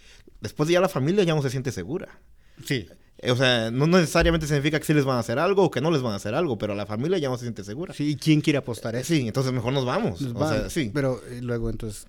Después 0.44 0.68
ya 0.68 0.78
la 0.78 0.90
familia 0.90 1.24
ya 1.24 1.34
no 1.34 1.40
se 1.40 1.48
siente 1.48 1.72
segura. 1.72 2.20
Sí. 2.66 2.86
Eh, 3.16 3.30
o 3.30 3.36
sea, 3.36 3.70
no 3.70 3.86
necesariamente 3.86 4.46
significa 4.46 4.78
que 4.78 4.84
sí 4.84 4.92
les 4.92 5.06
van 5.06 5.16
a 5.16 5.20
hacer 5.20 5.38
algo 5.38 5.64
o 5.64 5.70
que 5.70 5.80
no 5.80 5.90
les 5.90 6.02
van 6.02 6.12
a 6.12 6.16
hacer 6.16 6.34
algo, 6.34 6.58
pero 6.58 6.74
la 6.74 6.84
familia 6.84 7.16
ya 7.16 7.30
no 7.30 7.38
se 7.38 7.44
siente 7.44 7.64
segura. 7.64 7.94
Sí, 7.94 8.10
¿y 8.10 8.16
quién 8.16 8.42
quiere 8.42 8.58
apostar 8.58 8.94
eso? 8.94 9.06
Sí, 9.06 9.26
entonces 9.26 9.54
mejor 9.54 9.72
nos 9.72 9.86
vamos. 9.86 10.20
o 10.20 10.48
sea, 10.48 10.68
sí. 10.68 10.90
Pero 10.92 11.22
eh, 11.30 11.40
luego 11.40 11.70
entonces 11.70 12.06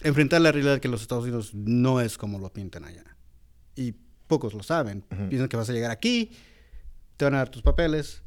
enfrentar 0.00 0.40
la 0.42 0.52
realidad 0.52 0.78
que 0.78 0.86
los 0.86 1.02
Estados 1.02 1.24
Unidos 1.24 1.54
no 1.54 2.00
es 2.00 2.16
como 2.16 2.38
lo 2.38 2.52
pintan 2.52 2.84
allá. 2.84 3.04
Y 3.74 3.96
pocos 4.28 4.54
lo 4.54 4.62
saben. 4.62 5.02
Piensan 5.28 5.48
que 5.48 5.56
vas 5.56 5.68
a 5.68 5.72
llegar 5.72 5.90
aquí, 5.90 6.30
te 7.16 7.24
van 7.24 7.34
a 7.34 7.38
dar 7.38 7.48
tus 7.48 7.62
papeles, 7.62 8.22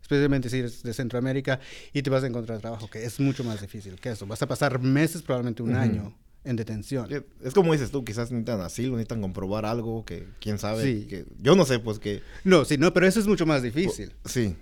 especialmente 0.00 0.50
si 0.50 0.58
eres 0.58 0.82
de 0.82 0.92
Centroamérica, 0.92 1.60
y 1.92 2.02
te 2.02 2.10
vas 2.10 2.24
a 2.24 2.26
encontrar 2.26 2.58
trabajo, 2.58 2.88
que 2.90 3.04
es 3.04 3.20
mucho 3.20 3.44
más 3.44 3.60
difícil 3.60 4.00
que 4.00 4.10
eso. 4.10 4.26
Vas 4.26 4.42
a 4.42 4.48
pasar 4.48 4.80
meses, 4.80 5.22
probablemente 5.22 5.62
un 5.62 5.76
año, 5.76 6.16
en 6.44 6.56
detención. 6.56 7.08
Es 7.42 7.54
como 7.54 7.72
dices 7.72 7.90
tú, 7.90 8.04
quizás 8.04 8.30
necesitan 8.30 8.60
asilo, 8.60 8.92
necesitan 8.92 9.20
comprobar 9.20 9.64
algo 9.64 10.04
que 10.04 10.26
quién 10.40 10.58
sabe. 10.58 10.82
Sí. 10.82 11.06
Que, 11.08 11.24
yo 11.40 11.54
no 11.54 11.64
sé, 11.64 11.78
pues 11.78 11.98
que... 11.98 12.22
No, 12.44 12.64
sí, 12.64 12.78
no, 12.78 12.92
pero 12.92 13.06
eso 13.06 13.20
es 13.20 13.26
mucho 13.26 13.46
más 13.46 13.62
difícil. 13.62 14.12
Sí 14.24 14.56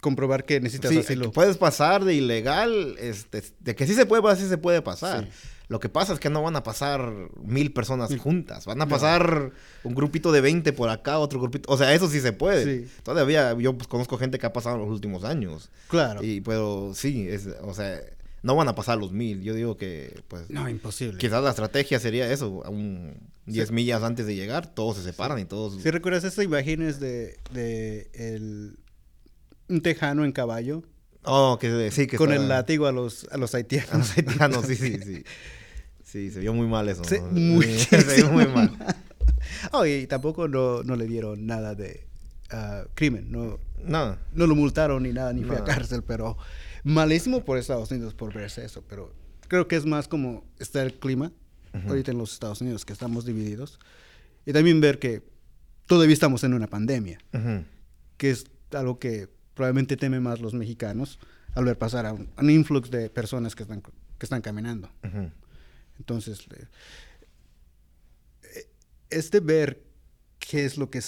comprobar 0.00 0.44
que 0.44 0.60
necesitas 0.60 0.96
asilo. 0.96 1.30
puedes 1.30 1.56
pasar 1.56 2.04
de 2.04 2.14
ilegal, 2.14 2.96
este, 2.98 3.42
de 3.60 3.74
que 3.74 3.86
sí 3.86 3.94
se 3.94 4.06
puede, 4.06 4.36
sí 4.36 4.48
se 4.48 4.58
puede 4.58 4.82
pasar. 4.82 5.28
Lo 5.68 5.78
que 5.78 5.88
pasa 5.88 6.12
es 6.12 6.18
que 6.18 6.30
no 6.30 6.42
van 6.42 6.56
a 6.56 6.64
pasar 6.64 7.12
mil 7.44 7.72
personas 7.72 8.16
juntas. 8.16 8.66
Van 8.66 8.82
a 8.82 8.88
pasar 8.88 9.52
un 9.84 9.94
grupito 9.94 10.32
de 10.32 10.40
20 10.40 10.72
por 10.72 10.88
acá, 10.88 11.20
otro 11.20 11.40
grupito. 11.40 11.72
O 11.72 11.78
sea, 11.78 11.94
eso 11.94 12.08
sí 12.08 12.20
se 12.20 12.32
puede. 12.32 12.88
Todavía 13.04 13.56
yo 13.56 13.76
pues, 13.78 13.86
conozco 13.86 14.18
gente 14.18 14.40
que 14.40 14.46
ha 14.46 14.52
pasado 14.52 14.74
en 14.76 14.82
los 14.82 14.90
últimos 14.90 15.22
años. 15.22 15.70
Claro. 15.86 16.24
Y 16.24 16.40
puedo, 16.40 16.92
sí, 16.94 17.28
es, 17.28 17.48
o 17.62 17.72
sea, 17.72 18.00
no 18.42 18.56
van 18.56 18.68
a 18.68 18.74
pasar 18.74 18.98
los 18.98 19.12
mil. 19.12 19.42
Yo 19.42 19.54
digo 19.54 19.76
que, 19.76 20.22
pues. 20.28 20.48
No, 20.50 20.68
imposible. 20.68 21.18
Quizás 21.18 21.42
la 21.42 21.50
estrategia 21.50 22.00
sería 22.00 22.30
eso. 22.32 22.62
Un 22.68 23.30
10 23.46 23.72
millas 23.72 24.02
antes 24.02 24.26
de 24.26 24.34
llegar, 24.34 24.72
todos 24.72 24.96
se 24.96 25.02
separan 25.02 25.38
y 25.38 25.44
todos. 25.44 25.82
Si 25.82 25.90
recuerdas 25.90 26.24
esa 26.24 26.42
imágenes 26.42 27.00
de, 27.00 27.38
de 27.52 28.10
el, 28.14 28.78
un 29.68 29.82
tejano 29.82 30.24
en 30.24 30.32
caballo. 30.32 30.82
Oh, 31.22 31.58
que 31.60 31.90
sí, 31.90 32.06
que 32.06 32.16
Con 32.16 32.32
el 32.32 32.48
látigo 32.48 32.86
a 32.86 32.92
los, 32.92 33.26
a 33.30 33.36
los 33.36 33.54
haitianos. 33.54 33.92
A 33.92 33.98
los 33.98 34.16
haitianos, 34.16 34.66
sí, 34.66 34.76
sí, 34.76 34.98
sí. 35.02 35.24
Sí, 36.02 36.28
se 36.32 36.40
vio 36.40 36.52
muy 36.52 36.66
mal 36.66 36.88
eso. 36.88 37.04
se 37.04 37.20
vio 38.16 38.32
muy 38.32 38.44
mal. 38.48 38.76
oh, 39.72 39.86
y 39.86 40.08
tampoco 40.08 40.48
no, 40.48 40.82
no 40.82 40.96
le 40.96 41.06
dieron 41.06 41.46
nada 41.46 41.76
de 41.76 42.04
uh, 42.52 42.88
crimen. 42.94 43.30
No, 43.30 43.60
no. 43.84 44.16
No 44.32 44.46
lo 44.48 44.56
multaron 44.56 45.04
ni 45.04 45.12
nada, 45.12 45.32
ni 45.32 45.44
fue 45.44 45.56
a 45.56 45.62
cárcel, 45.62 46.02
pero 46.02 46.36
malísimo 46.84 47.44
por 47.44 47.58
Estados 47.58 47.90
Unidos 47.90 48.14
por 48.14 48.32
verse 48.32 48.64
eso. 48.64 48.82
Pero 48.88 49.12
creo 49.48 49.68
que 49.68 49.76
es 49.76 49.86
más 49.86 50.08
como 50.08 50.44
está 50.58 50.82
el 50.82 50.94
clima 50.94 51.32
ahorita 51.86 52.10
en 52.10 52.18
los 52.18 52.32
Estados 52.32 52.60
Unidos, 52.60 52.84
que 52.84 52.92
estamos 52.92 53.24
divididos. 53.24 53.78
Y 54.46 54.52
también 54.52 54.80
ver 54.80 54.98
que 54.98 55.22
todavía 55.86 56.14
estamos 56.14 56.44
en 56.44 56.54
una 56.54 56.66
pandemia, 56.66 57.20
que 58.16 58.30
es 58.30 58.46
algo 58.72 58.98
que 58.98 59.28
probablemente 59.54 59.96
temen 59.96 60.22
más 60.22 60.40
los 60.40 60.54
mexicanos 60.54 61.18
al 61.54 61.64
ver 61.64 61.76
pasar 61.76 62.06
a 62.06 62.12
un, 62.12 62.50
influx 62.50 62.90
de 62.90 63.10
personas 63.10 63.54
que 63.54 63.64
están, 63.64 63.82
que 63.82 63.90
están 64.26 64.40
caminando. 64.40 64.90
Entonces, 65.98 66.46
eh, 66.50 66.66
es 69.10 69.30
de 69.30 69.40
ver 69.40 69.82
qué 70.38 70.64
es 70.64 70.78
lo 70.78 70.90
que 70.90 71.00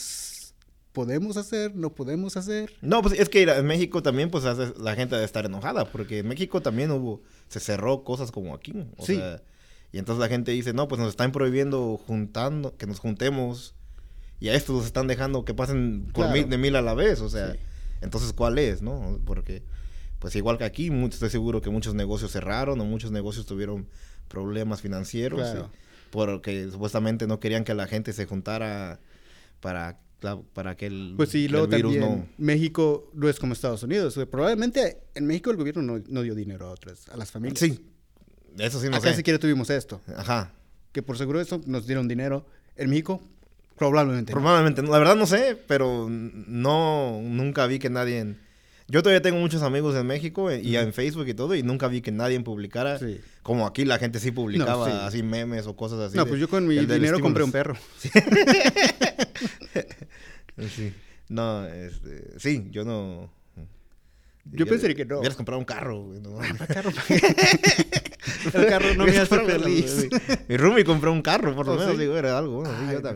podemos 0.92 1.36
hacer, 1.36 1.74
no 1.74 1.94
podemos 1.94 2.36
hacer. 2.36 2.72
No, 2.82 3.02
pues 3.02 3.18
es 3.18 3.28
que 3.28 3.42
en 3.42 3.66
México 3.66 4.02
también, 4.02 4.30
pues 4.30 4.44
la 4.44 4.94
gente 4.94 5.14
debe 5.14 5.24
estar 5.24 5.44
enojada, 5.46 5.86
porque 5.86 6.18
en 6.18 6.28
México 6.28 6.60
también 6.60 6.90
hubo, 6.90 7.22
se 7.48 7.60
cerró 7.60 8.04
cosas 8.04 8.30
como 8.30 8.54
aquí. 8.54 8.72
O 8.96 9.04
sí. 9.04 9.16
sea, 9.16 9.42
y 9.92 9.98
entonces 9.98 10.20
la 10.20 10.28
gente 10.28 10.52
dice, 10.52 10.72
no, 10.72 10.88
pues 10.88 11.00
nos 11.00 11.10
están 11.10 11.32
prohibiendo 11.32 11.98
juntando, 12.06 12.76
que 12.76 12.86
nos 12.86 12.98
juntemos, 12.98 13.74
y 14.40 14.48
a 14.48 14.54
estos 14.54 14.76
nos 14.76 14.86
están 14.86 15.06
dejando 15.06 15.44
que 15.44 15.54
pasen 15.54 16.08
por 16.12 16.30
mil, 16.30 16.48
de 16.48 16.58
mil 16.58 16.76
a 16.76 16.82
la 16.82 16.94
vez, 16.94 17.20
o 17.20 17.28
sea, 17.28 17.56
entonces, 18.00 18.32
¿cuál 18.32 18.58
es, 18.58 18.82
no? 18.82 19.20
Porque, 19.24 19.62
pues 20.18 20.34
igual 20.34 20.58
que 20.58 20.64
aquí, 20.64 20.90
estoy 21.10 21.30
seguro 21.30 21.60
que 21.60 21.70
muchos 21.70 21.94
negocios 21.94 22.32
cerraron 22.32 22.80
o 22.80 22.84
muchos 22.84 23.12
negocios 23.12 23.46
tuvieron 23.46 23.88
problemas 24.28 24.80
financieros, 24.80 25.66
porque 26.10 26.68
supuestamente 26.70 27.26
no 27.26 27.38
querían 27.38 27.64
que 27.64 27.74
la 27.74 27.86
gente 27.86 28.12
se 28.12 28.26
juntara 28.26 28.98
para, 29.60 30.00
para 30.52 30.76
que 30.76 30.86
el, 30.86 31.14
pues 31.16 31.30
sí, 31.30 31.48
luego 31.48 31.66
virus 31.66 31.96
no... 31.96 32.26
México 32.38 33.10
no 33.14 33.28
es 33.28 33.38
como 33.38 33.52
Estados 33.52 33.82
Unidos. 33.82 34.18
Probablemente 34.30 34.98
en 35.14 35.26
México 35.26 35.50
el 35.50 35.56
gobierno 35.56 35.82
no, 35.82 36.22
dio 36.22 36.34
dinero 36.34 36.66
a 36.66 36.70
otras, 36.70 37.08
a 37.08 37.16
las 37.16 37.30
familias. 37.30 37.58
Sí, 37.58 37.80
eso 38.58 38.80
sí 38.80 38.88
no 38.88 38.96
Acá 38.96 39.12
siquiera 39.14 39.38
tuvimos 39.38 39.70
esto. 39.70 40.00
Ajá. 40.16 40.52
Que 40.92 41.02
por 41.02 41.18
seguro 41.18 41.40
eso 41.40 41.60
nos 41.66 41.86
dieron 41.86 42.08
dinero. 42.08 42.46
En 42.76 42.90
México, 42.90 43.20
probablemente. 43.76 44.32
Probablemente. 44.32 44.82
La 44.82 44.98
verdad 44.98 45.16
no 45.16 45.26
sé, 45.26 45.58
pero 45.66 46.08
no, 46.08 47.20
nunca 47.22 47.66
vi 47.66 47.78
que 47.78 47.90
nadie 47.90 48.36
Yo 48.88 49.02
todavía 49.02 49.22
tengo 49.22 49.38
muchos 49.38 49.62
amigos 49.62 49.94
en 49.96 50.06
México 50.06 50.50
eh, 50.50 50.60
y 50.62 50.76
en 50.76 50.92
Facebook 50.92 51.28
y 51.28 51.34
todo, 51.34 51.54
y 51.54 51.62
nunca 51.62 51.88
vi 51.88 52.00
que 52.00 52.12
nadie 52.12 52.40
publicara. 52.40 52.98
Como 53.42 53.66
aquí 53.66 53.84
la 53.84 53.98
gente 53.98 54.20
sí 54.20 54.30
publicaba 54.30 55.06
así 55.06 55.22
memes 55.22 55.66
o 55.66 55.76
cosas 55.76 56.00
así. 56.00 56.16
No, 56.16 56.26
pues 56.26 56.40
yo 56.40 56.48
con 56.48 56.66
mi 56.66 56.78
dinero 56.78 57.20
compré 57.20 57.42
un 57.42 57.52
perro. 57.52 57.76
sí. 57.98 58.10
No, 61.28 61.66
este, 61.66 62.38
sí, 62.38 62.68
yo 62.70 62.84
no 62.84 63.30
yo 64.44 64.66
pensaría 64.66 64.96
que 64.96 65.04
no. 65.04 65.18
Hubieras 65.18 65.36
comprado 65.36 65.58
un 65.58 65.64
carro, 65.64 66.04
güey. 66.04 66.20
No, 66.20 66.38
ah, 66.40 66.66
carro 66.66 66.90
El 68.54 68.66
carro 68.66 68.94
no 68.96 69.04
me 69.04 69.16
hace 69.16 69.38
feliz. 69.38 70.08
Mi 70.48 70.56
Rumi 70.56 70.84
compró 70.84 71.12
un 71.12 71.22
carro, 71.22 71.54
por 71.54 71.66
lo 71.66 71.74
oh, 71.74 71.78
menos, 71.78 71.98
digo, 71.98 72.16
era 72.16 72.38
algo. 72.38 72.62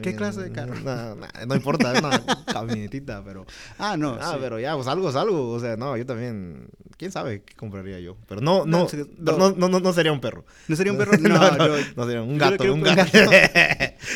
¿Qué 0.03 0.15
clase 0.15 0.43
de 0.43 0.53
carro? 0.53 0.75
No, 0.75 1.17
no, 1.47 1.55
importa, 1.55 1.93
es 1.93 1.99
una 2.01 2.23
camionetita, 2.47 3.23
pero... 3.25 3.47
Ah, 3.79 3.97
no, 3.97 4.19
Ah, 4.21 4.37
pero 4.41 4.59
ya, 4.59 4.75
pues 4.75 4.87
algo 4.87 5.11
es 5.11 5.17
algo. 5.17 5.51
O 5.51 5.61
sea, 5.61 5.77
no, 5.77 5.97
yo 5.97 6.07
también... 6.07 6.69
¿Quién 6.97 7.13
sabe 7.13 7.43
qué 7.43 7.55
compraría 7.55 8.01
yo? 8.01 8.17
Pero 8.27 8.41
no, 8.41 8.65
no, 8.65 8.89
no, 9.19 9.51
no, 9.51 9.81
no, 9.81 9.93
sería 9.93 10.13
un 10.13 10.21
perro. 10.21 10.47
¿No 10.67 10.77
sería 10.77 10.93
un 10.93 10.99
perro? 10.99 11.13
No, 11.19 11.51
no, 11.51 11.69
no, 11.97 12.05
sería 12.07 12.23
un 12.23 12.39
gato, 12.39 12.73
un 12.73 12.83
gato. 12.83 13.19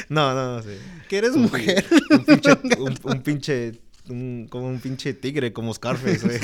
no, 0.08 0.34
no, 0.34 0.56
no, 0.56 0.62
sí. 0.62 0.78
Que 1.08 1.18
eres 1.18 1.36
mujer. 1.36 1.84
Un 3.04 3.22
pinche... 3.22 3.89
un 4.08 4.46
como 4.48 4.68
un 4.68 4.80
pinche 4.80 5.14
tigre, 5.14 5.52
como 5.52 5.74
Scarface, 5.74 6.26
güey. 6.26 6.38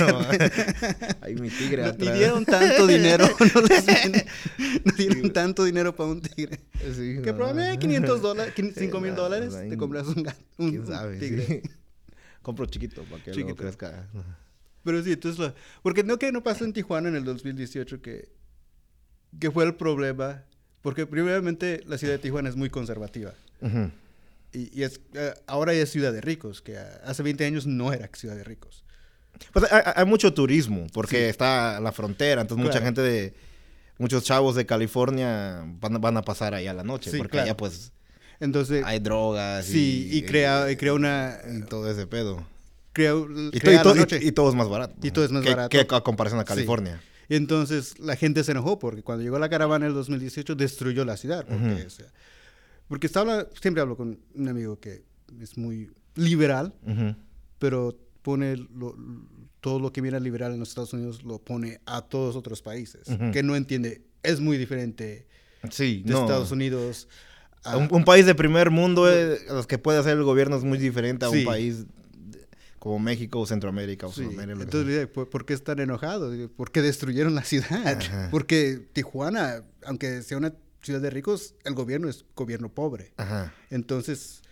Ahí 1.20 1.34
mi 1.40 1.48
tigre 1.50 1.84
atrás. 1.84 1.98
Ni 1.98 2.18
dieron 2.18 2.44
tanto 2.44 2.86
dinero, 2.86 3.26
no, 4.84 4.92
dieron 4.96 5.32
tanto 5.32 5.64
dinero 5.64 5.94
para 5.94 6.10
un 6.10 6.20
tigre. 6.20 6.60
Sí, 6.94 7.20
que 7.22 7.32
probablemente 7.32 7.78
500 7.78 8.22
dólares, 8.22 8.54
5 8.76 9.00
mil 9.00 9.14
dólares, 9.14 9.56
te 9.68 9.76
compras 9.76 10.06
un, 10.08 10.26
un, 10.58 10.70
¿quién 10.70 10.86
sabe, 10.86 11.18
tigre. 11.18 11.62
Compro 12.42 12.66
chiquito 12.66 13.02
para 13.04 13.24
que 13.24 13.32
chiquito. 13.32 13.56
crezca. 13.56 14.08
Pero 14.84 15.02
sí, 15.02 15.12
entonces, 15.12 15.40
lo, 15.40 15.52
porque 15.82 16.04
no 16.04 16.16
que 16.16 16.30
no 16.30 16.44
pasó 16.44 16.64
en 16.64 16.72
Tijuana 16.72 17.08
en 17.08 17.16
el 17.16 17.24
2018 17.24 18.00
que, 18.00 18.28
que 19.40 19.50
fue 19.50 19.64
el 19.64 19.74
problema, 19.74 20.44
porque 20.80 21.06
primeramente 21.06 21.82
la 21.86 21.98
ciudad 21.98 22.14
de 22.14 22.18
Tijuana 22.20 22.48
es 22.48 22.54
muy 22.54 22.70
conservativa. 22.70 23.34
Ajá. 23.60 23.90
Y, 24.56 24.82
es, 24.82 25.00
eh, 25.14 25.34
ahora 25.46 25.74
es 25.74 25.90
ciudad 25.90 26.12
de 26.12 26.22
ricos, 26.22 26.62
que 26.62 26.78
hace 26.78 27.22
20 27.22 27.44
años 27.44 27.66
no 27.66 27.92
era 27.92 28.08
ciudad 28.14 28.34
de 28.36 28.44
ricos. 28.44 28.84
Pues 29.52 29.66
hay, 29.70 30.06
mucho 30.06 30.32
turismo, 30.32 30.86
porque 30.94 31.28
está 31.28 31.78
la 31.80 31.92
frontera, 31.92 32.40
entonces 32.40 32.66
mucha 32.66 32.80
gente 32.80 33.02
de... 33.02 33.34
Muchos 33.98 34.24
chavos 34.24 34.54
de 34.54 34.66
California 34.66 35.64
van, 35.80 36.00
van 36.00 36.16
a 36.18 36.22
pasar 36.22 36.54
ahí 36.54 36.66
a 36.66 36.74
la 36.74 36.84
noche, 36.84 37.10
porque 37.16 37.40
allá 37.40 37.56
pues... 37.56 37.92
Entonces... 38.40 38.82
Hay 38.84 38.98
drogas. 38.98 39.64
Sí, 39.64 40.08
y, 40.10 40.22
crea, 40.22 40.70
y 40.70 40.76
crea 40.76 40.92
una... 40.92 41.38
Y 41.50 41.62
todo 41.62 41.90
ese 41.90 42.06
pedo. 42.06 42.46
Crea, 42.92 43.14
y, 43.52 44.32
todo 44.32 44.48
es 44.48 44.54
más 44.54 44.68
barato. 44.68 44.94
Y 45.02 45.10
todo 45.10 45.24
es 45.24 45.30
más 45.30 45.42
que, 45.42 45.50
barato. 45.50 45.68
Que 45.68 45.86
a 45.94 46.00
comparación 46.00 46.40
a 46.40 46.44
California. 46.44 47.00
Y 47.28 47.36
entonces 47.36 47.98
la 47.98 48.16
gente 48.16 48.44
se 48.44 48.52
enojó 48.52 48.78
porque 48.78 49.02
cuando 49.02 49.24
llegó 49.24 49.38
la 49.38 49.48
caravana 49.48 49.86
en 49.86 49.90
el 49.90 49.94
2018 49.94 50.54
destruyó 50.54 51.04
la 51.04 51.16
ciudad. 51.16 51.44
Porque, 51.46 51.86
porque 52.88 53.06
está 53.06 53.48
siempre 53.60 53.80
hablo 53.80 53.96
con 53.96 54.18
un 54.34 54.48
amigo 54.48 54.78
que 54.78 55.04
es 55.40 55.58
muy 55.58 55.90
liberal, 56.14 56.74
pero 57.58 57.98
pone 58.22 58.56
todo 59.60 59.80
lo 59.80 59.92
que 59.92 60.00
viene 60.00 60.20
liberal 60.20 60.52
en 60.52 60.60
los 60.60 60.68
Estados 60.68 60.92
Unidos 60.92 61.24
lo 61.24 61.38
pone 61.38 61.80
a 61.86 62.02
todos 62.02 62.36
otros 62.36 62.62
países, 62.62 63.08
que 63.32 63.42
no 63.42 63.56
entiende, 63.56 64.02
es 64.22 64.40
muy 64.40 64.58
diferente 64.58 65.26
sí, 65.70 66.02
de 66.04 66.14
Estados 66.14 66.50
Unidos. 66.52 67.08
un, 67.90 68.04
país 68.04 68.26
de 68.26 68.34
primer 68.34 68.70
mundo, 68.70 69.10
eh, 69.10 69.38
los 69.48 69.66
que 69.66 69.78
puede 69.78 69.98
hacer 69.98 70.16
el 70.16 70.22
gobierno 70.22 70.56
es 70.56 70.64
muy 70.64 70.78
diferente 70.78 71.24
a 71.24 71.30
un 71.30 71.44
país 71.44 71.86
como 72.78 73.00
México 73.00 73.40
o 73.40 73.46
Centroamérica 73.46 74.06
o 74.06 74.12
sí. 74.12 74.24
Sudamérica. 74.24 74.62
Entonces, 74.62 75.08
¿por 75.08 75.44
qué 75.44 75.54
están 75.54 75.80
enojados? 75.80 76.32
¿Por 76.56 76.70
qué 76.70 76.82
destruyeron 76.82 77.34
la 77.34 77.42
ciudad? 77.42 78.30
Porque 78.30 78.78
Tijuana, 78.92 79.64
aunque 79.84 80.22
sea 80.22 80.38
una 80.38 80.54
ciudad 80.86 81.00
de 81.00 81.10
ricos, 81.10 81.54
el 81.64 81.74
gobierno 81.74 82.08
es 82.08 82.24
gobierno 82.34 82.68
pobre. 82.68 83.12
Entonces, 83.70 84.42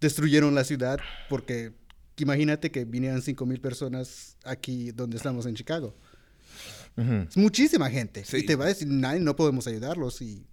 destruyeron 0.00 0.54
la 0.54 0.64
ciudad 0.64 1.00
porque 1.28 1.72
imagínate 2.16 2.70
que 2.70 2.84
vinieran 2.84 3.22
5 3.22 3.46
mil 3.46 3.60
personas 3.60 4.36
aquí 4.44 4.92
donde 4.92 5.16
estamos 5.16 5.46
en 5.46 5.54
Chicago. 5.54 5.94
Es 6.96 7.36
muchísima 7.36 7.90
gente. 7.90 8.22
Y 8.32 8.44
te 8.44 8.54
va 8.54 8.66
a 8.66 8.68
decir, 8.68 8.86
nadie, 8.86 9.18
no 9.20 9.34
podemos 9.34 9.66
ayudarlos. 9.66 10.20
Y 10.22 10.46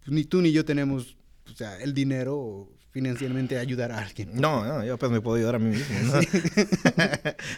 pues, 0.00 0.12
ni 0.12 0.24
tú 0.24 0.40
ni 0.40 0.50
yo 0.50 0.64
tenemos 0.64 1.16
o 1.52 1.54
sea, 1.54 1.78
el 1.80 1.92
dinero 1.92 2.68
financieramente 2.90 3.58
ayudar 3.58 3.92
a 3.92 3.98
alguien. 3.98 4.30
No, 4.34 4.64
no, 4.64 4.84
yo 4.84 4.96
pues 4.96 5.10
me 5.10 5.20
puedo 5.20 5.36
ayudar 5.36 5.56
a 5.56 5.58
mí 5.58 5.76
mismo. 5.76 5.96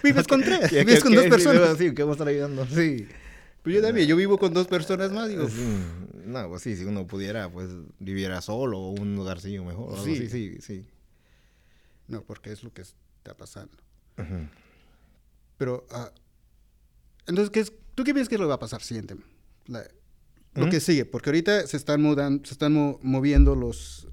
Vives 0.03 0.27
con 0.27 0.43
tres, 0.43 0.71
vives 0.71 1.03
con 1.03 1.15
dos 1.15 1.27
personas. 1.27 1.79
Sí, 1.79 1.95
¿qué 1.95 2.03
vamos 2.03 2.15
a 2.15 2.19
estar 2.19 2.29
ayudando? 2.29 2.67
Sí. 2.67 3.07
Pues 3.63 3.77
yo 3.77 3.83
también, 3.83 4.09
yo 4.09 4.17
vivo 4.17 4.39
con 4.39 4.55
dos 4.55 4.67
personas 4.67 5.13
más, 5.13 5.29
digo. 5.29 5.49
No, 6.27 6.49
pues 6.49 6.63
sí, 6.63 6.77
si 6.77 6.85
uno 6.85 7.07
pudiera, 7.07 7.51
pues 7.51 7.71
viviera 7.99 8.41
solo 8.43 8.79
o 8.79 8.91
un 8.91 9.15
lugarcillo 9.17 9.65
mejor. 9.65 9.99
Sí, 10.05 10.29
sí, 10.29 10.59
sí. 10.61 10.87
No, 12.09 12.23
porque 12.23 12.53
es 12.53 12.63
lo 12.63 12.73
que 12.73 12.83
está 12.83 13.37
pasando. 13.37 13.77
Pero, 15.59 15.87
uh, 15.91 16.09
entonces, 17.27 17.51
¿qué 17.51 17.61
es, 17.61 17.73
¿tú 17.95 18.05
qué 18.05 18.13
piensas 18.13 18.29
que 18.29 18.39
lo 18.39 18.49
va 18.49 18.55
a 18.55 18.59
pasar 18.59 18.83
siguiente? 18.83 19.17
lo 20.55 20.71
que 20.71 20.81
sigue, 20.81 21.05
porque 21.05 21.29
ahorita 21.29 21.67
se 21.67 21.77
están 21.77 22.01
mudando, 22.01 22.45
se 22.47 22.55
están 22.55 22.73
moviendo 22.73 23.55
los, 23.55 24.09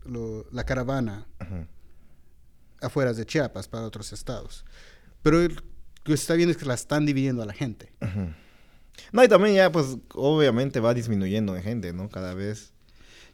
la 0.52 0.66
caravana 0.66 1.28
afuera 2.82 3.14
de 3.14 3.26
Chiapas 3.26 3.68
para 3.68 3.86
otros 3.86 4.12
estados. 4.12 4.66
Pero 5.22 5.42
lo 5.42 5.56
que 6.04 6.18
se 6.18 6.24
está 6.24 6.34
viendo 6.34 6.52
es 6.52 6.58
que 6.58 6.66
la 6.66 6.74
están 6.74 7.06
dividiendo 7.06 7.42
a 7.42 7.46
la 7.46 7.54
gente. 7.54 7.94
No, 9.12 9.24
y 9.24 9.28
también 9.28 9.56
ya, 9.56 9.72
pues, 9.72 9.98
obviamente 10.14 10.80
va 10.80 10.94
disminuyendo 10.94 11.54
de 11.54 11.62
gente, 11.62 11.94
¿no? 11.94 12.10
Cada 12.10 12.34
vez. 12.34 12.74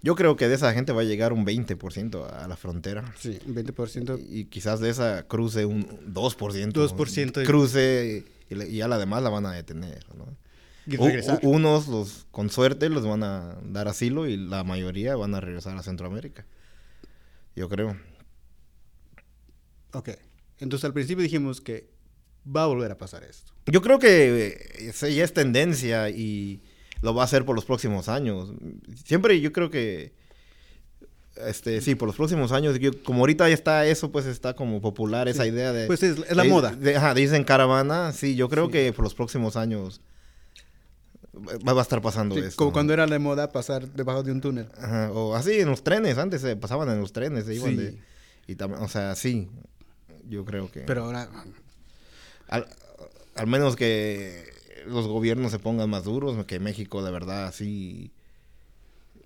Yo 0.01 0.15
creo 0.15 0.37
que 0.37 0.47
de 0.47 0.55
esa 0.55 0.73
gente 0.73 0.93
va 0.93 1.01
a 1.01 1.05
llegar 1.05 1.33
un 1.33 1.45
20% 1.45 2.25
a 2.25 2.47
la 2.47 2.55
frontera. 2.55 3.13
Sí, 3.17 3.37
un 3.45 3.55
20%. 3.55 4.25
Y, 4.29 4.45
quizás 4.45 4.79
de 4.79 4.89
esa 4.89 5.27
cruce 5.27 5.65
un 5.65 5.85
2%. 6.13 6.71
2%. 6.71 7.45
Cruce 7.45 8.25
y, 8.49 8.77
ya 8.77 8.87
la 8.87 8.97
demás 8.97 9.23
la 9.23 9.29
van 9.29 9.45
a 9.45 9.51
detener, 9.51 10.05
¿no? 10.15 10.25
Y 10.85 10.95
regresar. 10.95 11.39
unos, 11.43 11.87
los, 11.87 12.25
con 12.31 12.49
suerte, 12.49 12.89
los 12.89 13.05
van 13.05 13.23
a 13.23 13.57
dar 13.63 13.87
asilo 13.87 14.27
y 14.27 14.37
la 14.37 14.63
mayoría 14.63 15.15
van 15.15 15.35
a 15.35 15.41
regresar 15.41 15.77
a 15.77 15.83
Centroamérica. 15.83 16.45
Yo 17.55 17.67
creo. 17.67 17.97
Ok. 19.93 20.11
Entonces 20.59 20.85
al 20.85 20.93
principio 20.93 21.23
dijimos 21.23 21.61
que 21.61 21.89
va 22.55 22.63
a 22.63 22.67
volver 22.67 22.91
a 22.91 22.97
pasar 22.97 23.23
esto. 23.23 23.53
Yo 23.65 23.81
creo 23.81 23.99
que 23.99 24.71
eh, 24.79 25.13
ya 25.13 25.23
es 25.23 25.33
tendencia 25.33 26.09
y 26.09 26.61
lo 27.01 27.13
va 27.13 27.23
a 27.23 27.25
hacer 27.25 27.45
por 27.45 27.55
los 27.55 27.65
próximos 27.65 28.09
años. 28.09 28.51
Siempre 29.05 29.39
yo 29.39 29.51
creo 29.51 29.69
que, 29.69 30.13
este, 31.47 31.81
sí, 31.81 31.95
por 31.95 32.07
los 32.07 32.15
próximos 32.15 32.51
años, 32.51 32.77
como 33.03 33.19
ahorita 33.19 33.47
ya 33.47 33.53
está 33.53 33.85
eso, 33.85 34.11
pues 34.11 34.25
está 34.25 34.53
como 34.55 34.81
popular 34.81 35.27
esa 35.27 35.45
idea 35.45 35.71
de... 35.71 35.87
Pues 35.87 36.03
es, 36.03 36.35
la 36.35 36.43
moda. 36.43 36.77
ajá, 36.95 37.13
dicen 37.13 37.43
caravana, 37.43 38.11
sí, 38.11 38.35
yo 38.35 38.49
creo 38.49 38.69
que 38.69 38.91
por 38.93 39.03
los 39.03 39.15
próximos 39.15 39.55
años 39.55 40.01
va, 41.35 41.79
a 41.79 41.81
estar 41.81 42.01
pasando 42.01 42.35
esto. 42.37 42.57
Como 42.57 42.73
cuando 42.73 42.93
era 42.93 43.07
la 43.07 43.19
moda 43.19 43.51
pasar 43.51 43.87
debajo 43.93 44.23
de 44.23 44.31
un 44.31 44.41
túnel. 44.41 44.67
Ajá, 44.77 45.11
o 45.11 45.35
así 45.35 45.59
en 45.59 45.69
los 45.69 45.83
trenes, 45.83 46.17
antes 46.17 46.41
se 46.41 46.55
pasaban 46.55 46.89
en 46.89 46.99
los 46.99 47.13
trenes, 47.13 47.45
se 47.45 47.55
iban 47.55 47.77
de... 47.77 47.97
Y 48.47 48.57
o 48.61 48.87
sea, 48.87 49.15
sí, 49.15 49.47
yo 50.27 50.43
creo 50.43 50.71
que... 50.71 50.81
Pero 50.81 51.05
ahora 51.05 51.29
al, 52.49 53.47
menos 53.47 53.75
que 53.75 54.51
los 54.87 55.07
gobiernos 55.07 55.51
se 55.51 55.59
pongan 55.59 55.89
más 55.89 56.03
duros, 56.03 56.45
que 56.45 56.59
México 56.59 57.03
de 57.03 57.11
verdad 57.11 57.45
así 57.45 58.11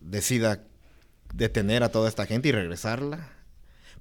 decida 0.02 0.64
detener 1.34 1.84
a 1.84 1.90
toda 1.90 2.10
esta 2.10 2.26
gente 2.26 2.50
y 2.50 2.52
regresarla. 2.52 3.32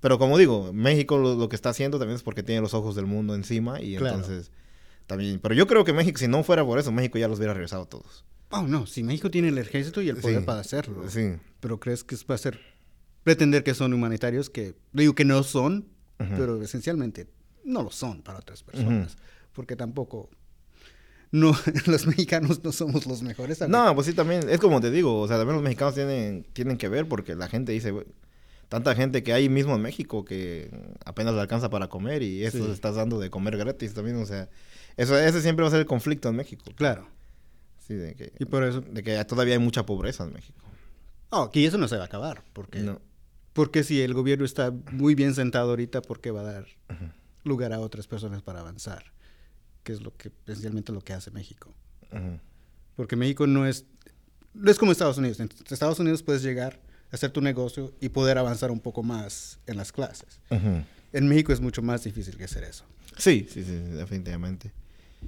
Pero 0.00 0.18
como 0.18 0.36
digo, 0.36 0.72
México 0.72 1.16
lo, 1.16 1.48
que 1.48 1.56
está 1.56 1.70
haciendo 1.70 1.98
también 1.98 2.16
es 2.16 2.22
porque 2.22 2.42
tiene 2.42 2.60
los 2.60 2.74
ojos 2.74 2.96
del 2.96 3.06
mundo 3.06 3.34
encima 3.34 3.80
y 3.80 3.96
entonces 3.96 4.50
también. 5.06 5.38
Pero 5.38 5.54
yo 5.54 5.66
creo 5.66 5.84
que 5.84 5.92
México, 5.92 6.18
si 6.18 6.26
no 6.26 6.42
fuera 6.42 6.64
por 6.64 6.78
eso, 6.78 6.90
México 6.90 7.18
ya 7.18 7.28
los 7.28 7.38
hubiera 7.38 7.54
regresado 7.54 7.86
todos. 7.86 8.24
Oh, 8.50 8.62
no, 8.62 8.86
si 8.86 9.02
México 9.02 9.30
tiene 9.30 9.48
el 9.48 9.58
ejército 9.58 10.02
y 10.02 10.08
el 10.08 10.16
poder 10.16 10.44
para 10.44 10.60
hacerlo. 10.60 11.08
Sí. 11.08 11.34
Pero 11.60 11.78
crees 11.78 12.04
que 12.04 12.16
va 12.28 12.34
a 12.34 12.38
ser 12.38 12.58
pretender 13.22 13.62
que 13.62 13.74
son 13.74 13.94
humanitarios, 13.94 14.50
que 14.50 14.74
digo 14.92 15.14
que 15.14 15.24
no 15.24 15.42
son, 15.44 15.86
pero 16.18 16.60
esencialmente 16.62 17.26
no 17.64 17.82
lo 17.82 17.90
son 17.90 18.22
para 18.22 18.38
otras 18.38 18.62
personas, 18.62 19.16
porque 19.52 19.76
tampoco 19.76 20.30
no 21.32 21.56
los 21.86 22.06
mexicanos 22.06 22.62
no 22.62 22.70
somos 22.72 23.06
los 23.06 23.22
mejores. 23.22 23.60
No, 23.68 23.94
pues 23.94 24.06
sí 24.06 24.12
también 24.12 24.48
es 24.48 24.60
como 24.60 24.80
te 24.80 24.90
digo, 24.90 25.20
o 25.20 25.26
sea, 25.26 25.38
también 25.38 25.56
los 25.56 25.64
mexicanos 25.64 25.94
tienen 25.94 26.46
tienen 26.52 26.76
que 26.76 26.88
ver 26.88 27.08
porque 27.08 27.34
la 27.34 27.48
gente 27.48 27.72
dice 27.72 27.92
tanta 28.68 28.94
gente 28.94 29.22
que 29.22 29.32
hay 29.32 29.48
mismo 29.48 29.74
en 29.74 29.82
México 29.82 30.24
que 30.24 30.70
apenas 31.04 31.34
le 31.34 31.40
alcanza 31.40 31.68
para 31.70 31.88
comer 31.88 32.22
y 32.22 32.44
eso 32.44 32.66
le 32.66 32.72
estás 32.72 32.94
dando 32.94 33.18
de 33.18 33.30
comer 33.30 33.56
gratis 33.56 33.94
también, 33.94 34.16
o 34.16 34.26
sea, 34.26 34.48
eso 34.96 35.18
ese 35.18 35.42
siempre 35.42 35.62
va 35.62 35.68
a 35.68 35.70
ser 35.70 35.80
el 35.80 35.86
conflicto 35.86 36.28
en 36.28 36.36
México. 36.36 36.64
Claro. 36.76 37.08
Sí, 37.78 37.94
de 37.94 38.14
que 38.14 38.32
y 38.38 38.44
por 38.44 38.62
eso 38.62 38.80
de 38.80 39.02
que 39.02 39.22
todavía 39.24 39.54
hay 39.54 39.60
mucha 39.60 39.84
pobreza 39.84 40.24
en 40.24 40.32
México. 40.32 40.60
Oh, 41.30 41.50
que 41.50 41.64
eso 41.64 41.78
no 41.78 41.88
se 41.88 41.96
va 41.96 42.02
a 42.02 42.06
acabar, 42.06 42.44
porque 42.52 42.80
no. 42.80 43.00
porque 43.54 43.84
si 43.84 44.02
el 44.02 44.12
gobierno 44.12 44.44
está 44.44 44.70
muy 44.92 45.14
bien 45.14 45.34
sentado 45.34 45.70
ahorita, 45.70 46.02
¿por 46.02 46.20
qué 46.20 46.30
va 46.30 46.42
a 46.42 46.44
dar 46.44 46.66
lugar 47.44 47.72
a 47.72 47.80
otras 47.80 48.06
personas 48.06 48.42
para 48.42 48.60
avanzar. 48.60 49.12
que 49.82 49.92
es 49.92 50.00
lo 50.00 50.16
que 50.16 50.30
esencialmente 50.46 50.92
lo 50.92 51.00
que 51.00 51.12
hace 51.12 51.30
México. 51.32 51.74
Porque 52.94 53.16
México 53.16 53.46
no 53.46 53.66
es, 53.66 53.84
no 54.54 54.70
es 54.70 54.78
como 54.78 54.92
Estados 54.92 55.18
Unidos. 55.18 55.40
En 55.40 55.48
Estados 55.68 55.98
Unidos 55.98 56.22
puedes 56.22 56.42
llegar, 56.42 56.80
hacer 57.10 57.30
tu 57.30 57.40
negocio 57.40 57.92
y 58.00 58.10
poder 58.10 58.38
avanzar 58.38 58.70
un 58.70 58.80
poco 58.80 59.02
más 59.02 59.58
en 59.66 59.76
las 59.76 59.90
clases. 59.90 60.40
En 61.12 61.28
México 61.28 61.52
es 61.52 61.60
mucho 61.60 61.82
más 61.82 62.04
difícil 62.04 62.36
que 62.36 62.44
hacer 62.44 62.64
eso. 62.64 62.84
Sí, 63.16 63.46
sí, 63.50 63.64
sí, 63.64 63.72
definitivamente. 63.72 64.72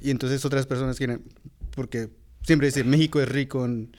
Y 0.00 0.10
entonces 0.10 0.44
otras 0.44 0.66
personas 0.66 0.96
quieren, 0.96 1.24
porque 1.74 2.10
siempre 2.42 2.68
dicen, 2.68 2.88
México 2.88 3.20
es 3.20 3.28
rico 3.28 3.64
en, 3.64 3.96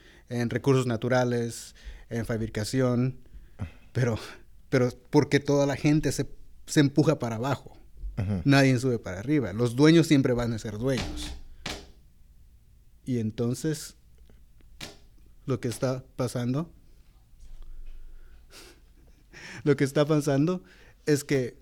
recursos 0.50 0.86
naturales, 0.86 1.74
en 2.10 2.26
fabricación, 2.26 3.18
pero, 3.92 4.18
pero 4.68 4.90
porque 5.10 5.40
toda 5.40 5.66
la 5.66 5.76
gente 5.76 6.12
se, 6.12 6.26
se 6.66 6.80
empuja 6.80 7.18
para 7.18 7.36
abajo. 7.36 7.75
Nadie 8.44 8.78
sube 8.78 8.98
para 8.98 9.20
arriba. 9.20 9.52
Los 9.52 9.76
dueños 9.76 10.06
siempre 10.06 10.32
van 10.32 10.52
a 10.52 10.58
ser 10.58 10.78
dueños. 10.78 11.34
Y 13.04 13.18
entonces, 13.18 13.96
lo 15.44 15.60
que 15.60 15.68
está 15.68 16.04
pasando, 16.16 16.70
lo 19.64 19.76
que 19.76 19.84
está 19.84 20.04
pasando 20.04 20.62
es 21.04 21.24
que 21.24 21.56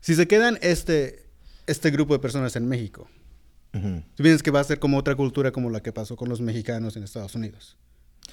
si 0.00 0.14
se 0.14 0.28
quedan 0.28 0.58
este, 0.60 1.26
este 1.66 1.90
grupo 1.90 2.12
de 2.12 2.20
personas 2.20 2.56
en 2.56 2.68
México, 2.68 3.08
tú 3.72 4.22
piensas 4.22 4.42
que 4.42 4.50
va 4.52 4.60
a 4.60 4.64
ser 4.64 4.78
como 4.78 4.98
otra 4.98 5.16
cultura 5.16 5.50
como 5.50 5.70
la 5.70 5.82
que 5.82 5.92
pasó 5.92 6.14
con 6.14 6.28
los 6.28 6.40
mexicanos 6.40 6.96
en 6.96 7.02
Estados 7.02 7.34
Unidos. 7.34 7.76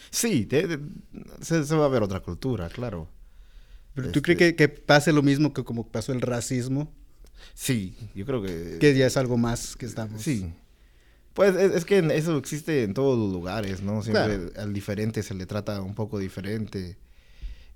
Sí, 0.10 0.48
se, 1.42 1.76
va 1.76 1.86
a 1.86 1.90
ver 1.90 2.04
otra 2.04 2.20
cultura, 2.20 2.70
claro. 2.70 3.08
¿Pero 3.94 4.12
tú 4.12 4.22
crees 4.22 4.40
este 4.40 4.56
que, 4.56 4.70
que, 4.70 4.70
pase 4.70 5.12
lo 5.12 5.22
mismo 5.22 5.54
que 5.54 5.64
como 5.64 5.88
pasó 5.88 6.14
el 6.14 6.22
racismo? 6.22 6.94
Sí, 7.54 7.96
yo 8.16 8.26
creo 8.26 8.42
que... 8.42 8.78
Que 8.80 8.96
ya 8.96 9.08
es 9.08 9.18
algo 9.18 9.38
más 9.38 9.76
que 9.76 9.86
estamos... 9.86 10.22
Sí. 10.22 10.54
Pues 11.34 11.56
es, 11.56 11.86
que 11.86 12.00
eso 12.14 12.38
existe 12.38 12.84
en 12.84 12.94
todos 12.94 13.18
los 13.18 13.32
lugares, 13.32 13.82
¿no? 13.82 14.04
Siempre 14.04 14.52
al 14.58 14.74
diferente 14.74 15.24
se 15.24 15.34
le 15.34 15.46
trata 15.46 15.82
un 15.82 15.96
poco 15.96 16.20
diferente. 16.20 16.98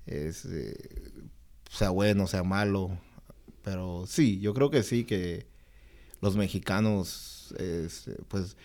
Es, 0.04 0.44
eh, 0.44 0.76
sea 1.70 1.88
bueno, 1.90 2.26
sea 2.26 2.42
malo. 2.42 2.98
Pero 3.62 4.04
sí, 4.06 4.38
yo 4.40 4.52
creo 4.52 4.70
que 4.70 4.82
sí 4.82 5.04
que 5.04 5.46
los 6.20 6.36
mexicanos, 6.36 7.54
pues, 8.28 8.56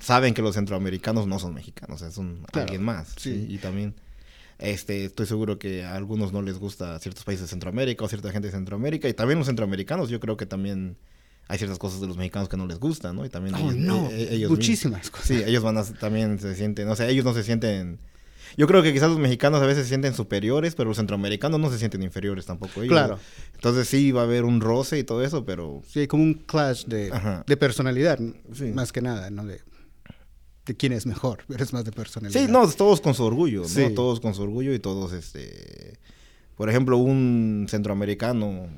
saben 0.00 0.34
que 0.34 0.42
los 0.42 0.54
centroamericanos 0.54 1.26
no 1.26 1.38
son 1.38 1.54
mexicanos, 1.54 2.04
son 2.12 2.44
alguien 2.52 2.82
más. 2.82 3.14
Sí. 3.16 3.46
Y 3.48 3.58
también 3.58 3.94
este, 4.62 5.06
estoy 5.06 5.26
seguro 5.26 5.58
que 5.58 5.84
a 5.84 5.96
algunos 5.96 6.32
no 6.32 6.40
les 6.40 6.58
gusta 6.58 6.96
ciertos 7.00 7.24
países 7.24 7.46
de 7.46 7.48
Centroamérica 7.48 8.04
o 8.04 8.08
cierta 8.08 8.30
gente 8.30 8.46
de 8.46 8.52
Centroamérica. 8.52 9.08
Y 9.08 9.14
también 9.14 9.38
los 9.38 9.46
centroamericanos, 9.46 10.08
yo 10.08 10.20
creo 10.20 10.36
que 10.36 10.46
también 10.46 10.96
hay 11.48 11.58
ciertas 11.58 11.78
cosas 11.78 12.00
de 12.00 12.06
los 12.06 12.16
mexicanos 12.16 12.48
que 12.48 12.56
no 12.56 12.68
les 12.68 12.78
gustan, 12.78 13.16
¿no? 13.16 13.24
Y 13.24 13.28
también 13.28 13.56
oh, 13.56 13.72
no, 13.72 14.08
e, 14.10 14.34
ellos, 14.34 14.50
muchísimas 14.50 15.10
cosas. 15.10 15.26
Sí, 15.26 15.42
ellos 15.44 15.64
van 15.64 15.78
a, 15.78 15.84
también 15.84 16.38
se 16.38 16.54
sienten, 16.54 16.88
o 16.88 16.94
sea, 16.94 17.08
ellos 17.08 17.24
no 17.24 17.34
se 17.34 17.42
sienten... 17.42 17.98
Yo 18.56 18.68
creo 18.68 18.82
que 18.82 18.92
quizás 18.92 19.08
los 19.08 19.18
mexicanos 19.18 19.62
a 19.62 19.66
veces 19.66 19.84
se 19.84 19.88
sienten 19.88 20.14
superiores, 20.14 20.74
pero 20.76 20.90
los 20.90 20.98
centroamericanos 20.98 21.58
no 21.58 21.70
se 21.70 21.78
sienten 21.78 22.02
inferiores 22.02 22.46
tampoco. 22.46 22.82
Ellos. 22.82 22.92
Claro. 22.92 23.18
Entonces 23.54 23.88
sí 23.88 24.12
va 24.12 24.20
a 24.20 24.24
haber 24.24 24.44
un 24.44 24.60
roce 24.60 24.98
y 24.98 25.04
todo 25.04 25.24
eso, 25.24 25.44
pero... 25.44 25.82
Sí, 25.88 26.06
como 26.06 26.22
un 26.22 26.34
clash 26.34 26.84
de, 26.84 27.10
de 27.46 27.56
personalidad, 27.56 28.20
más 28.74 28.92
que 28.92 29.00
nada, 29.00 29.30
¿no? 29.30 29.44
De, 29.44 29.60
de 30.66 30.76
quién 30.76 30.92
es 30.92 31.06
mejor, 31.06 31.44
eres 31.48 31.72
más 31.72 31.84
de 31.84 31.92
personalidad. 31.92 32.40
Sí, 32.40 32.50
no, 32.50 32.68
todos 32.70 33.00
con 33.00 33.14
su 33.14 33.24
orgullo, 33.24 33.62
¿no? 33.62 33.90
Todos 33.94 34.20
con 34.20 34.34
su 34.34 34.42
orgullo 34.42 34.72
y 34.74 34.78
todos, 34.78 35.12
este... 35.12 35.98
Por 36.56 36.68
ejemplo, 36.68 36.98
un 36.98 37.66
centroamericano 37.68 38.68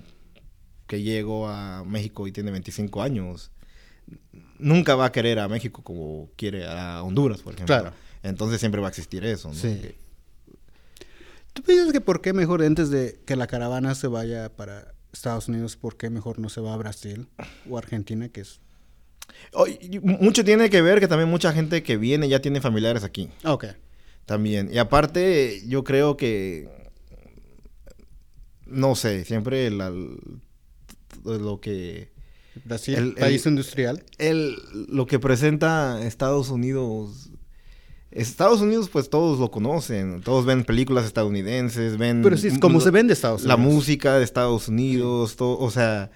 que 0.86 1.02
llegó 1.02 1.48
a 1.48 1.84
México 1.84 2.26
y 2.26 2.32
tiene 2.32 2.50
25 2.50 3.02
años, 3.02 3.50
nunca 4.58 4.94
va 4.94 5.06
a 5.06 5.12
querer 5.12 5.38
a 5.38 5.48
México 5.48 5.82
como 5.82 6.30
quiere 6.36 6.66
a 6.66 7.02
Honduras, 7.02 7.40
por 7.40 7.54
ejemplo. 7.54 7.74
Claro. 7.74 7.92
Entonces 8.22 8.60
siempre 8.60 8.80
va 8.80 8.88
a 8.88 8.90
existir 8.90 9.24
eso, 9.24 9.48
¿no? 9.48 9.54
Sí. 9.54 9.94
¿Tú 11.52 11.62
piensas 11.62 11.92
que 11.92 12.00
por 12.00 12.20
qué 12.20 12.32
mejor 12.32 12.62
antes 12.62 12.90
de 12.90 13.20
que 13.26 13.36
la 13.36 13.46
caravana 13.46 13.94
se 13.94 14.08
vaya 14.08 14.54
para 14.54 14.94
Estados 15.12 15.48
Unidos, 15.48 15.76
por 15.76 15.96
qué 15.96 16.10
mejor 16.10 16.38
no 16.38 16.48
se 16.48 16.60
va 16.60 16.74
a 16.74 16.76
Brasil 16.76 17.28
o 17.68 17.78
Argentina, 17.78 18.28
que 18.28 18.40
es 18.40 18.60
mucho 20.02 20.44
tiene 20.44 20.70
que 20.70 20.82
ver 20.82 21.00
que 21.00 21.08
también 21.08 21.30
mucha 21.30 21.52
gente 21.52 21.82
que 21.82 21.96
viene 21.96 22.28
ya 22.28 22.40
tiene 22.40 22.60
familiares 22.60 23.04
aquí. 23.04 23.28
Ok. 23.44 23.66
También. 24.26 24.70
Y 24.72 24.78
aparte, 24.78 25.62
yo 25.66 25.84
creo 25.84 26.16
que. 26.16 26.68
No 28.66 28.94
sé, 28.94 29.24
siempre 29.24 29.70
lo 29.70 31.60
que. 31.60 32.12
Brasil, 32.64 32.94
el, 32.94 33.14
país 33.14 33.44
industrial. 33.46 34.04
El, 34.18 34.56
lo 34.88 35.06
que 35.06 35.18
presenta 35.18 36.04
Estados 36.06 36.50
Unidos. 36.50 37.30
Estados 38.10 38.60
Unidos, 38.60 38.88
pues 38.90 39.10
todos 39.10 39.40
lo 39.40 39.50
conocen. 39.50 40.20
Todos 40.22 40.46
ven 40.46 40.64
películas 40.64 41.04
estadounidenses, 41.04 41.98
ven. 41.98 42.22
Pero 42.22 42.36
sí, 42.36 42.46
es 42.46 42.58
como 42.60 42.80
se 42.80 42.90
vende 42.90 43.12
Estados 43.12 43.42
Unidos. 43.42 43.58
La 43.58 43.62
música 43.62 44.18
de 44.18 44.24
Estados 44.24 44.68
Unidos, 44.68 45.34
todo, 45.36 45.58
o 45.58 45.70
sea 45.70 46.10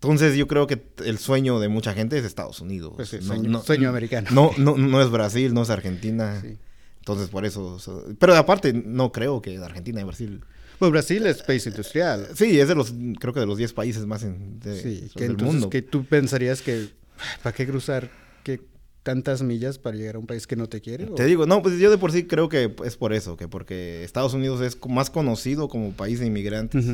entonces 0.00 0.36
yo 0.36 0.46
creo 0.46 0.68
que 0.68 0.80
el 1.04 1.18
sueño 1.18 1.58
de 1.58 1.68
mucha 1.68 1.92
gente 1.92 2.16
es 2.16 2.24
Estados 2.24 2.60
Unidos. 2.60 2.92
Pues 2.94 3.08
sueño, 3.64 3.88
americano. 3.88 4.28
No, 4.30 4.52
no, 4.56 4.76
no 4.76 5.02
es 5.02 5.10
Brasil, 5.10 5.52
no 5.52 5.62
es 5.62 5.70
Argentina. 5.70 6.40
Entonces 7.00 7.28
por 7.28 7.44
eso... 7.44 7.78
Pero 8.20 8.36
aparte 8.36 8.72
no 8.72 9.10
creo 9.10 9.42
que 9.42 9.58
Argentina 9.58 10.00
y 10.00 10.04
Brasil... 10.04 10.40
Pues 10.78 10.92
Brasil 10.92 11.26
es 11.26 11.42
país 11.42 11.66
industrial. 11.66 12.28
Sí, 12.36 12.60
es 12.60 12.68
de 12.68 12.76
los, 12.76 12.94
creo 13.18 13.34
que 13.34 13.40
de 13.40 13.46
los 13.46 13.58
10 13.58 13.72
países 13.72 14.06
más 14.06 14.22
en, 14.22 14.60
sí, 14.62 15.10
que 15.16 15.24
del 15.24 15.36
mundo. 15.36 15.68
que 15.68 15.82
tú 15.82 16.04
pensarías 16.04 16.62
que, 16.62 16.90
¿para 17.42 17.52
qué 17.52 17.66
cruzar 17.66 18.08
que 18.44 18.60
tantas 19.02 19.42
millas 19.42 19.78
para 19.78 19.96
llegar 19.96 20.14
a 20.14 20.18
un 20.20 20.28
país 20.28 20.46
que 20.46 20.54
no 20.54 20.68
te 20.68 20.80
quiere? 20.80 21.06
Te 21.06 21.24
digo, 21.24 21.46
no, 21.46 21.62
pues 21.62 21.80
yo 21.80 21.90
de 21.90 21.98
por 21.98 22.12
sí 22.12 22.28
creo 22.28 22.48
que 22.48 22.72
es 22.84 22.96
por 22.96 23.12
eso, 23.12 23.36
que 23.36 23.48
porque 23.48 24.04
Estados 24.04 24.34
Unidos 24.34 24.60
es 24.60 24.78
más 24.86 25.10
conocido 25.10 25.68
como 25.68 25.90
país 25.90 26.20
de 26.20 26.26
inmigrantes. 26.26 26.86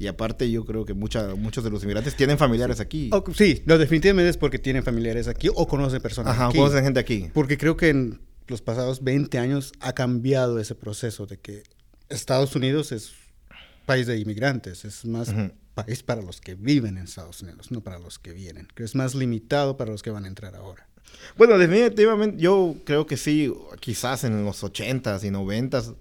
Y 0.00 0.06
aparte 0.06 0.50
yo 0.50 0.64
creo 0.64 0.86
que 0.86 0.94
mucha, 0.94 1.34
muchos 1.34 1.62
de 1.62 1.68
los 1.68 1.82
inmigrantes 1.82 2.16
tienen 2.16 2.38
familiares 2.38 2.80
aquí. 2.80 3.10
sí, 3.34 3.62
no, 3.66 3.76
definitivamente 3.76 4.30
es 4.30 4.38
porque 4.38 4.58
tienen 4.58 4.82
familiares 4.82 5.28
aquí 5.28 5.48
o 5.54 5.68
conocen 5.68 6.00
personas 6.00 6.32
Ajá, 6.32 6.48
conocen 6.48 6.84
gente 6.84 6.98
aquí. 6.98 7.28
Porque 7.34 7.58
creo 7.58 7.76
que 7.76 7.90
en 7.90 8.18
los 8.46 8.62
pasados 8.62 9.04
20 9.04 9.38
años 9.38 9.74
ha 9.78 9.92
cambiado 9.92 10.58
ese 10.58 10.74
proceso 10.74 11.26
de 11.26 11.38
que 11.38 11.64
Estados 12.08 12.56
Unidos 12.56 12.92
es 12.92 13.12
país 13.84 14.06
de 14.06 14.18
inmigrantes, 14.18 14.86
es 14.86 15.04
más 15.04 15.34
país 15.74 16.02
para 16.02 16.22
los 16.22 16.40
que 16.40 16.54
viven 16.54 16.96
en 16.96 17.04
Estados 17.04 17.42
Unidos, 17.42 17.70
no 17.70 17.82
para 17.82 17.98
los 17.98 18.18
que 18.18 18.32
vienen. 18.32 18.68
Que 18.74 18.84
es 18.84 18.94
más 18.94 19.14
limitado 19.14 19.76
para 19.76 19.90
los 19.90 20.02
que 20.02 20.08
van 20.08 20.24
a 20.24 20.28
entrar 20.28 20.56
ahora. 20.56 20.88
Bueno, 21.36 21.58
definitivamente 21.58 22.40
yo 22.40 22.74
creo 22.84 23.06
que 23.06 23.18
sí, 23.18 23.52
quizás 23.80 24.24
en 24.24 24.46
los 24.46 24.64
80s 24.64 25.24
y 25.24 25.28
90s 25.28 25.94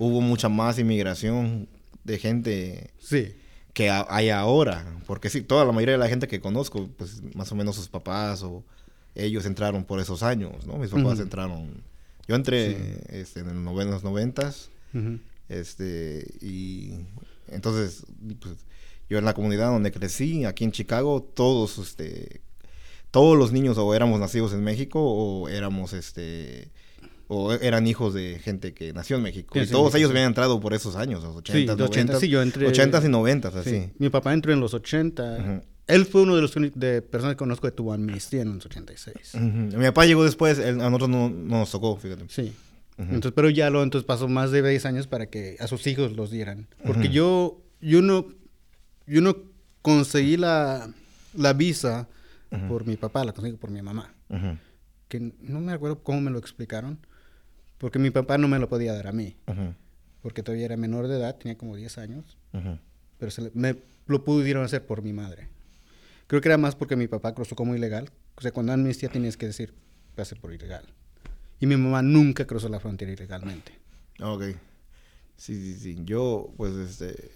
hubo 0.00 0.20
mucha 0.20 0.48
más 0.48 0.76
inmigración 0.80 1.68
de 2.02 2.18
gente 2.18 2.90
sí 2.98 3.36
que 3.74 3.90
hay 3.90 4.30
ahora. 4.30 4.86
Porque 5.06 5.28
sí, 5.28 5.42
toda 5.42 5.66
la 5.66 5.72
mayoría 5.72 5.94
de 5.94 5.98
la 5.98 6.08
gente 6.08 6.28
que 6.28 6.40
conozco, 6.40 6.88
pues 6.96 7.22
más 7.34 7.52
o 7.52 7.54
menos 7.54 7.76
sus 7.76 7.88
papás 7.88 8.42
o 8.42 8.64
ellos 9.14 9.44
entraron 9.44 9.84
por 9.84 10.00
esos 10.00 10.22
años, 10.22 10.66
¿no? 10.66 10.78
Mis 10.78 10.90
papás 10.90 11.20
entraron. 11.20 11.82
Yo 12.26 12.36
entré 12.36 13.02
este, 13.10 13.40
en 13.40 13.64
los 13.64 14.02
noventas. 14.02 14.70
este, 15.48 16.26
y 16.40 16.94
entonces, 17.48 18.06
pues, 18.40 18.64
yo 19.10 19.18
en 19.18 19.24
la 19.24 19.34
comunidad 19.34 19.70
donde 19.70 19.92
crecí, 19.92 20.44
aquí 20.44 20.64
en 20.64 20.72
Chicago, 20.72 21.22
todos, 21.22 21.78
este, 21.78 22.40
todos 23.10 23.36
los 23.36 23.52
niños 23.52 23.76
o 23.76 23.94
éramos 23.94 24.18
nacidos 24.20 24.54
en 24.54 24.64
México 24.64 25.00
o 25.02 25.48
éramos, 25.48 25.92
este, 25.92 26.70
o 27.28 27.52
eran 27.52 27.86
hijos 27.86 28.14
de 28.14 28.38
gente 28.38 28.74
que 28.74 28.92
nació 28.92 29.16
en 29.16 29.22
México. 29.22 29.58
y 29.58 29.66
todos 29.66 29.94
ellos 29.94 30.10
habían 30.10 30.26
entrado 30.26 30.60
por 30.60 30.74
esos 30.74 30.96
años, 30.96 31.22
los 31.22 31.36
80, 31.36 31.72
sí, 31.72 31.78
90, 31.78 32.20
sí, 32.20 32.28
yo 32.28 32.42
entré, 32.42 32.66
80 32.66 33.02
y 33.04 33.08
90, 33.08 33.48
así. 33.48 33.90
Mi 33.98 34.10
papá 34.10 34.32
entró 34.32 34.52
en 34.52 34.60
los 34.60 34.74
80. 34.74 35.62
Él 35.86 36.06
fue 36.06 36.22
uno 36.22 36.34
de 36.34 36.42
los 36.42 36.54
de 36.54 37.02
personas 37.02 37.34
que 37.34 37.38
conozco 37.38 37.66
que 37.66 37.72
tuvo 37.72 37.92
amnistía 37.92 38.42
en 38.42 38.54
los 38.54 38.66
86. 38.66 39.34
Mi 39.34 39.84
papá 39.84 40.06
llegó 40.06 40.24
después, 40.24 40.58
a 40.58 40.72
nosotros 40.72 41.08
no, 41.08 41.28
nos 41.28 41.70
tocó, 41.70 41.96
fíjate. 41.96 42.24
Sí. 42.28 42.52
Entonces, 42.96 43.32
pero 43.34 43.50
ya 43.50 43.70
lo 43.70 43.82
entonces 43.82 44.06
pasó 44.06 44.28
más 44.28 44.52
de 44.52 44.66
10 44.66 44.86
años 44.86 45.06
para 45.08 45.26
que 45.26 45.56
a 45.58 45.66
sus 45.66 45.86
hijos 45.86 46.12
los 46.12 46.30
dieran. 46.30 46.68
Porque 46.84 47.08
yo, 47.08 47.60
yo 47.80 48.02
no, 48.02 48.28
yo 49.06 49.20
no 49.20 49.36
conseguí 49.82 50.36
la, 50.36 50.88
la 51.34 51.52
visa 51.52 52.08
por 52.68 52.86
mi 52.86 52.96
papá, 52.96 53.24
la 53.24 53.32
conseguí 53.32 53.56
por 53.56 53.70
mi 53.70 53.82
mamá. 53.82 54.14
Que 55.08 55.32
no 55.40 55.60
me 55.60 55.72
acuerdo 55.72 56.02
cómo 56.02 56.20
me 56.20 56.30
lo 56.30 56.38
explicaron 56.38 56.98
porque 57.78 57.98
mi 57.98 58.10
papá 58.10 58.38
no 58.38 58.48
me 58.48 58.58
lo 58.58 58.68
podía 58.68 58.92
dar 58.92 59.06
a 59.06 59.12
mí. 59.12 59.36
Porque 60.22 60.42
todavía 60.42 60.66
era 60.66 60.76
menor 60.76 61.08
de 61.08 61.16
edad, 61.16 61.36
tenía 61.36 61.58
como 61.58 61.76
10 61.76 61.98
años. 61.98 62.36
Pero 63.18 63.30
se 63.30 63.50
me 63.54 63.76
lo 64.06 64.24
pudieron 64.24 64.64
hacer 64.64 64.84
por 64.86 65.02
mi 65.02 65.12
madre. 65.12 65.48
Creo 66.26 66.40
que 66.40 66.48
era 66.48 66.58
más 66.58 66.74
porque 66.74 66.96
mi 66.96 67.06
papá 67.06 67.34
cruzó 67.34 67.54
como 67.54 67.74
ilegal. 67.74 68.10
O 68.36 68.40
sea, 68.40 68.52
cuando 68.52 68.72
amnistía 68.72 69.08
tienes 69.08 69.36
que 69.36 69.46
decir, 69.46 69.74
pase 70.14 70.36
por 70.36 70.52
ilegal. 70.52 70.84
Y 71.60 71.66
mi 71.66 71.76
mamá 71.76 72.02
nunca 72.02 72.46
cruzó 72.46 72.68
la 72.68 72.80
frontera 72.80 73.12
ilegalmente. 73.12 73.72
Ok. 74.20 74.42
Sí, 75.36 75.54
sí, 75.54 75.74
sí. 75.74 75.98
Yo, 76.04 76.52
pues, 76.56 76.74
este... 76.74 77.30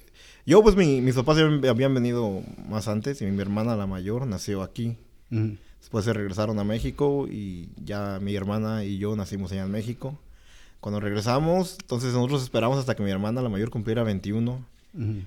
Yo, 0.47 0.63
pues, 0.63 0.75
mis 0.77 1.15
papás 1.15 1.39
habían 1.39 1.95
venido 1.95 2.43
más 2.69 2.89
antes 2.89 3.21
y 3.21 3.27
mi 3.27 3.41
hermana, 3.41 3.77
la 3.77 3.87
mayor, 3.87 4.27
nació 4.27 4.63
aquí. 4.63 4.97
Después 5.79 6.07
se 6.07 6.13
regresaron 6.15 6.59
a 6.59 6.65
México 6.65 7.29
y 7.29 7.69
ya 7.85 8.19
mi 8.21 8.35
hermana 8.35 8.85
y 8.85 8.99
yo 8.99 9.15
nacimos 9.15 9.53
allá 9.53 9.65
en 9.65 9.71
México. 9.71 10.19
Cuando 10.81 11.01
regresamos, 11.01 11.77
entonces 11.81 12.13
nosotros 12.13 12.43
esperamos 12.43 12.79
hasta 12.79 12.95
que 12.95 13.03
mi 13.03 13.11
hermana, 13.11 13.43
la 13.43 13.49
mayor, 13.49 13.71
cumpliera 13.71 14.03
21. 14.03 14.65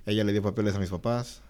Ella 0.06 0.24
le 0.24 0.32
dio 0.32 0.42
papeles 0.42 0.76
a 0.76 0.80
mis 0.80 0.90
papás 0.90 1.42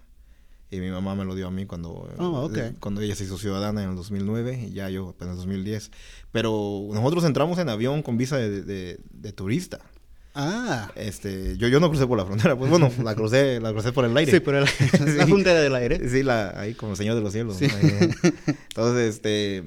y 0.70 0.78
mi 0.78 0.90
mamá 0.90 1.14
me 1.14 1.24
lo 1.24 1.34
dio 1.34 1.48
a 1.48 1.50
mí 1.50 1.66
cuando, 1.66 2.08
oh, 2.18 2.50
cuando 2.78 3.00
ella 3.00 3.16
se 3.16 3.24
hizo 3.24 3.36
ciudadana 3.36 3.82
en 3.82 3.90
el 3.90 3.96
2009 3.96 4.68
y 4.68 4.72
ya 4.72 4.88
yo 4.88 5.14
en 5.20 5.28
el 5.28 5.36
2010. 5.36 5.90
Pero 6.30 6.88
nosotros 6.92 7.24
entramos 7.24 7.58
en 7.58 7.68
avión 7.68 8.02
con 8.02 8.16
visa 8.16 8.36
de, 8.36 8.98
de 9.10 9.32
turista. 9.32 9.80
Ah. 10.34 10.90
Este, 10.94 11.56
yo, 11.58 11.68
yo 11.68 11.78
no 11.78 11.88
crucé 11.90 12.06
por 12.06 12.16
la 12.16 12.24
frontera, 12.24 12.56
pues 12.56 12.70
bueno, 12.70 12.90
la 13.02 13.14
crucé, 13.14 13.60
la 13.60 13.72
crucé 13.72 13.92
por 13.92 14.04
el 14.04 14.16
aire. 14.16 14.32
Sí, 14.32 14.40
por 14.40 14.54
el, 14.54 14.64
la 15.16 15.26
frontera 15.26 15.60
del 15.60 15.74
aire. 15.74 16.08
Sí, 16.08 16.22
la, 16.22 16.58
ahí 16.58 16.74
como 16.74 16.96
Señor 16.96 17.16
de 17.16 17.20
los 17.20 17.32
Cielos. 17.32 17.60
Entonces, 17.60 19.14
este, 19.14 19.64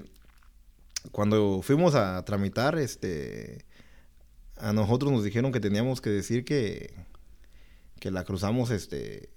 cuando 1.12 1.62
fuimos 1.62 1.94
a 1.96 2.24
tramitar, 2.26 2.78
este, 2.80 3.66
a 4.66 4.74
nosotros 4.74 5.12
nos 5.12 5.24
dijeron 5.24 5.52
que 5.52 5.60
teníamos 5.60 6.02
que 6.02 6.10
decir 6.10 6.44
que, 6.44 6.94
que 8.00 8.10
la 8.10 8.24
cruzamos, 8.24 8.72
este, 8.72 9.30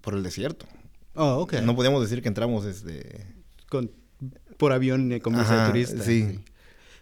por 0.00 0.14
el 0.14 0.22
desierto. 0.24 0.66
Oh, 1.14 1.36
ok. 1.36 1.54
No 1.62 1.76
podíamos 1.76 2.02
decir 2.02 2.22
que 2.22 2.28
entramos, 2.28 2.64
este... 2.64 3.26
Con, 3.68 3.92
por 4.56 4.72
avión 4.72 5.20
como 5.20 5.38
visa 5.38 5.68
turista. 5.68 6.02
sí. 6.02 6.40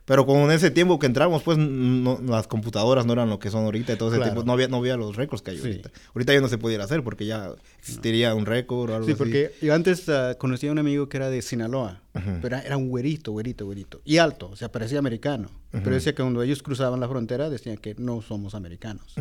Pero 0.07 0.25
con 0.25 0.53
ese 0.53 0.71
tiempo 0.71 1.01
que 1.01 1.07
entramos, 1.07 1.43
pues 1.43 1.59
las 1.59 2.47
computadoras 2.47 3.07
no 3.07 3.13
eran 3.13 3.29
lo 3.29 3.41
que 3.41 3.51
son 3.51 3.65
ahorita. 3.65 3.93
Entonces 3.93 4.21
no 4.45 4.53
había, 4.53 4.69
no 4.69 4.77
había 4.77 4.97
los 4.97 5.17
récords 5.17 5.43
que 5.43 5.51
hay 5.51 5.59
ahorita. 5.59 5.91
Ahorita 6.15 6.33
ya 6.33 6.41
no 6.41 6.49
se 6.49 6.59
pudiera 6.59 6.85
hacer 6.85 7.03
porque 7.03 7.27
ya 7.27 7.51
existiría 7.81 8.33
un 8.35 8.47
récord 8.47 8.91
o 8.91 8.95
algo 8.95 9.05
así. 9.05 9.13
Sí, 9.13 9.19
porque 9.19 9.53
yo 9.61 9.75
antes 9.75 10.09
uh, 10.09 10.39
conocía 10.39 10.71
a 10.71 10.73
un 10.73 10.79
amigo 10.79 11.09
que 11.09 11.17
era 11.17 11.29
de 11.29 11.43
Sinaloa. 11.43 12.03
Pero 12.41 12.57
era 12.57 12.77
un 12.77 12.89
güerito, 12.89 13.33
güerito, 13.33 13.67
güerito. 13.67 14.01
Y 14.05 14.19
alto, 14.19 14.49
o 14.49 14.57
sea, 14.57 14.71
parecía 14.71 15.01
americano. 15.01 15.51
Pero 15.73 15.91
decía 15.91 16.15
que 16.15 16.23
cuando 16.23 16.43
ellos 16.43 16.63
cruzaban 16.63 17.01
la 17.01 17.09
frontera 17.09 17.51
decían 17.51 17.77
que 17.77 17.95
no 17.99 18.23
somos 18.23 18.55
americanos. 18.55 19.15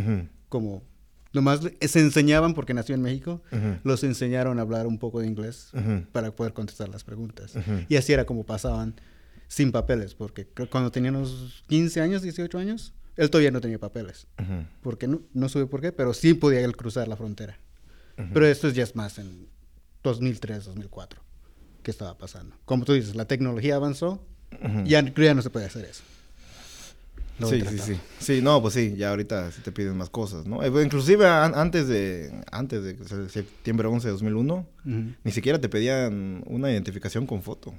Como 0.50 0.84
nomás 1.34 1.60
se 1.82 2.00
enseñaban 2.00 2.54
porque 2.54 2.74
nació 2.74 2.94
en 2.94 3.02
México, 3.02 3.42
los 3.84 4.04
enseñaron 4.04 4.60
a 4.60 4.62
hablar 4.62 4.86
un 4.86 5.00
poco 5.00 5.20
de 5.20 5.28
inglés 5.28 5.72
para 6.12 6.32
poder 6.32 6.54
contestar 6.54 6.90
las 6.90 7.04
preguntas. 7.04 7.54
Y 7.90 7.96
así 7.96 8.14
era 8.14 8.26
como 8.26 8.44
pasaban 8.44 8.94
sin 9.48 9.72
papeles, 9.72 10.16
porque 10.16 10.48
cuando 10.70 10.92
tenía 10.92 11.12
unos 11.12 11.64
15 11.68 12.02
años, 12.02 12.22
18 12.22 12.58
años, 12.58 12.94
él 13.16 13.30
todavía 13.30 13.52
no 13.52 13.62
tenía 13.62 13.80
papeles. 13.80 14.28
Porque 14.82 15.08
no, 15.08 15.22
no 15.34 15.50
supe 15.50 15.68
por 15.68 15.82
qué, 15.82 15.92
pero 15.92 16.14
sí 16.14 16.34
podía 16.34 16.62
él 16.62 16.76
cruzar 16.76 17.08
la 17.08 17.16
frontera. 17.16 17.60
Pero 18.34 18.48
esto 18.48 18.70
ya 18.70 18.84
es 18.84 18.96
más 18.96 19.20
en 19.20 19.48
2003, 20.04 20.66
2004, 20.66 21.22
que 21.84 21.92
estaba 21.92 22.18
pasando. 22.18 22.56
Como 22.66 22.86
tú 22.86 22.94
dices, 22.94 23.16
la 23.16 23.26
tecnología 23.26 23.76
avanzó, 23.76 24.26
ya, 24.86 25.04
ya 25.14 25.34
no 25.34 25.42
se 25.42 25.50
puede 25.50 25.66
hacer 25.66 25.86
eso. 25.86 26.04
sí, 27.50 27.62
sí, 27.70 27.78
sí. 27.80 28.00
Sí, 28.20 28.42
no, 28.42 28.62
pues 28.62 28.74
sí, 28.76 28.96
ya 28.96 29.10
ahorita 29.10 29.50
te 29.64 29.72
piden 29.74 29.98
más 29.98 30.10
cosas, 30.10 30.46
¿no? 30.46 30.64
Eh, 30.64 30.84
inclusive 30.84 31.28
antes 31.28 31.88
de 31.90 32.32
antes 32.52 32.84
de 32.84 33.30
septiembre 33.30 33.88
11 33.88 34.08
de 34.08 34.12
2001, 34.14 34.68
ni 35.24 35.32
siquiera 35.32 35.60
te 35.60 35.68
pedían 35.68 36.44
una 36.48 36.72
identificación 36.72 37.28
con 37.28 37.42
foto. 37.42 37.74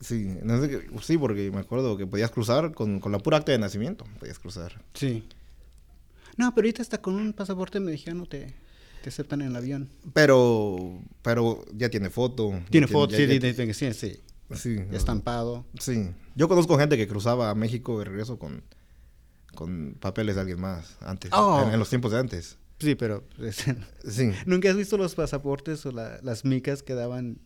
Sí, 0.00 0.38
no 0.42 0.60
sé 0.60 0.80
sí, 1.02 1.18
porque 1.18 1.50
me 1.50 1.60
acuerdo 1.60 1.96
que 1.96 2.06
podías 2.06 2.30
cruzar 2.30 2.72
con, 2.72 3.00
con 3.00 3.12
la 3.12 3.18
pura 3.18 3.36
acta 3.36 3.52
de 3.52 3.58
nacimiento, 3.58 4.06
podías 4.18 4.38
cruzar. 4.38 4.82
Sí. 4.94 5.28
No, 6.36 6.54
pero 6.54 6.66
ahorita 6.66 6.82
hasta 6.82 6.98
con 6.98 7.14
un 7.14 7.32
pasaporte 7.34 7.80
mexicano 7.80 8.24
te, 8.24 8.54
te 9.02 9.08
aceptan 9.10 9.42
en 9.42 9.48
el 9.48 9.56
avión. 9.56 9.90
Pero, 10.14 11.02
pero 11.22 11.64
ya 11.74 11.90
tiene 11.90 12.08
foto. 12.08 12.52
Tiene 12.70 12.86
foto, 12.86 13.14
sí, 13.14 13.26
sí, 13.26 13.74
sí, 13.74 14.20
sí. 14.54 14.76
Estampado. 14.92 15.66
Sí. 15.78 16.10
Yo 16.34 16.48
conozco 16.48 16.78
gente 16.78 16.96
que 16.96 17.06
cruzaba 17.06 17.50
a 17.50 17.54
México 17.54 17.98
de 17.98 18.06
regreso 18.06 18.38
con, 18.38 18.62
con 19.54 19.96
papeles 20.00 20.36
de 20.36 20.40
alguien 20.40 20.60
más, 20.60 20.96
antes, 21.00 21.30
oh. 21.34 21.68
en, 21.70 21.78
los 21.78 21.90
tiempos 21.90 22.12
de 22.12 22.18
antes. 22.18 22.56
Sí, 22.78 22.94
pero... 22.94 23.24
sí. 24.08 24.32
¿Nunca 24.46 24.70
has 24.70 24.76
visto 24.76 24.96
los 24.96 25.14
pasaportes 25.14 25.84
o 25.84 25.92
las 25.92 26.44
micas 26.46 26.82
que 26.82 26.94
daban 26.94 27.38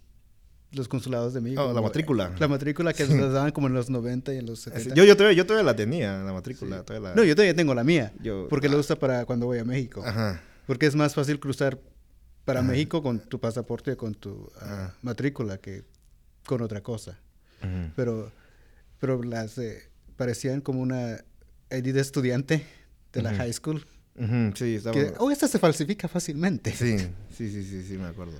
los 0.75 0.89
consulados 0.89 1.35
de 1.35 1.41
México. 1.41 1.65
Oh, 1.65 1.73
la 1.73 1.81
matrícula. 1.81 2.35
La 2.39 2.49
matrícula 2.49 2.93
que 2.93 3.05
nos 3.09 3.33
daban 3.33 3.53
como 3.53 3.67
en 3.67 3.75
los 3.75 3.91
90 3.91 4.35
y 4.35 4.39
en 4.39 4.47
los 4.47 4.61
70. 4.61 4.95
Yo, 4.95 5.05
yo, 5.05 5.17
todavía, 5.17 5.37
yo 5.37 5.47
todavía 5.47 5.65
la 5.65 5.77
tenía, 5.77 6.23
la 6.23 6.33
matrícula. 6.33 6.85
No, 7.15 7.25
yo 7.25 7.35
todavía 7.35 7.55
tengo 7.55 7.75
la 7.75 7.85
mía. 7.85 8.13
porque 8.49 8.69
la 8.69 8.77
uso 8.77 8.99
para 8.99 9.25
cuando 9.25 9.47
voy 9.47 9.59
a 9.59 9.65
México. 9.65 10.03
Ajá. 10.05 10.43
Porque 10.67 10.87
es 10.87 10.95
más 10.95 11.15
fácil 11.15 11.39
cruzar 11.39 11.79
para 12.45 12.63
México 12.63 13.03
con 13.03 13.21
tu 13.21 13.41
pasaporte, 13.41 13.97
con 13.97 14.15
tu 14.15 14.51
ah, 14.61 14.93
matrícula, 15.03 15.59
que 15.59 15.85
con 16.47 16.63
otra 16.63 16.83
cosa. 16.83 17.19
Pero, 17.97 18.31
pero 19.01 19.23
las 19.23 19.57
eh, 19.57 19.89
parecían 20.17 20.61
como 20.61 20.83
una 20.83 21.25
ID 21.71 21.95
de 21.95 22.01
estudiante 22.01 22.67
de 23.13 23.23
la 23.23 23.35
high 23.35 23.53
school. 23.53 23.87
Sí, 24.55 24.77
estaba... 24.77 24.95
Que, 24.95 25.15
oh, 25.19 25.31
esta 25.31 25.49
se 25.49 25.59
falsifica 25.59 26.07
fácilmente. 26.09 26.73
Sí, 26.73 26.99
sí, 27.37 27.51
sí, 27.51 27.65
sí, 27.65 27.83
sí, 27.83 27.99
me 27.99 28.07
acuerdo. 28.07 28.39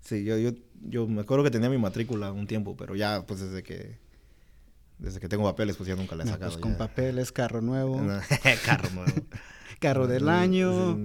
Sí, 0.00 0.24
yo, 0.24 0.38
yo, 0.38 0.52
yo 0.82 1.06
me 1.06 1.20
acuerdo 1.20 1.44
que 1.44 1.50
tenía 1.50 1.68
mi 1.68 1.78
matrícula 1.78 2.32
un 2.32 2.46
tiempo, 2.46 2.76
pero 2.76 2.96
ya, 2.96 3.24
pues 3.26 3.40
desde 3.40 3.62
que 3.62 3.98
desde 5.00 5.18
que 5.18 5.28
tengo 5.28 5.44
papeles, 5.44 5.76
pues 5.76 5.88
ya 5.88 5.96
nunca 5.96 6.14
la 6.14 6.24
he 6.24 6.26
sacado. 6.26 6.50
Pues 6.50 6.60
con 6.60 6.76
papeles, 6.76 7.32
carro 7.32 7.62
nuevo. 7.62 7.96
carro 8.64 8.90
nuevo. 8.90 9.12
carro 9.80 10.06
del 10.06 10.28
año. 10.28 10.98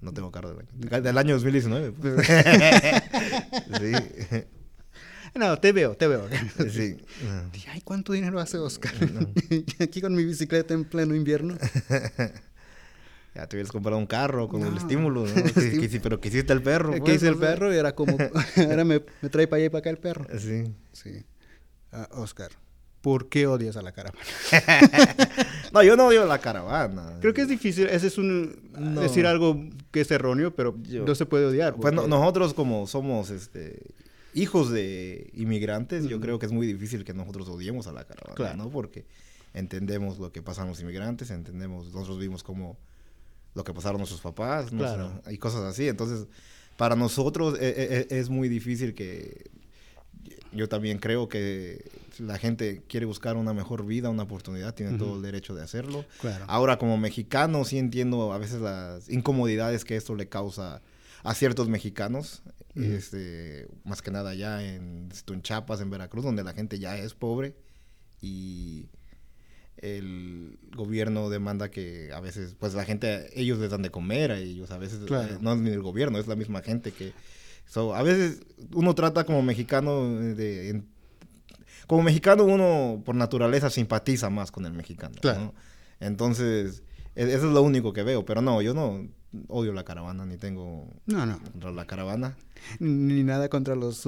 No 0.00 0.12
tengo 0.14 0.32
carro 0.32 0.54
del 0.54 0.66
año. 0.66 1.02
Del 1.02 1.18
año 1.18 1.34
2019. 1.34 1.92
Pues. 1.92 2.26
sí. 3.80 3.92
No, 5.34 5.58
te 5.58 5.72
veo, 5.72 5.94
te 5.94 6.06
veo. 6.06 6.26
Sí. 6.70 6.96
Ay, 7.68 7.82
¿cuánto 7.82 8.14
dinero 8.14 8.40
hace 8.40 8.56
Oscar? 8.58 8.92
Aquí 9.78 10.00
con 10.00 10.14
mi 10.14 10.24
bicicleta 10.24 10.72
en 10.72 10.84
pleno 10.84 11.14
invierno. 11.14 11.56
Ya 13.34 13.46
te 13.46 13.56
hubieras 13.56 13.72
comprado 13.72 13.96
un 13.98 14.06
carro 14.06 14.46
con 14.46 14.62
el 14.62 14.76
estímulo, 14.76 15.26
¿no? 15.26 15.48
sí, 15.60 16.00
pero 16.02 16.20
quisiste 16.20 16.52
el 16.52 16.62
perro. 16.62 16.90
Pues, 16.90 17.14
Quise 17.14 17.28
el 17.28 17.36
perro 17.36 17.72
y 17.72 17.76
era 17.76 17.94
como, 17.94 18.16
ahora 18.56 18.84
me, 18.84 19.02
me, 19.22 19.28
trae 19.30 19.46
para 19.46 19.58
allá 19.58 19.66
y 19.66 19.70
para 19.70 19.80
acá 19.80 19.90
el 19.90 19.98
perro. 19.98 20.26
Sí. 20.38 20.64
Sí. 20.92 21.24
Uh, 21.92 22.20
Oscar, 22.20 22.50
¿por 23.00 23.28
qué 23.28 23.46
odias 23.46 23.76
a 23.76 23.82
la 23.82 23.92
caravana? 23.92 24.22
no, 25.72 25.82
yo 25.82 25.96
no 25.96 26.08
odio 26.08 26.22
a 26.22 26.26
la 26.26 26.38
caravana. 26.38 27.18
Creo 27.20 27.32
que 27.32 27.42
es 27.42 27.48
difícil, 27.48 27.86
ese 27.88 28.08
es 28.08 28.18
un, 28.18 28.70
decir 29.00 29.26
algo 29.26 29.58
que 29.90 30.02
es 30.02 30.10
erróneo, 30.10 30.54
pero 30.54 30.76
no 30.76 31.14
se 31.14 31.24
puede 31.24 31.46
odiar. 31.46 31.74
Pues 31.76 31.94
nosotros 31.94 32.52
como 32.52 32.86
somos, 32.86 33.30
este, 33.30 33.80
hijos 34.34 34.70
de 34.70 35.30
inmigrantes, 35.34 36.04
yo 36.04 36.20
creo 36.20 36.38
que 36.38 36.46
es 36.46 36.52
muy 36.52 36.66
difícil 36.66 37.04
que 37.04 37.14
nosotros 37.14 37.48
odiemos 37.48 37.86
a 37.86 37.92
la 37.92 38.04
caravana, 38.04 38.34
claro. 38.34 38.56
¿no? 38.56 38.70
Porque 38.70 39.06
entendemos 39.54 40.18
lo 40.18 40.32
que 40.32 40.42
pasan 40.42 40.68
los 40.68 40.80
inmigrantes, 40.80 41.30
entendemos, 41.30 41.92
nosotros 41.92 42.18
vimos 42.18 42.42
como 42.42 42.78
lo 43.54 43.64
que 43.64 43.74
pasaron 43.74 43.98
nuestros 43.98 44.20
papás, 44.20 44.70
claro. 44.70 45.20
y 45.30 45.38
cosas 45.38 45.62
así. 45.62 45.88
Entonces, 45.88 46.26
para 46.76 46.96
nosotros 46.96 47.58
e, 47.60 47.68
e, 47.68 48.06
e, 48.10 48.18
es, 48.18 48.28
muy 48.28 48.48
difícil 48.48 48.94
que 48.94 49.50
yo 50.52 50.68
también 50.68 50.98
creo 50.98 51.28
que 51.28 51.90
la 52.18 52.38
gente 52.38 52.82
quiere 52.88 53.06
buscar 53.06 53.36
una 53.36 53.52
mejor 53.52 53.84
vida, 53.84 54.10
una 54.10 54.24
oportunidad, 54.24 54.74
tiene 54.74 54.98
todo 54.98 55.16
el 55.16 55.22
derecho 55.22 55.54
de 55.54 55.62
hacerlo. 55.62 56.04
Ahora, 56.46 56.78
como 56.78 56.98
mexicano, 56.98 57.64
sí 57.64 57.78
entiendo 57.78 58.32
a 58.32 58.38
veces 58.38 58.60
las 58.60 59.08
incomodidades 59.08 59.84
que 59.84 59.96
esto 59.96 60.14
le 60.14 60.28
causa 60.28 60.82
a 61.22 61.34
ciertos 61.34 61.68
mexicanos, 61.68 62.42
este, 62.74 63.68
más 63.84 64.02
que 64.02 64.10
nada 64.10 64.30
allá 64.30 64.62
en, 64.62 65.08
en 65.26 65.42
Chiapas, 65.42 65.80
en 65.80 65.90
Veracruz, 65.90 66.24
donde 66.24 66.42
la 66.42 66.52
gente 66.52 66.78
ya 66.78 66.96
es 66.96 67.14
pobre 67.14 67.54
y 68.20 68.88
el 69.82 70.58
gobierno 70.74 71.28
demanda 71.28 71.70
que 71.70 72.12
a 72.12 72.20
veces, 72.20 72.54
pues 72.58 72.72
la 72.72 72.84
gente, 72.84 73.28
ellos 73.38 73.58
les 73.58 73.70
dan 73.70 73.82
de 73.82 73.90
comer 73.90 74.30
a 74.30 74.38
ellos, 74.38 74.70
a 74.70 74.78
veces 74.78 75.00
eh, 75.10 75.38
no 75.40 75.52
es 75.52 75.58
ni 75.58 75.70
el 75.70 75.82
gobierno, 75.82 76.18
es 76.18 76.28
la 76.28 76.36
misma 76.36 76.62
gente 76.62 76.92
que... 76.92 77.12
a 77.76 78.02
veces 78.02 78.40
uno 78.72 78.94
trata 78.94 79.24
como 79.24 79.42
mexicano 79.42 80.08
de... 80.08 80.82
como 81.88 82.02
mexicano 82.02 82.44
uno 82.44 83.02
por 83.04 83.16
naturaleza 83.16 83.70
simpatiza 83.70 84.30
más 84.30 84.52
con 84.52 84.64
el 84.66 84.72
mexicano. 84.72 85.16
Entonces, 85.98 86.84
e, 87.16 87.24
eso 87.24 87.48
es 87.48 87.52
lo 87.52 87.62
único 87.62 87.92
que 87.92 88.04
veo, 88.04 88.24
pero 88.24 88.40
no, 88.40 88.62
yo 88.62 88.74
no 88.74 89.08
odio 89.48 89.72
la 89.72 89.84
caravana, 89.84 90.26
ni 90.26 90.36
tengo 90.36 90.88
no, 91.06 91.26
no. 91.26 91.40
contra 91.40 91.72
la 91.72 91.86
caravana. 91.86 92.36
Ni 92.78 93.24
nada 93.24 93.48
contra 93.48 93.74
los 93.74 94.00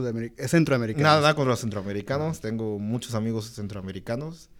centroamericanos. 0.46 1.02
Nada 1.02 1.34
contra 1.34 1.50
los 1.50 1.60
centroamericanos, 1.60 2.40
tengo 2.40 2.78
muchos 2.78 3.16
amigos 3.16 3.50
centroamericanos 3.50 4.50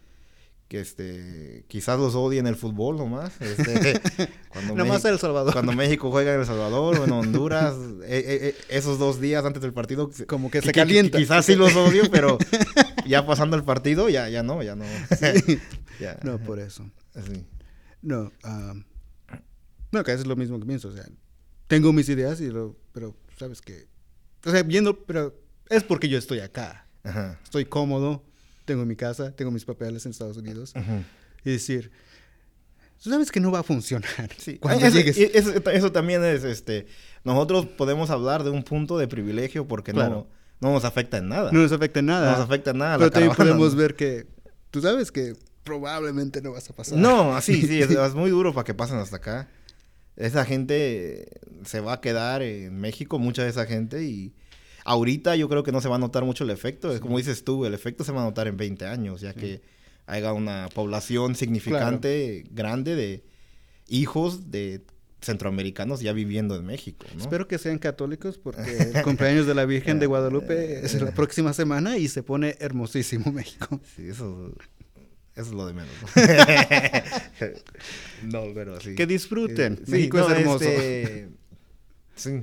que 0.74 0.80
este 0.80 1.64
quizás 1.68 2.00
los 2.00 2.16
odien 2.16 2.48
el 2.48 2.56
fútbol 2.56 2.96
nomás. 2.96 3.40
Este, 3.40 4.00
cuando 4.48 4.74
nomás 4.74 5.04
El 5.04 5.20
Salvador. 5.20 5.52
Cuando 5.52 5.72
México 5.72 6.10
juega 6.10 6.34
en 6.34 6.40
El 6.40 6.46
Salvador 6.46 6.98
o 6.98 7.04
en 7.04 7.12
Honduras, 7.12 7.74
eh, 8.02 8.06
eh, 8.06 8.38
eh, 8.48 8.56
esos 8.68 8.98
dos 8.98 9.20
días 9.20 9.44
antes 9.44 9.62
del 9.62 9.72
partido. 9.72 10.10
Como 10.26 10.50
que 10.50 10.62
se 10.62 10.72
calienta. 10.72 11.18
Quizás 11.18 11.46
sí 11.46 11.54
los 11.54 11.76
odio, 11.76 12.02
pero 12.10 12.38
ya 13.06 13.24
pasando 13.24 13.56
el 13.56 13.62
partido, 13.62 14.08
ya, 14.08 14.28
ya 14.28 14.42
no, 14.42 14.64
ya 14.64 14.74
no. 14.74 14.84
No, 16.24 16.38
por 16.38 16.58
eso. 16.58 16.90
No, 18.02 18.32
No, 19.92 20.02
que 20.02 20.12
es 20.12 20.26
lo 20.26 20.34
mismo 20.34 20.58
que 20.58 20.66
pienso. 20.66 20.88
O 20.88 20.92
sea, 20.92 21.06
tengo 21.68 21.92
mis 21.92 22.08
ideas, 22.08 22.40
y 22.40 22.48
lo, 22.48 22.76
pero 22.92 23.16
sabes 23.38 23.60
que. 23.60 23.86
O 24.44 24.50
sea, 24.50 24.64
viendo, 24.64 25.04
pero 25.04 25.40
es 25.70 25.84
porque 25.84 26.08
yo 26.08 26.18
estoy 26.18 26.40
acá. 26.40 26.88
Estoy 27.44 27.66
cómodo, 27.66 28.24
tengo 28.64 28.84
mi 28.84 28.96
casa, 28.96 29.32
tengo 29.32 29.50
mis 29.50 29.64
papeles 29.64 30.04
en 30.06 30.10
Estados 30.10 30.36
Unidos. 30.36 30.72
Y 31.44 31.50
decir, 31.50 31.90
tú 33.02 33.10
sabes 33.10 33.30
que 33.30 33.40
no 33.40 33.50
va 33.50 33.60
a 33.60 33.62
funcionar 33.62 34.30
sí. 34.38 34.58
cuando 34.60 34.86
eso, 34.86 34.96
llegues. 34.96 35.18
Eso, 35.18 35.92
también 35.92 36.24
es, 36.24 36.44
este, 36.44 36.86
nosotros 37.22 37.66
podemos 37.66 38.10
hablar 38.10 38.44
de 38.44 38.50
un 38.50 38.62
punto 38.62 38.98
de 38.98 39.08
privilegio 39.08 39.66
porque 39.66 39.92
no, 39.92 40.26
no 40.60 40.72
nos 40.72 40.84
afecta 40.84 41.18
en 41.18 41.28
nada. 41.28 41.52
No 41.52 41.60
nos 41.60 41.72
afecta 41.72 42.00
en 42.00 42.06
nada. 42.06 42.32
No 42.32 42.38
nos 42.38 42.46
afecta 42.46 42.70
en 42.70 42.78
nada. 42.78 42.98
Pero 42.98 43.10
también 43.10 43.34
podemos 43.34 43.74
ver 43.74 43.94
que, 43.94 44.26
tú 44.70 44.80
sabes 44.80 45.12
que 45.12 45.34
probablemente 45.64 46.40
no 46.40 46.52
vas 46.52 46.68
a 46.70 46.72
pasar. 46.72 46.98
No, 46.98 47.34
así, 47.34 47.62
sí, 47.66 47.80
es, 47.80 48.14
muy 48.14 48.30
duro 48.30 48.54
para 48.54 48.64
que 48.64 48.74
pasen 48.74 48.98
hasta 48.98 49.16
acá. 49.16 49.48
Esa 50.16 50.44
gente 50.44 51.40
se 51.64 51.80
va 51.80 51.94
a 51.94 52.00
quedar 52.00 52.42
en 52.42 52.80
México, 52.80 53.18
mucha 53.18 53.42
de 53.42 53.50
esa 53.50 53.66
gente, 53.66 54.04
y 54.04 54.32
ahorita 54.84 55.36
yo 55.36 55.48
creo 55.48 55.62
que 55.62 55.72
no 55.72 55.80
se 55.80 55.88
va 55.88 55.96
a 55.96 55.98
notar 55.98 56.24
mucho 56.24 56.44
el 56.44 56.50
efecto. 56.50 56.92
Es 56.92 57.00
como 57.00 57.18
dices 57.18 57.44
tú, 57.44 57.64
el 57.64 57.74
efecto 57.74 58.04
se 58.04 58.12
va 58.12 58.22
a 58.22 58.24
notar 58.24 58.46
en 58.46 58.56
20 58.56 58.86
años, 58.86 59.20
ya 59.20 59.34
que 59.34 59.62
haya 60.06 60.32
una 60.32 60.68
población 60.72 61.34
significante, 61.34 62.44
grande 62.50 62.94
de 62.94 63.24
hijos 63.88 64.50
de 64.50 64.84
centroamericanos 65.20 66.00
ya 66.00 66.12
viviendo 66.12 66.54
en 66.54 66.66
México. 66.66 67.06
Espero 67.18 67.48
que 67.48 67.58
sean 67.58 67.78
católicos 67.78 68.38
porque 68.38 68.92
el 68.94 69.02
cumpleaños 69.02 69.46
de 69.46 69.54
la 69.54 69.64
Virgen 69.64 69.98
de 69.98 70.06
Guadalupe 70.06 70.84
es 70.84 71.00
la 71.00 71.10
próxima 71.14 71.54
semana 71.54 71.96
y 71.96 72.08
se 72.08 72.22
pone 72.22 72.56
hermosísimo 72.60 73.32
México. 73.32 73.80
Sí, 73.96 74.06
eso 74.08 74.52
eso 75.34 75.48
es 75.48 75.52
lo 75.52 75.66
de 75.66 75.72
menos. 75.72 75.90
¿no? 78.22 78.42
pero 78.54 78.80
sí. 78.80 78.94
Que 78.94 79.06
disfruten. 79.06 79.78
Sí, 79.84 79.90
México 79.90 80.20
es 80.20 80.30
hermoso. 80.30 80.64
Este, 80.64 81.28
sí. 82.14 82.42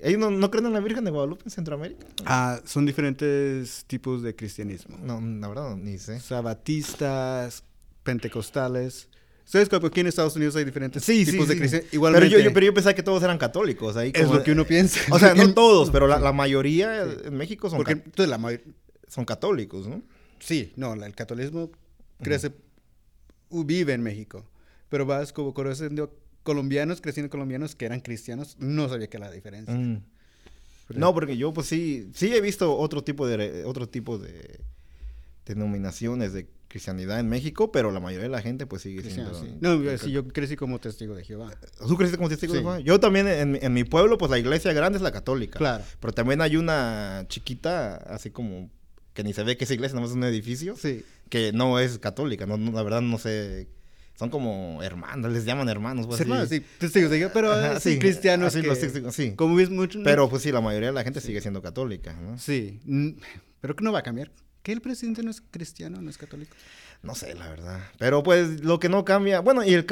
¿Ellos 0.00 0.30
no, 0.32 0.50
creen 0.50 0.66
en 0.66 0.72
la 0.72 0.80
Virgen 0.80 1.04
de 1.04 1.10
Guadalupe 1.10 1.42
en 1.44 1.50
Centroamérica? 1.50 2.06
Ah, 2.24 2.60
son 2.64 2.86
diferentes 2.86 3.84
tipos 3.86 4.22
de 4.22 4.34
cristianismo. 4.34 4.98
No, 5.02 5.20
la 5.20 5.48
verdad, 5.48 5.76
ni 5.76 5.98
sé. 5.98 6.20
Sabatistas, 6.20 7.64
pentecostales. 8.02 9.08
¿Sabes 9.44 9.68
que 9.68 9.76
aquí 9.76 10.00
en 10.00 10.06
Estados 10.06 10.36
Unidos 10.36 10.56
hay 10.56 10.64
diferentes 10.64 11.04
tipos 11.04 11.48
de 11.48 11.56
cristianismo? 11.56 11.90
Igualmente. 11.92 12.28
Pero 12.28 12.42
yo, 12.42 12.52
pero 12.54 12.66
yo 12.66 12.74
pensaba 12.74 12.94
que 12.94 13.02
todos 13.02 13.22
eran 13.22 13.38
católicos. 13.38 13.96
Ahí 13.96 14.12
es 14.14 14.28
lo 14.28 14.42
que 14.42 14.52
uno 14.52 14.64
piensa. 14.64 15.00
O 15.10 15.18
sea, 15.18 15.34
no 15.34 15.52
todos, 15.54 15.90
pero 15.90 16.06
la, 16.06 16.32
mayoría 16.32 17.02
en 17.02 17.36
México 17.36 17.68
son, 17.68 17.78
Porque, 17.78 18.00
la 18.26 18.38
son 19.08 19.24
católicos, 19.24 19.86
¿no? 19.86 20.02
Sí, 20.38 20.72
no, 20.76 20.94
el 20.94 21.14
catolicismo 21.14 21.70
crece, 22.22 22.52
vive 23.50 23.92
en 23.92 24.02
México. 24.02 24.44
Pero 24.88 25.06
vas 25.06 25.32
como 25.32 25.54
conociendo 25.54 26.14
colombianos, 26.44 27.00
creciendo 27.00 27.28
colombianos 27.28 27.74
que 27.74 27.86
eran 27.86 28.00
cristianos, 28.00 28.56
no 28.60 28.88
sabía 28.88 29.08
que 29.08 29.16
era 29.16 29.26
la 29.26 29.34
diferencia. 29.34 29.74
Mm. 29.74 30.02
No, 30.90 31.12
porque 31.12 31.36
yo 31.36 31.52
pues 31.52 31.66
sí, 31.66 32.10
sí 32.14 32.32
he 32.32 32.40
visto 32.40 32.76
otro 32.76 33.02
tipo 33.02 33.26
de, 33.26 33.64
otro 33.64 33.88
tipo 33.88 34.18
de 34.18 34.60
denominaciones 35.46 36.32
de 36.32 36.46
cristianidad 36.68 37.18
en 37.18 37.28
México, 37.28 37.72
pero 37.72 37.90
la 37.90 38.00
mayoría 38.00 38.24
de 38.24 38.30
la 38.30 38.42
gente 38.42 38.66
pues 38.66 38.82
sigue 38.82 39.02
siendo... 39.02 39.32
No, 39.60 39.98
sí, 39.98 40.12
yo 40.12 40.28
crecí 40.28 40.56
como 40.56 40.78
testigo 40.78 41.14
de 41.14 41.24
Jehová. 41.24 41.52
¿Tú 41.88 41.96
creciste 41.96 42.18
como 42.18 42.28
testigo 42.28 42.52
de 42.52 42.60
Jehová? 42.60 42.80
Yo 42.80 43.00
también 43.00 43.26
en, 43.26 43.58
en, 43.60 43.72
mi 43.72 43.84
pueblo 43.84 44.18
pues 44.18 44.30
la 44.30 44.38
iglesia 44.38 44.72
grande 44.72 44.98
es 44.98 45.02
la 45.02 45.12
católica. 45.12 45.58
Claro. 45.58 45.84
Pero 46.00 46.12
también 46.12 46.40
hay 46.40 46.56
una 46.56 47.24
chiquita, 47.28 47.96
así 47.96 48.30
como 48.30 48.70
que 49.14 49.24
ni 49.24 49.32
se 49.32 49.44
ve 49.44 49.56
que 49.56 49.64
es 49.64 49.70
iglesia, 49.70 49.98
no 49.98 50.04
es 50.04 50.12
un 50.12 50.24
edificio. 50.24 50.76
Sí 50.76 51.04
que 51.28 51.52
no 51.52 51.78
es 51.78 51.98
católica, 51.98 52.46
no, 52.46 52.56
la 52.56 52.82
verdad 52.82 53.00
no 53.00 53.18
sé, 53.18 53.66
son 54.16 54.30
como 54.30 54.80
hermanos, 54.82 55.32
les 55.32 55.44
llaman 55.44 55.68
hermanos. 55.68 56.06
Pues, 56.06 56.20
hermanos, 56.20 56.48
sí, 56.48 56.62
testigos 56.78 57.10
de 57.10 57.28
pero 57.30 57.80
sí, 57.80 57.98
cristianos. 57.98 58.54
sí. 59.10 59.32
Como 59.34 59.56
ves 59.56 59.70
mucho. 59.70 60.00
Pero 60.04 60.28
pues 60.28 60.42
sí, 60.42 60.52
la 60.52 60.60
mayoría 60.60 60.88
de 60.88 60.94
la 60.94 61.02
gente 61.02 61.20
sigue 61.20 61.40
siendo 61.40 61.62
católica, 61.62 62.12
¿no? 62.14 62.38
Sí, 62.38 62.80
pero 63.60 63.74
que 63.74 63.84
no 63.84 63.92
va 63.92 64.00
a 64.00 64.02
cambiar. 64.02 64.30
¿Que 64.62 64.72
el 64.72 64.80
presidente 64.80 65.22
no 65.22 65.30
es 65.30 65.42
cristiano, 65.42 66.00
no 66.00 66.08
es 66.08 66.16
católico? 66.16 66.56
No 67.04 67.14
sé, 67.14 67.34
la 67.34 67.48
verdad. 67.50 67.80
Pero 67.98 68.22
pues 68.22 68.64
lo 68.64 68.80
que 68.80 68.88
no 68.88 69.04
cambia, 69.04 69.40
bueno, 69.40 69.62
y 69.62 69.74
el, 69.74 69.86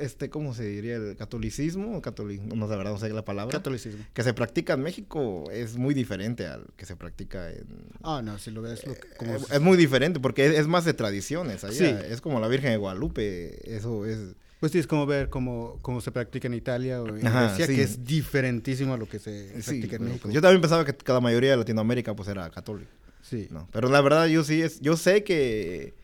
este, 0.00 0.30
¿cómo 0.30 0.54
se 0.54 0.64
diría? 0.64 0.96
El 0.96 1.14
catolicismo, 1.16 2.00
catolicismo, 2.00 2.56
no, 2.56 2.66
de 2.68 2.76
verdad 2.76 2.92
no 2.92 2.98
sé 2.98 3.10
la 3.10 3.24
palabra. 3.24 3.52
Catolicismo. 3.52 4.02
Que 4.14 4.22
se 4.22 4.32
practica 4.32 4.72
en 4.72 4.82
México 4.82 5.44
es 5.52 5.76
muy 5.76 5.92
diferente 5.92 6.46
al 6.46 6.64
que 6.76 6.86
se 6.86 6.96
practica 6.96 7.50
en... 7.50 7.66
Ah, 8.02 8.22
no, 8.24 8.38
si 8.38 8.50
lo 8.50 8.62
ves 8.62 8.82
como... 9.18 9.36
es, 9.36 9.60
muy 9.60 9.76
diferente 9.76 10.20
porque 10.20 10.56
es, 10.56 10.66
más 10.66 10.86
de 10.86 10.94
tradiciones 10.94 11.64
allá. 11.64 12.00
Sí. 12.00 12.06
Es 12.10 12.22
como 12.22 12.40
la 12.40 12.48
Virgen 12.48 12.70
de 12.70 12.78
Guadalupe, 12.78 13.76
eso 13.76 14.06
es... 14.06 14.34
Pues 14.58 14.72
sí, 14.72 14.78
es 14.78 14.86
como 14.86 15.04
ver 15.04 15.28
cómo, 15.28 15.78
cómo 15.82 16.00
se 16.00 16.10
practica 16.12 16.48
en 16.48 16.54
Italia 16.54 17.02
o 17.02 17.08
en 17.08 17.20
Grecia, 17.20 17.66
que 17.66 17.82
es 17.82 18.04
diferentísimo 18.04 18.94
a 18.94 18.96
lo 18.96 19.06
que 19.06 19.18
se 19.18 19.52
practica 19.52 19.96
en 19.96 20.04
México. 20.04 20.30
Yo 20.30 20.40
también 20.40 20.62
pensaba 20.62 20.82
que 20.86 20.96
cada 20.96 21.20
mayoría 21.20 21.50
de 21.50 21.58
Latinoamérica 21.58 22.16
pues 22.16 22.28
era 22.28 22.48
católica. 22.48 22.90
Sí. 23.28 23.48
No, 23.50 23.68
pero 23.72 23.88
la 23.88 24.00
verdad 24.00 24.26
yo 24.26 24.44
sí, 24.44 24.62
es, 24.62 24.80
yo 24.80 24.96
sé 24.96 25.24
que 25.24 25.94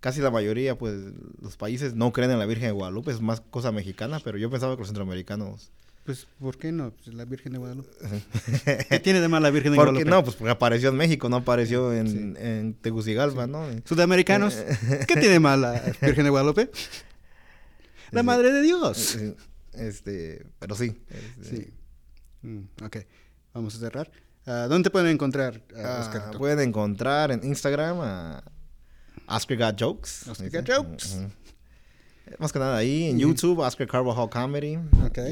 casi 0.00 0.20
la 0.20 0.30
mayoría, 0.30 0.76
pues 0.76 0.94
los 1.40 1.56
países 1.56 1.94
no 1.94 2.12
creen 2.12 2.30
en 2.32 2.38
la 2.38 2.46
Virgen 2.46 2.66
de 2.68 2.72
Guadalupe, 2.72 3.12
es 3.12 3.20
más 3.20 3.40
cosa 3.40 3.72
mexicana, 3.72 4.20
pero 4.22 4.36
yo 4.38 4.50
pensaba 4.50 4.74
que 4.74 4.80
los 4.80 4.88
centroamericanos... 4.88 5.70
Pues, 6.04 6.28
¿por 6.38 6.56
qué 6.56 6.70
no? 6.70 6.92
Pues 6.92 7.14
la 7.16 7.24
Virgen 7.24 7.52
de 7.52 7.58
Guadalupe. 7.58 7.90
¿Qué 8.88 9.00
tiene 9.00 9.20
de 9.20 9.26
mal 9.26 9.42
la 9.42 9.50
Virgen 9.50 9.72
de 9.72 9.76
porque, 9.76 9.90
Guadalupe? 9.90 10.10
No, 10.10 10.22
pues 10.22 10.36
porque 10.36 10.52
apareció 10.52 10.88
en 10.90 10.96
México, 10.96 11.28
no 11.28 11.36
apareció 11.36 11.92
en, 11.92 12.36
en 12.36 12.74
Tegucigalpa, 12.74 13.46
¿no? 13.46 13.66
Sudamericanos, 13.84 14.54
¿qué 15.08 15.14
tiene 15.14 15.30
de 15.30 15.40
mal 15.40 15.60
la 15.60 15.82
Virgen 16.02 16.24
de 16.24 16.30
Guadalupe? 16.30 16.70
La 18.12 18.22
Madre 18.22 18.52
de 18.52 18.62
Dios. 18.62 19.18
Este, 19.72 20.46
pero 20.58 20.74
sí. 20.76 21.02
Este. 21.08 21.56
Sí. 21.56 21.70
Mm, 22.42 22.84
ok, 22.84 22.98
vamos 23.52 23.74
a 23.74 23.78
cerrar. 23.78 24.10
Ah, 24.46 24.66
¿Dónde 24.68 24.90
pueden 24.90 25.08
encontrar? 25.08 25.60
Ah, 25.76 26.30
pueden 26.38 26.68
encontrar 26.68 27.32
en 27.32 27.44
Instagram 27.44 27.98
a 28.00 28.44
Oscar 29.26 29.58
Got 29.58 29.80
Jokes. 29.80 30.30
Oscar 30.30 30.50
Got 30.50 30.70
Jokes. 30.70 31.26
Más 32.38 32.52
que 32.52 32.58
nada 32.58 32.76
ahí, 32.76 33.04
en 33.10 33.18
YouTube, 33.18 33.58
Oscar 33.58 33.88
Carvajal 33.88 34.30
Comedy. 34.30 34.78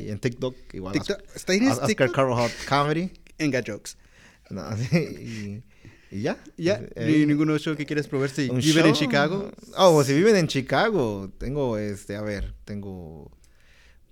Y 0.03 0.11
en 0.11 0.19
TikTok, 0.19 0.57
igual. 0.73 0.95
TikTok. 0.95 1.23
¿Está 1.35 1.55
en 1.55 1.69
Oscar 1.69 1.87
TikTok? 1.87 2.13
Carvajal 2.13 2.51
Comedy. 2.69 3.13
En 3.39 3.53
Got 3.53 3.69
Jokes. 3.69 3.97
y, 4.93 5.63
ya. 6.11 6.37
¿Ya? 6.57 6.83
¿Ni 6.97 7.25
ninguno 7.25 7.57
show 7.59 7.77
que 7.77 7.87
quieres 7.87 8.09
probar 8.09 8.31
si 8.31 8.49
viven 8.51 8.87
en 8.87 8.95
Chicago? 8.95 9.53
Oh, 9.77 10.03
si 10.03 10.13
viven 10.13 10.37
en 10.37 10.49
Chicago, 10.49 11.31
tengo 11.39 11.79
este, 11.79 12.17
a 12.17 12.23
ver, 12.23 12.53
tengo 12.65 13.31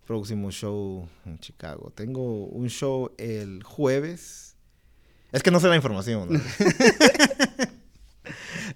próximo 0.06 0.50
show 0.50 1.08
en 1.24 1.38
Chicago. 1.40 1.92
Tengo 1.94 2.46
un 2.46 2.68
show 2.68 3.12
el 3.18 3.62
jueves 3.64 4.51
es 5.32 5.42
que 5.42 5.50
no 5.50 5.60
sé 5.60 5.68
la 5.68 5.76
información. 5.76 6.28
No, 6.30 6.38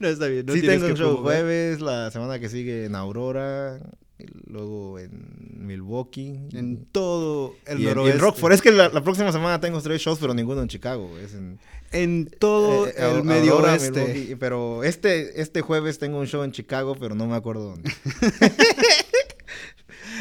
no 0.01 0.09
está 0.09 0.27
bien. 0.27 0.47
No 0.47 0.55
sí 0.55 0.63
tengo 0.63 0.87
un 0.87 0.95
show 0.95 1.19
jueves, 1.19 1.81
la 1.81 2.11
semana 2.11 2.39
que 2.39 2.49
sigue 2.49 2.87
en 2.87 2.95
Aurora, 2.95 3.79
y 4.19 4.25
luego 4.51 4.99
en 4.99 5.67
Milwaukee. 5.67 6.49
En 6.53 6.87
todo 6.87 7.55
el 7.67 7.85
noroeste. 7.85 8.17
En, 8.17 8.21
Rockford. 8.21 8.53
Es 8.53 8.63
que 8.63 8.73
la, 8.73 8.91
próxima 9.03 9.33
semana 9.33 9.61
tengo 9.61 9.81
tres 9.83 10.01
shows, 10.01 10.19
pero 10.19 10.33
ninguno 10.33 10.63
en 10.63 10.69
Chicago. 10.69 11.11
Es 11.19 11.35
en, 11.35 11.59
en 11.93 12.31
todo 12.39 12.87
eh, 12.87 12.95
el 12.97 13.23
medio 13.23 13.59
oeste. 13.59 14.37
pero 14.41 14.83
este, 14.83 15.43
este 15.43 15.61
jueves 15.61 15.99
tengo 15.99 16.19
un 16.19 16.27
show 16.27 16.43
en 16.43 16.53
Chicago, 16.53 16.97
pero 16.99 17.15
no 17.15 17.27
me 17.27 17.37
acuerdo 17.37 17.71
dónde. 17.71 17.91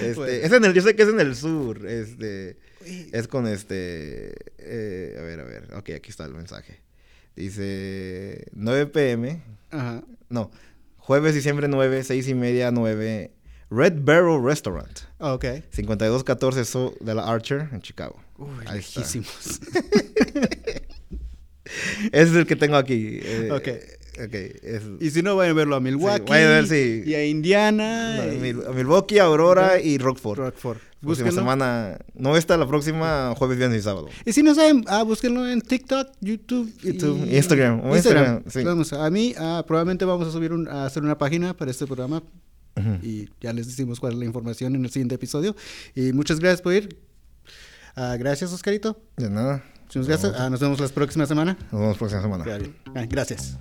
este, 0.02 0.46
es 0.46 0.52
en 0.52 0.66
el, 0.66 0.74
yo 0.74 0.82
sé 0.82 0.98
que 0.98 1.04
es 1.04 1.10
en 1.10 1.22
el 1.22 1.36
sur. 1.36 1.88
Este... 1.88 2.58
Es 3.12 3.28
con 3.28 3.48
este. 3.48 4.34
Eh, 4.58 5.16
a 5.20 5.22
ver, 5.22 5.40
a 5.40 5.44
ver. 5.44 5.74
Ok, 5.76 5.90
aquí 5.92 6.10
está 6.10 6.26
el 6.26 6.34
mensaje. 6.34 6.80
Dice 7.36 8.46
9 8.54 8.88
pm. 8.88 9.42
Ajá. 9.72 10.04
No. 10.30 10.52
Jueves, 10.98 11.36
diciembre 11.36 11.68
9, 11.68 12.04
6 12.04 12.28
y 12.28 12.34
media, 12.34 12.72
9. 12.72 13.32
Red 13.70 13.94
Barrel 14.02 14.44
Restaurant. 14.44 15.00
ok. 15.20 15.46
5214 15.72 16.66
so 16.66 16.94
de 17.00 17.16
la 17.16 17.24
Archer 17.24 17.68
en 17.72 17.82
Chicago. 17.82 18.22
Uy, 18.38 18.66
lejísimos. 18.72 19.60
Ese 22.12 22.22
es 22.30 22.36
el 22.36 22.46
que 22.46 22.56
tengo 22.56 22.76
aquí. 22.78 23.20
Eh, 23.22 23.50
ok. 23.52 23.68
Okay, 24.28 24.54
Y 25.02 25.10
si 25.10 25.22
no, 25.22 25.36
vayan 25.36 25.52
a 25.52 25.56
verlo 25.56 25.76
a 25.76 25.82
Milwaukee. 25.82 26.32
a 26.32 26.36
ver, 26.36 26.68
sí. 26.68 27.04
Y 27.06 27.16
a 27.16 27.26
Indiana. 27.26 28.24
a 28.24 28.72
Milwaukee, 28.72 29.20
Aurora 29.20 29.82
y 29.82 29.98
Rockford. 29.98 30.40
Rockford. 30.40 30.78
Próxima 31.06 31.32
semana. 31.32 31.98
No 32.14 32.36
está 32.36 32.58
la 32.58 32.68
próxima 32.68 33.34
jueves, 33.38 33.58
viernes 33.58 33.80
y 33.80 33.84
sábado. 33.84 34.08
Y 34.26 34.34
si 34.34 34.44
no 34.44 34.54
saben, 34.56 34.84
ah, 34.88 35.04
búsquenlo 35.04 35.48
en 35.48 35.62
TikTok, 35.62 36.08
YouTube, 36.22 36.74
YouTube 36.82 37.26
y 37.26 37.36
Instagram. 37.36 37.82
Instagram. 37.94 38.44
sí. 38.48 38.64
Vamos, 38.64 38.94
a 38.94 39.10
mí 39.10 39.34
ah, 39.38 39.64
probablemente 39.66 40.06
vamos 40.06 40.28
a 40.28 40.32
subir 40.32 40.52
un, 40.52 40.68
a 40.68 40.86
hacer 40.86 41.04
una 41.04 41.18
página 41.18 41.56
para 41.56 41.72
este 41.72 41.86
programa. 41.86 42.24
Y 43.02 43.30
ya 43.40 43.54
les 43.54 43.68
decimos 43.68 44.02
cuál 44.02 44.14
es 44.14 44.20
la 44.20 44.26
información 44.26 44.76
en 44.76 44.84
el 44.84 44.92
siguiente 44.92 45.16
episodio. 45.16 45.56
Y 45.96 46.12
muchas 46.12 46.42
gracias 46.42 46.62
por 46.62 46.74
ir. 46.74 46.98
Ah, 47.96 48.18
gracias, 48.20 48.52
Oscarito. 48.52 49.02
De 49.16 49.30
nada. 49.30 49.64
Muchas 49.86 50.08
gracias. 50.08 50.34
Ah, 50.38 50.50
nos 50.50 50.60
vemos 50.60 50.80
la 50.80 50.90
próxima 50.90 51.26
semana. 51.26 51.58
Nos 51.72 51.80
vemos 51.80 51.96
la 51.96 52.00
próxima 52.00 52.22
semana. 52.22 52.46
Gracias. 53.08 53.58